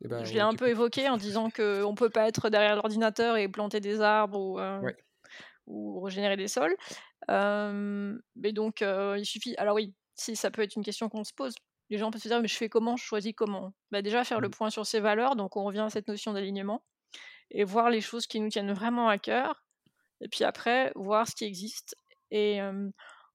Et 0.00 0.08
ben, 0.08 0.24
Je 0.24 0.34
l'ai 0.34 0.40
un 0.40 0.54
peu 0.54 0.68
t'écoute. 0.68 0.68
évoqué 0.68 1.08
en 1.08 1.16
disant 1.16 1.50
qu'on 1.50 1.94
peut 1.96 2.10
pas 2.10 2.28
être 2.28 2.48
derrière 2.50 2.76
l'ordinateur 2.76 3.36
et 3.36 3.48
planter 3.48 3.80
des 3.80 4.00
arbres 4.00 4.38
ou, 4.38 4.58
Ouais. 4.80 4.96
ou 5.66 6.00
régénérer 6.00 6.36
des 6.36 6.48
sols. 6.48 6.76
Mais 7.28 8.52
donc 8.52 8.80
il 8.82 9.24
suffit 9.26 9.54
alors 9.56 9.76
oui, 9.76 9.94
si 10.14 10.36
ça 10.36 10.50
peut 10.50 10.62
être 10.62 10.76
une 10.76 10.84
question 10.84 11.08
qu'on 11.08 11.24
se 11.24 11.32
pose. 11.34 11.54
Les 11.92 11.98
gens 11.98 12.10
peuvent 12.10 12.20
se 12.20 12.28
dire: 12.28 12.42
«Mais 12.42 12.48
je 12.48 12.56
fais 12.56 12.68
comment? 12.68 12.96
Je 12.96 13.04
choisis 13.04 13.34
comment?» 13.36 13.72
bah, 13.92 14.02
déjà 14.02 14.24
faire 14.24 14.40
le 14.40 14.48
Mmh. 14.48 14.50
point 14.50 14.70
sur 14.70 14.84
ses 14.84 14.98
valeurs, 14.98 15.36
donc 15.36 15.56
on 15.56 15.62
revient 15.62 15.80
à 15.82 15.90
cette 15.90 16.08
notion 16.08 16.32
d'alignement 16.32 16.84
et 17.52 17.62
voir 17.64 17.90
les 17.90 18.00
choses 18.00 18.26
qui 18.26 18.40
nous 18.40 18.48
tiennent 18.48 18.72
vraiment 18.72 19.08
à 19.08 19.18
cœur 19.18 19.64
et 20.20 20.28
puis 20.28 20.44
après 20.44 20.92
voir 20.96 21.28
ce 21.28 21.36
qui 21.36 21.44
existe 21.44 21.96
et 22.32 22.60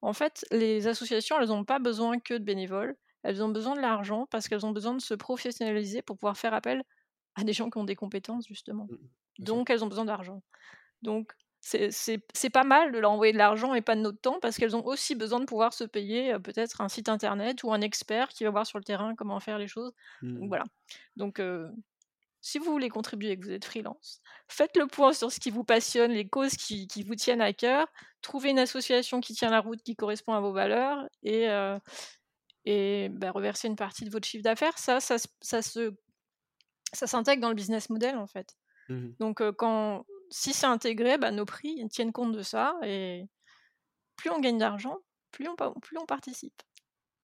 en 0.02 0.14
fait, 0.14 0.46
les 0.52 0.88
associations, 0.88 1.40
elles 1.40 1.52
ont 1.52 1.66
pas 1.66 1.80
besoin 1.80 2.20
que 2.20 2.34
de 2.36 2.44
bénévoles. 2.44 2.96
Elles 3.24 3.44
ont 3.44 3.50
besoin 3.50 3.76
de 3.76 3.82
l'argent 3.82 4.28
parce 4.32 4.48
qu'elles 4.48 4.66
ont 4.66 4.72
besoin 4.72 4.94
de 4.94 5.02
se 5.02 5.14
professionnaliser 5.14 6.02
pour 6.02 6.18
pouvoir 6.18 6.38
faire 6.38 6.54
appel 6.54 6.84
à 7.36 7.44
des 7.44 7.54
gens 7.54 7.70
qui 7.70 7.78
ont 7.78 7.84
des 7.84 7.96
compétences 7.96 8.48
justement. 8.48 8.88
Mmh. 8.90 8.96
Donc 9.40 9.70
elles 9.70 9.84
ont 9.84 9.88
besoin 9.88 10.06
d'argent. 10.06 10.44
Donc 11.02 11.34
c'est 11.62 12.50
pas 12.52 12.64
mal 12.64 12.92
de 12.92 13.00
leur 13.00 13.12
envoyer 13.12 13.34
de 13.34 13.38
l'argent 13.38 13.74
et 13.74 13.82
pas 13.82 13.96
de 13.96 14.02
notre 14.02 14.20
temps 14.22 14.40
parce 14.42 14.58
qu'elles 14.58 14.76
ont 14.76 14.86
aussi 14.86 15.16
besoin 15.16 15.40
de 15.40 15.46
pouvoir 15.46 15.74
se 15.74 15.84
payer, 15.84 16.38
peut-être 16.40 16.82
un 16.82 16.90
site 16.90 17.10
internet 17.10 17.64
ou 17.64 17.74
un 17.74 17.82
expert 17.82 18.30
qui 18.30 18.44
va 18.46 18.52
voir 18.52 18.66
sur 18.66 18.78
le 18.80 18.84
terrain 18.84 19.16
comment 19.16 19.40
faire 19.40 19.58
les 19.58 19.68
choses. 19.68 19.92
Donc 20.40 20.48
Mmh. 20.48 20.48
voilà. 20.50 20.64
Donc 21.18 21.42
si 22.42 22.60
vous 22.60 22.72
voulez 22.72 22.90
contribuer 22.90 23.32
et 23.32 23.40
que 23.40 23.46
vous 23.46 23.52
êtes 23.52 23.66
freelance, 23.66 24.22
faites 24.48 24.78
le 24.78 24.88
point 24.88 25.12
sur 25.14 25.32
ce 25.32 25.40
qui 25.40 25.50
vous 25.52 25.64
passionne, 25.64 26.12
les 26.12 26.28
causes 26.30 26.56
qui 26.56 26.88
qui 26.88 27.04
vous 27.04 27.16
tiennent 27.16 27.42
à 27.42 27.52
cœur, 27.54 27.88
trouvez 28.22 28.52
une 28.52 28.60
association 28.60 29.20
qui 29.20 29.34
tient 29.34 29.50
la 29.50 29.60
route, 29.60 29.82
qui 29.84 29.96
correspond 29.96 30.34
à 30.34 30.40
vos 30.40 30.54
valeurs 30.54 31.08
et 31.24 31.48
et 32.66 33.10
bah, 33.10 33.32
reversez 33.32 33.68
une 33.68 33.76
partie 33.76 34.06
de 34.06 34.10
votre 34.10 34.28
chiffre 34.28 34.44
d'affaires. 34.44 34.78
Ça 34.78 35.00
ça 35.00 35.16
ça 35.42 35.62
se 35.62 35.94
ça 36.94 37.08
s'intègre 37.08 37.42
dans 37.42 37.50
le 37.50 37.56
business 37.56 37.90
model, 37.90 38.18
en 38.18 38.28
fait. 38.28 38.58
Mmh 38.90 39.18
Donc 39.20 39.42
quand 39.58 40.06
si 40.30 40.54
c'est 40.54 40.66
intégré, 40.66 41.18
bah, 41.18 41.32
nos 41.32 41.46
prix, 41.46 41.84
tiennent 41.90 42.12
compte 42.12 42.34
de 42.34 42.42
ça 42.42 42.78
et 42.84 43.26
plus 44.16 44.30
on 44.30 44.40
gagne 44.40 44.58
d'argent, 44.58 44.98
plus 45.32 45.48
on 45.48 45.56
plus 45.56 45.98
on 45.98 46.06
participe. 46.06 46.62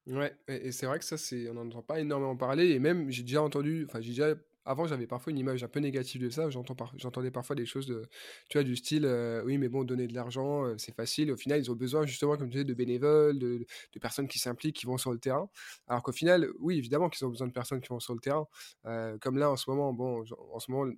Ouais 0.08 0.36
et 0.50 0.72
c'est 0.74 0.86
vrai 0.86 1.00
que 1.00 1.06
ça, 1.06 1.18
c'est 1.18 1.50
on 1.50 1.54
n'en 1.54 1.68
entend 1.68 1.82
pas 1.82 2.00
énormément 2.00 2.36
parler 2.36 2.72
et 2.72 2.80
même 2.80 3.10
j'ai 3.10 3.24
déjà 3.24 3.42
entendu 3.42 3.86
enfin 3.88 4.02
j'ai 4.02 4.10
déjà 4.10 4.36
avant 4.66 4.88
j'avais 4.88 5.08
parfois 5.08 5.32
une 5.32 5.40
image 5.40 5.64
un 5.64 5.68
peu 5.68 5.80
négative 5.80 6.22
de 6.22 6.30
ça, 6.30 6.50
j'entends 6.50 6.76
par 6.76 6.94
j'entendais 6.98 7.32
parfois 7.32 7.56
des 7.56 7.66
choses 7.66 7.88
de 7.88 8.04
tu 8.50 8.58
vois 8.58 8.64
du 8.64 8.76
style, 8.76 9.06
heu: 9.06 9.42
«Oui 9.46 9.58
mais 9.58 9.70
bon 9.70 9.84
donner 9.84 10.08
de 10.08 10.14
l'argent, 10.16 10.66
heu, 10.68 10.76
c'est 10.78 10.96
facile». 10.96 11.32
Au 11.32 11.38
final, 11.38 11.60
ils 11.62 11.72
ont 11.72 11.76
besoin 11.76 12.06
justement 12.06 12.38
comme 12.38 12.48
tu 12.50 12.54
disais 12.54 12.66
de 12.66 12.74
bénévoles, 12.74 13.40
de 13.40 13.66
personnes 14.02 14.28
qui 14.28 14.40
s'impliquent, 14.40 14.76
qui 14.78 14.86
vont 14.86 14.98
sur 14.98 15.12
le 15.12 15.20
terrain. 15.20 15.50
Alors 15.88 16.04
qu'au 16.04 16.12
final, 16.14 16.48
oui 16.60 16.78
évidemment 16.78 17.10
qu'ils 17.10 17.26
ont 17.26 17.30
besoin 17.30 17.48
de 17.48 17.54
personnes 17.54 17.82
qui 17.82 17.90
vont 17.90 18.00
sur 18.00 18.14
le 18.14 18.20
terrain, 18.22 18.48
heu, 18.88 19.18
comme 19.22 19.38
là 19.38 19.52
en 19.52 19.58
ce 19.58 19.70
moment, 19.70 19.94
bon, 19.94 20.24
en 20.54 20.60
ce 20.60 20.72
moment 20.72 20.92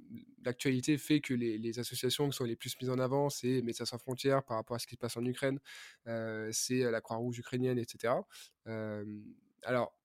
l'actualité 0.46 0.98
fait 0.98 1.22
que 1.22 1.34
les 1.34 1.80
associations 1.80 2.30
qui 2.30 2.36
sont 2.38 2.44
les 2.46 2.56
plus 2.56 2.76
mises 2.82 2.90
en 2.90 3.00
avant, 3.00 3.30
c'est 3.30 3.62
Médecins 3.64 3.86
sans 3.86 3.98
frontières 3.98 4.44
par 4.44 4.58
rapport 4.58 4.76
à 4.76 4.80
ce 4.80 4.88
qui 4.88 4.96
se 4.96 5.00
passe 5.00 5.18
en 5.18 5.26
Ukraine, 5.26 5.60
c'est, 6.52 6.80
la 6.92 7.02
Croix-Rouge 7.02 7.40
ukrainienne 7.40 7.78
et 7.80 7.86
cetera. 7.88 8.26
Hem, 8.68 9.24
alors, 9.64 9.98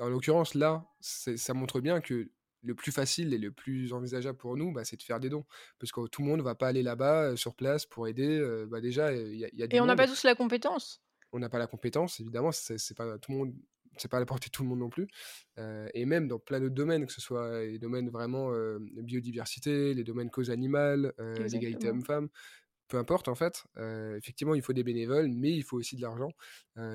en 0.00 0.08
l'occurrence, 0.08 0.54
là, 0.54 0.86
ça 1.00 1.54
montre 1.54 1.80
bien 1.80 2.00
que 2.00 2.30
le 2.62 2.74
plus 2.74 2.92
facile 2.92 3.34
et 3.34 3.38
le 3.38 3.52
plus 3.52 3.92
envisageable 3.92 4.38
pour 4.38 4.56
nous, 4.56 4.72
bah, 4.72 4.84
c'est 4.84 4.96
de 4.96 5.02
faire 5.02 5.20
des 5.20 5.28
dons. 5.30 5.44
Parce 5.78 5.92
que 5.92 6.06
tout 6.08 6.22
le 6.22 6.28
monde 6.28 6.38
ne 6.38 6.44
va 6.44 6.54
pas 6.54 6.68
aller 6.68 6.82
là-bas, 6.82 7.32
heu, 7.32 7.36
sur 7.36 7.54
place 7.54 7.86
pour 7.86 8.08
aider, 8.08 8.38
heu, 8.38 8.66
bah, 8.66 8.80
déjà, 8.80 9.12
il 9.14 9.36
y 9.36 9.44
a 9.44 9.48
il 9.52 9.58
y 9.58 9.62
a 9.62 9.66
du 9.68 9.76
Et 9.76 9.80
on 9.80 9.86
n'a 9.86 9.96
pas 9.96 10.06
tous 10.06 10.24
la 10.24 10.34
compétence. 10.34 11.02
On 11.32 11.38
n'a 11.40 11.48
pas 11.50 11.58
la 11.58 11.66
compétence, 11.66 12.20
évidemment, 12.20 12.52
c'est 12.52 12.96
pas 12.96 13.18
tout 13.18 13.32
le 13.32 13.38
monde 13.38 13.54
c'est 14.00 14.08
pas 14.08 14.18
à 14.18 14.20
la 14.20 14.26
portée 14.26 14.46
de 14.46 14.52
tout 14.52 14.62
le 14.62 14.68
monde 14.68 14.78
non 14.78 14.90
plus. 14.90 15.08
et 15.56 16.04
même 16.06 16.28
dans 16.28 16.38
plein 16.38 16.60
d'autres 16.60 16.74
domaines, 16.74 17.04
que 17.06 17.12
ce 17.12 17.20
soit 17.20 17.64
les 17.64 17.78
domaines 17.80 18.10
vraiment 18.10 18.52
biodiversité, 19.02 19.92
les 19.94 20.04
domaines 20.04 20.30
cause 20.30 20.50
animale, 20.50 21.12
l'égalité 21.18 21.88
homme-femme, 21.88 22.28
peu 22.88 22.98
importe 22.98 23.28
en 23.28 23.34
fait. 23.34 23.64
effectivement, 24.16 24.54
il 24.54 24.62
faut 24.62 24.72
des 24.72 24.84
bénévoles, 24.84 25.28
mais 25.28 25.52
il 25.52 25.62
faut 25.62 25.76
aussi 25.76 25.96
de 25.96 26.02
l'argent. 26.02 26.30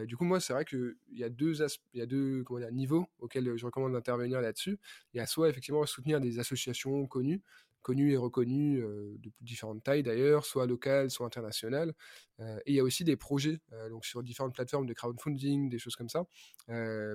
du 0.06 0.18
coup, 0.18 0.26
moi, 0.26 0.40
c'est 0.40 0.54
vrai 0.54 0.66
qu'il 0.66 0.96
y 1.12 1.24
a 1.24 1.30
deux, 1.30 1.62
il 1.94 2.00
y 2.00 2.02
a 2.02 2.06
deux 2.06 2.44
niveaux 2.72 3.08
auxquels 3.20 3.56
je 3.56 3.66
recommande 3.66 3.94
d'intervenir 3.94 4.42
là-dessus. 4.42 4.80
Il 5.14 5.18
y 5.18 5.20
a 5.22 5.28
soit 5.28 5.50
effectivement 5.50 5.86
soutenir 5.86 6.20
des 6.20 6.40
associations 6.40 7.06
connues, 7.08 7.42
connues 7.84 8.12
et 8.14 8.18
reconnues 8.18 8.80
de 8.82 9.32
différentes 9.42 9.84
tailles 9.84 10.04
d'ailleurs, 10.04 10.46
soit 10.46 10.66
locales, 10.66 11.12
soit 11.12 11.28
internationales. 11.28 11.94
et 12.40 12.72
il 12.72 12.76
y 12.76 12.80
a 12.80 12.84
aussi 12.84 13.04
des 13.04 13.18
projets, 13.18 13.60
donc 13.90 14.06
sur 14.06 14.24
différentes 14.24 14.56
plateformes 14.56 14.88
de 14.88 14.94
crowdfunding, 14.94 15.70
des 15.70 15.80
choses 15.80 15.96
comme 15.96 16.10
ça. 16.10 16.26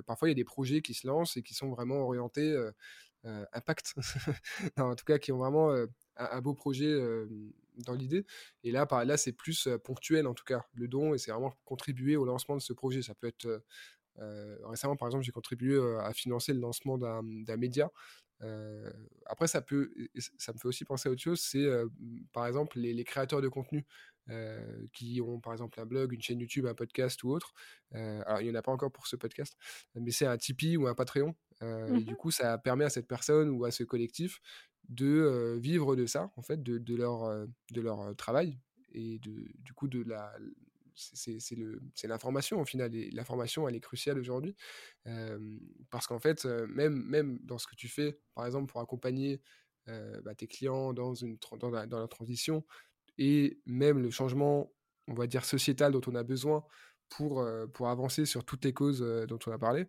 parfois, 0.05 0.29
il 0.29 0.31
y 0.31 0.33
a 0.33 0.35
des 0.35 0.45
projets 0.45 0.81
qui 0.81 0.93
se 0.93 1.05
lancent 1.05 1.35
et 1.35 1.43
qui 1.43 1.53
sont 1.53 1.69
vraiment 1.69 1.97
orientés 1.97 2.55
impact, 3.23 3.95
en 4.77 4.95
tout 4.95 5.05
cas 5.05 5.17
qui 5.17 5.31
ont 5.33 5.37
vraiment 5.37 5.75
un, 6.15 6.41
beau 6.41 6.53
projet 6.53 6.97
dans 7.85 7.93
l'idée. 7.93 8.25
Et 8.63 8.71
là, 8.71 8.85
par 8.85 9.03
là, 9.05 9.17
c'est 9.17 9.33
plus 9.33 9.67
ponctuel 9.83 10.27
en 10.27 10.33
tout 10.33 10.45
cas, 10.45 10.65
le 10.73 10.87
don, 10.87 11.13
et 11.13 11.17
c'est 11.17 11.31
vraiment 11.31 11.53
contribuer 11.65 12.15
au 12.15 12.25
lancement 12.25 12.55
de 12.55 12.61
ce 12.61 12.73
projet. 12.73 13.01
Ça 13.01 13.15
peut 13.15 13.27
être 13.27 13.63
récemment, 14.65 14.95
par 14.95 15.07
exemple, 15.07 15.23
j'ai 15.23 15.31
contribué 15.31 15.79
à 16.01 16.13
financer 16.13 16.53
le 16.53 16.59
lancement 16.59 16.97
d'un 16.97 17.57
média. 17.57 17.89
après, 19.25 19.47
ça 19.47 19.61
peut, 19.61 19.91
ça 20.37 20.53
me 20.53 20.57
fait 20.57 20.67
aussi 20.67 20.85
penser 20.85 21.09
à 21.09 21.11
autre 21.11 21.21
chose. 21.21 21.41
C'est 21.41 21.67
par 22.33 22.47
exemple 22.47 22.79
les, 22.79 23.03
créateurs 23.03 23.41
de 23.41 23.47
contenu 23.47 23.85
qui 24.93 25.21
ont 25.21 25.39
par 25.39 25.53
exemple 25.53 25.79
un 25.79 25.85
blog, 25.85 26.13
une 26.13 26.21
chaîne 26.21 26.39
YouTube, 26.39 26.65
un 26.65 26.75
podcast 26.75 27.23
ou 27.23 27.31
autre. 27.31 27.53
alors, 27.91 28.41
il 28.41 28.45
n'y 28.45 28.51
en 28.51 28.55
a 28.55 28.61
pas 28.61 28.71
encore 28.71 28.91
pour 28.91 29.07
ce 29.07 29.15
podcast, 29.15 29.55
mais 29.95 30.11
c'est 30.11 30.25
un 30.25 30.37
Tipeee 30.37 30.77
ou 30.77 30.87
un 30.87 30.95
Patreon. 30.95 31.35
Mmh 31.61 31.95
et 31.97 32.03
du 32.03 32.15
coup, 32.15 32.31
ça 32.31 32.57
permet 32.57 32.85
à 32.85 32.89
cette 32.89 33.07
personne 33.07 33.49
ou 33.49 33.65
à 33.65 33.71
ce 33.71 33.83
collectif 33.83 34.39
de 34.89 35.57
vivre 35.61 35.95
de 35.95 36.05
ça, 36.05 36.31
en 36.35 36.41
fait, 36.41 36.61
de, 36.63 36.77
de 36.77 36.95
leur, 36.95 37.47
de 37.71 37.81
leur 37.81 38.15
travail 38.15 38.59
et 38.91 39.19
de, 39.19 39.45
du 39.59 39.73
coup 39.73 39.87
de 39.87 40.03
la 40.03 40.33
c'est 40.95 42.07
l'information 42.07 42.59
au 42.59 42.65
final 42.65 42.93
et 42.93 43.09
l'information 43.11 43.67
elle 43.69 43.75
est 43.75 43.79
cruciale 43.79 44.19
aujourd'hui 44.19 44.55
parce 45.89 46.07
qu'en 46.07 46.19
fait 46.19 46.45
même 46.45 47.01
même 47.03 47.39
dans 47.43 47.57
ce 47.57 47.67
que 47.67 47.75
tu 47.75 47.87
fais 47.87 48.19
par 48.35 48.45
exemple 48.45 48.69
pour 48.69 48.81
accompagner 48.81 49.41
bah, 49.87 50.35
tes 50.35 50.47
clients 50.47 50.93
dans 50.93 51.13
une 51.13 51.37
dans 51.59 51.69
la, 51.69 52.07
transition 52.07 52.65
et 53.17 53.59
même 53.65 53.99
le 53.99 54.09
changement 54.09 54.71
on 55.07 55.13
va 55.13 55.25
dire 55.25 55.45
sociétal 55.45 55.93
dont 55.93 56.01
on 56.07 56.15
a 56.15 56.23
besoin 56.23 56.65
pour 57.07 57.47
pour 57.73 57.87
avancer 57.87 58.25
sur 58.25 58.43
toutes 58.43 58.65
les 58.65 58.73
causes 58.73 58.99
dont 59.27 59.39
on 59.47 59.51
a 59.51 59.57
parlé 59.57 59.87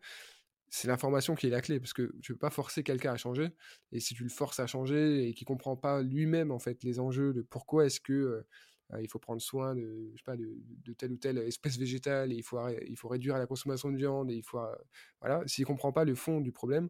c'est 0.71 0.87
l'information 0.87 1.35
qui 1.35 1.49
est 1.49 1.51
la 1.51 1.61
clé 1.61 1.81
parce 1.81 1.93
que 1.93 2.15
tu 2.23 2.33
peux 2.33 2.39
pas 2.39 2.51
forcer 2.51 2.85
quelqu'un 2.85 3.13
à 3.13 3.17
changer 3.17 3.51
et 3.91 3.99
si 3.99 4.15
tu 4.15 4.23
le 4.23 4.31
forces 4.31 4.61
à 4.61 4.69
changer 4.69 5.29
et 5.29 5.35
qu'il 5.35 5.47
comprend 5.47 5.77
pas 5.77 6.01
lui-même 6.01 6.53
en 6.53 6.61
fait 6.61 6.85
les 6.85 7.01
enjeux 7.01 7.33
de 7.33 7.43
pourquoi 7.43 7.87
est-ce 7.87 8.01
que 8.01 8.13
euh, 8.13 8.47
euh, 8.93 9.03
il 9.03 9.09
faut 9.09 9.19
prendre 9.19 9.43
soin 9.43 9.75
de, 9.75 10.11
je 10.13 10.19
sais 10.19 10.25
pas, 10.25 10.37
de, 10.37 10.93
telle 10.93 11.13
ou 11.13 11.17
telle 11.17 11.39
espèce 11.39 11.77
végétale 11.77 12.33
il 12.33 12.43
faut, 12.45 12.59
il 12.87 12.97
faut 12.97 13.09
réduire 13.09 13.37
la 13.37 13.47
consommation 13.47 13.91
de 13.91 13.97
viande 13.97 14.31
et 14.31 14.37
il 14.37 14.45
faut 14.45 14.61
euh, 14.61 14.75
voilà 15.21 15.43
s'il 15.47 15.67
comprend 15.67 15.93
pas 15.93 16.05
le 16.05 16.15
fond 16.15 16.41
du 16.41 16.53
problème 16.53 16.89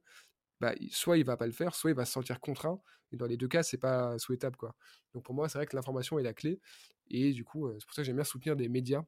bah, 0.60 0.74
soit 0.90 1.16
il 1.16 1.24
va 1.24 1.38
pas 1.38 1.46
le 1.46 1.52
faire 1.52 1.74
soit 1.74 1.90
il 1.90 1.96
va 1.96 2.04
se 2.04 2.12
sentir 2.12 2.38
contraint 2.38 2.80
et 3.12 3.16
dans 3.16 3.26
les 3.26 3.38
deux 3.38 3.48
cas 3.48 3.62
c'est 3.62 3.78
pas 3.78 4.18
souhaitable 4.18 4.56
quoi. 4.56 4.76
Donc 5.14 5.24
pour 5.24 5.34
moi 5.34 5.48
c'est 5.48 5.56
vrai 5.56 5.66
que 5.66 5.74
l'information 5.74 6.18
est 6.18 6.22
la 6.22 6.34
clé 6.34 6.60
et 7.08 7.32
du 7.32 7.44
coup 7.44 7.70
c'est 7.78 7.86
pour 7.86 7.94
ça 7.94 8.02
que 8.02 8.06
j'aime 8.06 8.16
bien 8.16 8.24
soutenir 8.24 8.56
des 8.56 8.68
médias. 8.68 9.02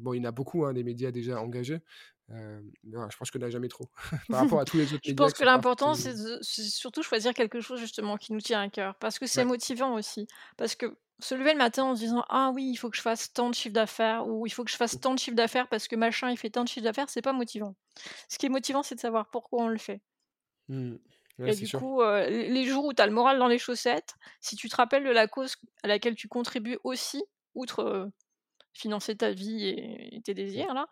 Bon 0.00 0.14
il 0.14 0.18
y 0.18 0.20
en 0.20 0.28
a 0.28 0.32
beaucoup 0.32 0.64
hein, 0.66 0.72
des 0.72 0.82
médias 0.82 1.10
déjà 1.10 1.40
engagés 1.40 1.80
euh, 2.32 2.60
je 2.84 3.16
pense 3.16 3.30
qu'il 3.30 3.40
n'y 3.40 3.44
en 3.44 3.48
a 3.48 3.50
jamais 3.50 3.68
trop 3.68 3.88
par 4.28 4.40
rapport 4.40 4.60
à 4.60 4.64
tous 4.64 4.76
les 4.76 4.92
autres 4.92 5.02
Je 5.04 5.12
pense 5.14 5.32
que 5.32 5.44
l'important, 5.44 5.94
c'est 5.94 6.14
surtout 6.42 7.02
choisir 7.02 7.34
quelque 7.34 7.60
chose 7.60 7.80
justement 7.80 8.16
qui 8.16 8.32
nous 8.32 8.40
tient 8.40 8.60
à 8.60 8.68
cœur. 8.68 8.94
Parce 8.96 9.18
que 9.18 9.26
c'est 9.26 9.44
motivant 9.44 9.94
aussi. 9.94 10.26
Parce 10.56 10.74
que 10.74 10.96
se 11.18 11.34
lever 11.34 11.52
le 11.52 11.58
matin 11.58 11.84
en 11.84 11.94
se 11.94 12.00
disant 12.00 12.24
Ah 12.28 12.50
oui, 12.54 12.70
il 12.70 12.76
faut 12.76 12.88
que 12.88 12.96
je 12.96 13.02
fasse 13.02 13.32
tant 13.32 13.50
de 13.50 13.54
chiffre 13.54 13.74
d'affaires 13.74 14.26
ou 14.26 14.46
il 14.46 14.50
faut 14.50 14.64
que 14.64 14.70
je 14.70 14.76
fasse 14.76 14.98
tant 15.00 15.14
de 15.14 15.18
chiffre 15.18 15.36
d'affaires 15.36 15.68
parce 15.68 15.88
que 15.88 15.96
machin 15.96 16.30
il 16.30 16.36
fait 16.36 16.50
tant 16.50 16.64
de 16.64 16.68
chiffre 16.68 16.84
d'affaires, 16.84 17.08
c'est 17.08 17.22
pas 17.22 17.32
motivant. 17.32 17.74
Ce 18.28 18.38
qui 18.38 18.46
est 18.46 18.50
motivant, 18.50 18.82
c'est 18.82 18.94
de 18.94 19.00
savoir 19.00 19.28
pourquoi 19.30 19.64
on 19.64 19.68
le 19.68 19.78
fait. 19.78 20.00
Mmh. 20.68 20.98
et 21.46 21.54
du 21.56 21.68
coup, 21.68 22.00
euh, 22.00 22.28
les 22.28 22.64
jours 22.64 22.84
où 22.84 22.92
tu 22.92 23.02
as 23.02 23.06
le 23.06 23.12
moral 23.12 23.40
dans 23.40 23.48
les 23.48 23.58
chaussettes, 23.58 24.14
si 24.40 24.54
tu 24.54 24.68
te 24.68 24.76
rappelles 24.76 25.02
de 25.02 25.10
la 25.10 25.26
cause 25.26 25.56
à 25.82 25.88
laquelle 25.88 26.14
tu 26.14 26.28
contribues 26.28 26.78
aussi, 26.84 27.24
outre 27.56 27.80
euh, 27.80 28.06
financer 28.72 29.16
ta 29.16 29.32
vie 29.32 29.68
et, 29.68 30.20
tes 30.22 30.34
désirs 30.34 30.74
là. 30.74 30.88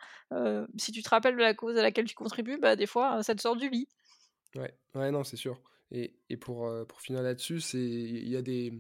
si 0.77 0.93
tu 0.93 1.03
te 1.03 1.09
rappelles 1.09 1.37
de 1.37 1.41
la 1.41 1.55
cause 1.55 1.77
à 1.77 1.83
laquelle 1.83 2.07
tu 2.07 2.15
contribues, 2.15 2.59
bah 2.59 2.77
des 2.77 2.87
fois 2.87 3.23
ça 3.23 3.35
te 3.35 3.41
sort 3.41 3.57
du 3.57 3.69
lit. 3.69 3.89
Ouais, 4.55 4.75
ouais 4.95 5.11
non 5.11 5.25
c'est 5.25 5.37
sûr. 5.37 5.61
Et, 5.91 6.15
et 6.29 6.37
pour, 6.37 6.71
pour 6.87 7.01
finir 7.01 7.23
là-dessus, 7.23 7.61
il 7.75 8.29
y 8.29 8.37
a 8.37 8.43
des 8.43 8.73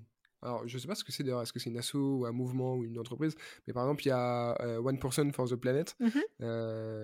alors, 0.42 0.66
je 0.66 0.78
sais 0.78 0.86
pas 0.86 0.94
ce 0.94 1.04
que 1.04 1.12
c'est 1.12 1.22
d'ailleurs, 1.22 1.42
est-ce 1.42 1.52
que 1.52 1.58
c'est 1.58 1.70
une 1.70 1.78
asso 1.78 1.94
ou 1.94 2.26
un 2.26 2.32
mouvement 2.32 2.76
ou 2.76 2.84
une 2.84 2.98
entreprise, 2.98 3.34
mais 3.66 3.72
par 3.72 3.84
exemple, 3.84 4.04
il 4.04 4.08
y 4.08 4.12
a 4.12 4.80
One 4.80 4.98
Person 4.98 5.32
for 5.32 5.48
the 5.48 5.56
Planet 5.56 5.96
mmh 6.00 6.20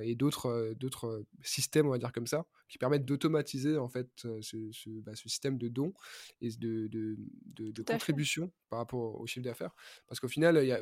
et 0.02 0.14
d'autres 0.14 0.74
d'autres 0.76 1.24
systèmes, 1.42 1.86
on 1.86 1.90
va 1.90 1.98
dire 1.98 2.12
comme 2.12 2.26
ça, 2.26 2.46
qui 2.68 2.78
permettent 2.78 3.04
d'automatiser 3.04 3.76
en 3.78 3.88
fait 3.88 4.08
ce, 4.40 5.00
bah, 5.00 5.14
ce, 5.14 5.28
système 5.28 5.58
de 5.58 5.68
dons 5.68 5.92
et 6.40 6.50
de, 6.50 6.88
de, 6.88 7.16
de, 7.70 7.82
contribution 7.82 8.52
par 8.68 8.78
rapport 8.78 9.20
au 9.20 9.26
chiffre 9.26 9.44
d'affaires. 9.44 9.74
Parce 10.08 10.20
qu'au 10.20 10.28
final, 10.28 10.58
il 10.62 10.68
y, 10.68 10.72
a, 10.72 10.80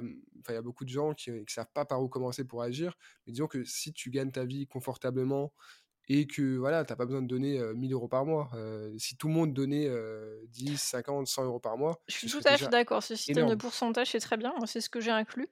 y 0.48 0.56
a 0.56 0.62
beaucoup 0.62 0.84
de 0.84 0.90
gens 0.90 1.14
qui 1.14 1.30
ne 1.30 1.42
savent 1.48 1.70
pas 1.72 1.84
par 1.84 2.02
où 2.02 2.08
commencer 2.08 2.44
pour 2.44 2.62
agir, 2.62 2.96
mais 3.26 3.32
disons 3.32 3.46
que 3.46 3.64
si 3.64 3.92
tu 3.92 4.10
gagnes 4.10 4.30
ta 4.30 4.44
vie 4.44 4.66
confortablement, 4.66 5.52
et 6.08 6.26
que 6.26 6.56
voilà, 6.56 6.84
tu 6.84 6.92
n'as 6.92 6.96
pas 6.96 7.06
besoin 7.06 7.22
de 7.22 7.28
donner 7.28 7.60
1000 7.74 7.92
euros 7.92 8.08
par 8.08 8.24
mois. 8.24 8.50
si 8.98 9.16
tout 9.16 9.28
le 9.28 9.34
monde 9.34 9.52
donnait 9.52 9.88
10, 10.48 10.76
50, 10.76 11.26
100 11.26 11.44
euros 11.44 11.60
par 11.60 11.76
mois. 11.78 12.00
Je 12.08 12.16
suis 12.16 12.28
tout 12.28 12.40
à 12.44 12.56
fait 12.56 12.68
d'accord. 12.68 13.02
Ce 13.02 13.14
système 13.14 13.48
de 13.48 13.54
pourcentage, 13.54 14.10
c'est 14.10 14.20
très 14.20 14.36
bien. 14.36 14.52
c'est 14.66 14.80
ce 14.80 14.90
que 14.90 15.00
j'ai 15.00 15.10
inclus. 15.10 15.48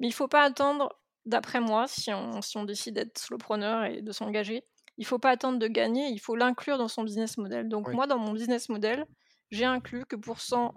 Mais 0.00 0.08
il 0.08 0.12
faut 0.12 0.28
pas 0.28 0.42
attendre, 0.42 0.98
d'après 1.26 1.60
moi, 1.60 1.86
si 1.86 2.12
on, 2.12 2.42
si 2.42 2.56
on 2.56 2.64
décide 2.64 2.94
d'être 2.94 3.18
slowpreneur 3.18 3.84
et 3.84 4.02
de 4.02 4.12
s'engager, 4.12 4.64
il 4.98 5.06
faut 5.06 5.18
pas 5.18 5.30
attendre 5.30 5.58
de 5.58 5.66
gagner, 5.68 6.08
il 6.08 6.18
faut 6.18 6.36
l'inclure 6.36 6.78
dans 6.78 6.88
son 6.88 7.04
business 7.04 7.38
model. 7.38 7.68
Donc, 7.68 7.88
moi, 7.88 8.06
dans 8.06 8.18
mon 8.18 8.32
business 8.32 8.68
model, 8.68 9.06
j'ai 9.50 9.64
inclus 9.64 10.04
que 10.06 10.16
pour 10.16 10.40
100 10.40 10.74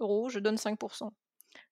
euros, 0.00 0.28
je 0.28 0.38
donne 0.38 0.56
5%. 0.56 1.10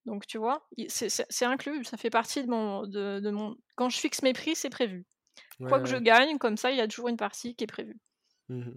Donc, 0.05 0.27
tu 0.27 0.39
vois, 0.39 0.69
c'est 0.89 1.45
inclus, 1.45 1.85
ça 1.85 1.97
fait 1.97 2.11
partie 2.11 2.43
de 2.45 2.49
mon, 2.49 2.87
de, 2.87 3.21
de 3.21 3.31
mon. 3.31 3.57
Quand 3.75 3.89
je 3.89 3.99
fixe 3.99 4.23
mes 4.23 4.33
prix, 4.33 4.55
c'est 4.55 4.71
prévu. 4.71 5.05
Quoi 5.59 5.81
que 5.81 5.89
je 5.89 5.97
gagne, 5.97 6.39
comme 6.39 6.57
ça, 6.57 6.71
il 6.71 6.77
y 6.77 6.81
a 6.81 6.89
toujours 6.89 7.09
une 7.09 7.17
partie 7.17 7.55
qui 7.55 7.65
est 7.65 7.69
prévue. 7.69 7.99
Mmh 8.49 8.73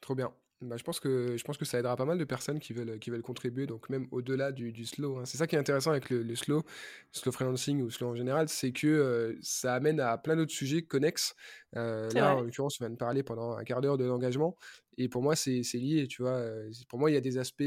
Trop 0.00 0.16
bien. 0.16 0.32
Bah, 0.62 0.76
je, 0.76 0.84
pense 0.84 1.00
que, 1.00 1.36
je 1.36 1.44
pense 1.44 1.58
que 1.58 1.64
ça 1.64 1.78
aidera 1.78 1.96
pas 1.96 2.04
mal 2.04 2.18
de 2.18 2.24
personnes 2.24 2.60
qui 2.60 2.72
veulent, 2.72 2.98
qui 3.00 3.10
veulent 3.10 3.22
contribuer, 3.22 3.66
donc 3.66 3.88
même 3.88 4.06
au-delà 4.12 4.52
du, 4.52 4.72
du, 4.72 4.84
slow. 4.84 5.18
Hein. 5.18 5.24
C'est 5.24 5.36
ça 5.36 5.46
qui 5.46 5.56
est 5.56 5.58
intéressant 5.58 5.90
avec 5.90 6.08
le, 6.08 6.22
le, 6.22 6.36
slow, 6.36 6.62
slow 7.10 7.32
freelancing 7.32 7.82
ou 7.82 7.90
slow 7.90 8.08
en 8.08 8.14
général, 8.14 8.48
c'est 8.48 8.72
que 8.72 8.86
euh, 8.86 9.36
ça 9.42 9.74
amène 9.74 9.98
à 9.98 10.16
plein 10.18 10.36
d'autres 10.36 10.52
sujets 10.52 10.82
connexes. 10.82 11.34
Euh, 11.76 12.08
là, 12.10 12.36
en 12.36 12.42
l'occurrence, 12.42 12.80
on 12.80 12.84
vient 12.84 12.90
de 12.90 12.96
parler 12.96 13.22
pendant 13.22 13.56
un 13.56 13.64
quart 13.64 13.80
d'heure 13.80 13.98
de 13.98 14.04
l'engagement, 14.04 14.56
et 14.98 15.08
pour 15.08 15.22
moi, 15.22 15.34
c'est 15.34 15.62
lié, 15.74 16.06
tu 16.06 16.22
vois. 16.22 16.36
Euh, 16.36 16.70
pour 16.88 16.98
moi, 16.98 17.10
il 17.10 17.14
y 17.14 17.18
a 17.18 17.20
des 17.20 17.38
aspects 17.38 17.64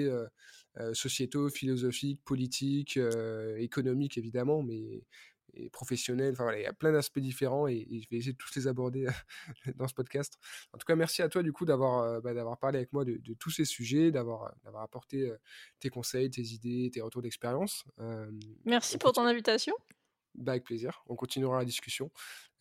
sociétaux, 0.93 1.49
philosophiques, 1.49 2.21
politiques, 2.25 2.99
économiques, 3.57 4.17
évidemment, 4.17 4.61
mais 4.61 5.03
et 5.55 5.69
professionnel. 5.69 6.33
Enfin 6.33 6.43
voilà, 6.43 6.59
il 6.59 6.63
y 6.63 6.67
a 6.67 6.73
plein 6.73 6.91
d'aspects 6.91 7.19
différents 7.19 7.67
et, 7.67 7.87
je 7.89 8.09
vais 8.09 8.17
essayer 8.17 8.33
de 8.33 8.37
tous 8.37 8.53
les 8.55 8.67
aborder 8.67 9.07
dans 9.75 9.87
ce 9.87 9.93
podcast. 9.93 10.37
En 10.73 10.77
tout 10.77 10.85
cas, 10.85 10.95
merci 10.95 11.21
à 11.21 11.29
toi 11.29 11.43
du 11.43 11.51
coup 11.51 11.65
d'avoir 11.65 11.99
euh, 11.99 12.21
bah, 12.21 12.33
d'avoir 12.33 12.57
parlé 12.57 12.77
avec 12.77 12.93
moi 12.93 13.05
de, 13.05 13.19
tous 13.39 13.49
ces 13.49 13.65
sujets, 13.65 14.11
d'avoir 14.11 14.53
d'avoir 14.63 14.83
apporté 14.83 15.29
euh, 15.29 15.37
tes 15.79 15.89
conseils, 15.89 16.29
tes 16.29 16.41
idées, 16.41 16.89
tes 16.93 17.01
retours 17.01 17.21
d'expérience. 17.21 17.83
merci 18.65 18.97
pour 18.97 19.13
ton 19.13 19.25
invitation. 19.25 19.75
Bah, 20.35 20.51
avec 20.51 20.65
plaisir. 20.65 21.03
On 21.07 21.15
continuera 21.15 21.59
la 21.59 21.65
discussion. 21.65 22.11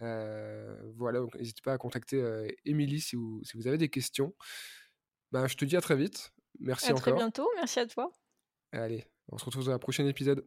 voilà, 0.01 1.18
donc 1.20 1.34
n'hésitez 1.34 1.62
pas 1.62 1.72
à 1.72 1.78
contacter 1.78 2.22
Émilie 2.64 3.01
si 3.01 3.16
vous, 3.16 3.42
si 3.45 3.57
vous 3.57 3.66
avez 3.66 3.78
des 3.78 3.88
questions. 3.88 4.34
Bah, 5.32 5.49
je 5.49 5.57
te 5.57 5.64
dis 5.64 5.76
à 5.76 5.80
très 5.80 5.97
vite. 5.97 6.32
Merci 6.61 6.86
encore. 6.86 6.99
À 6.99 7.01
très 7.01 7.12
bientôt. 7.12 7.49
Merci 7.57 7.80
à 7.80 7.86
toi. 7.86 8.12
Allez, 8.72 9.05
on 9.28 9.38
se 9.38 9.45
retrouve 9.45 9.64
dans 9.64 9.72
un 9.72 9.78
prochain 9.78 10.07
épisode. 10.07 10.47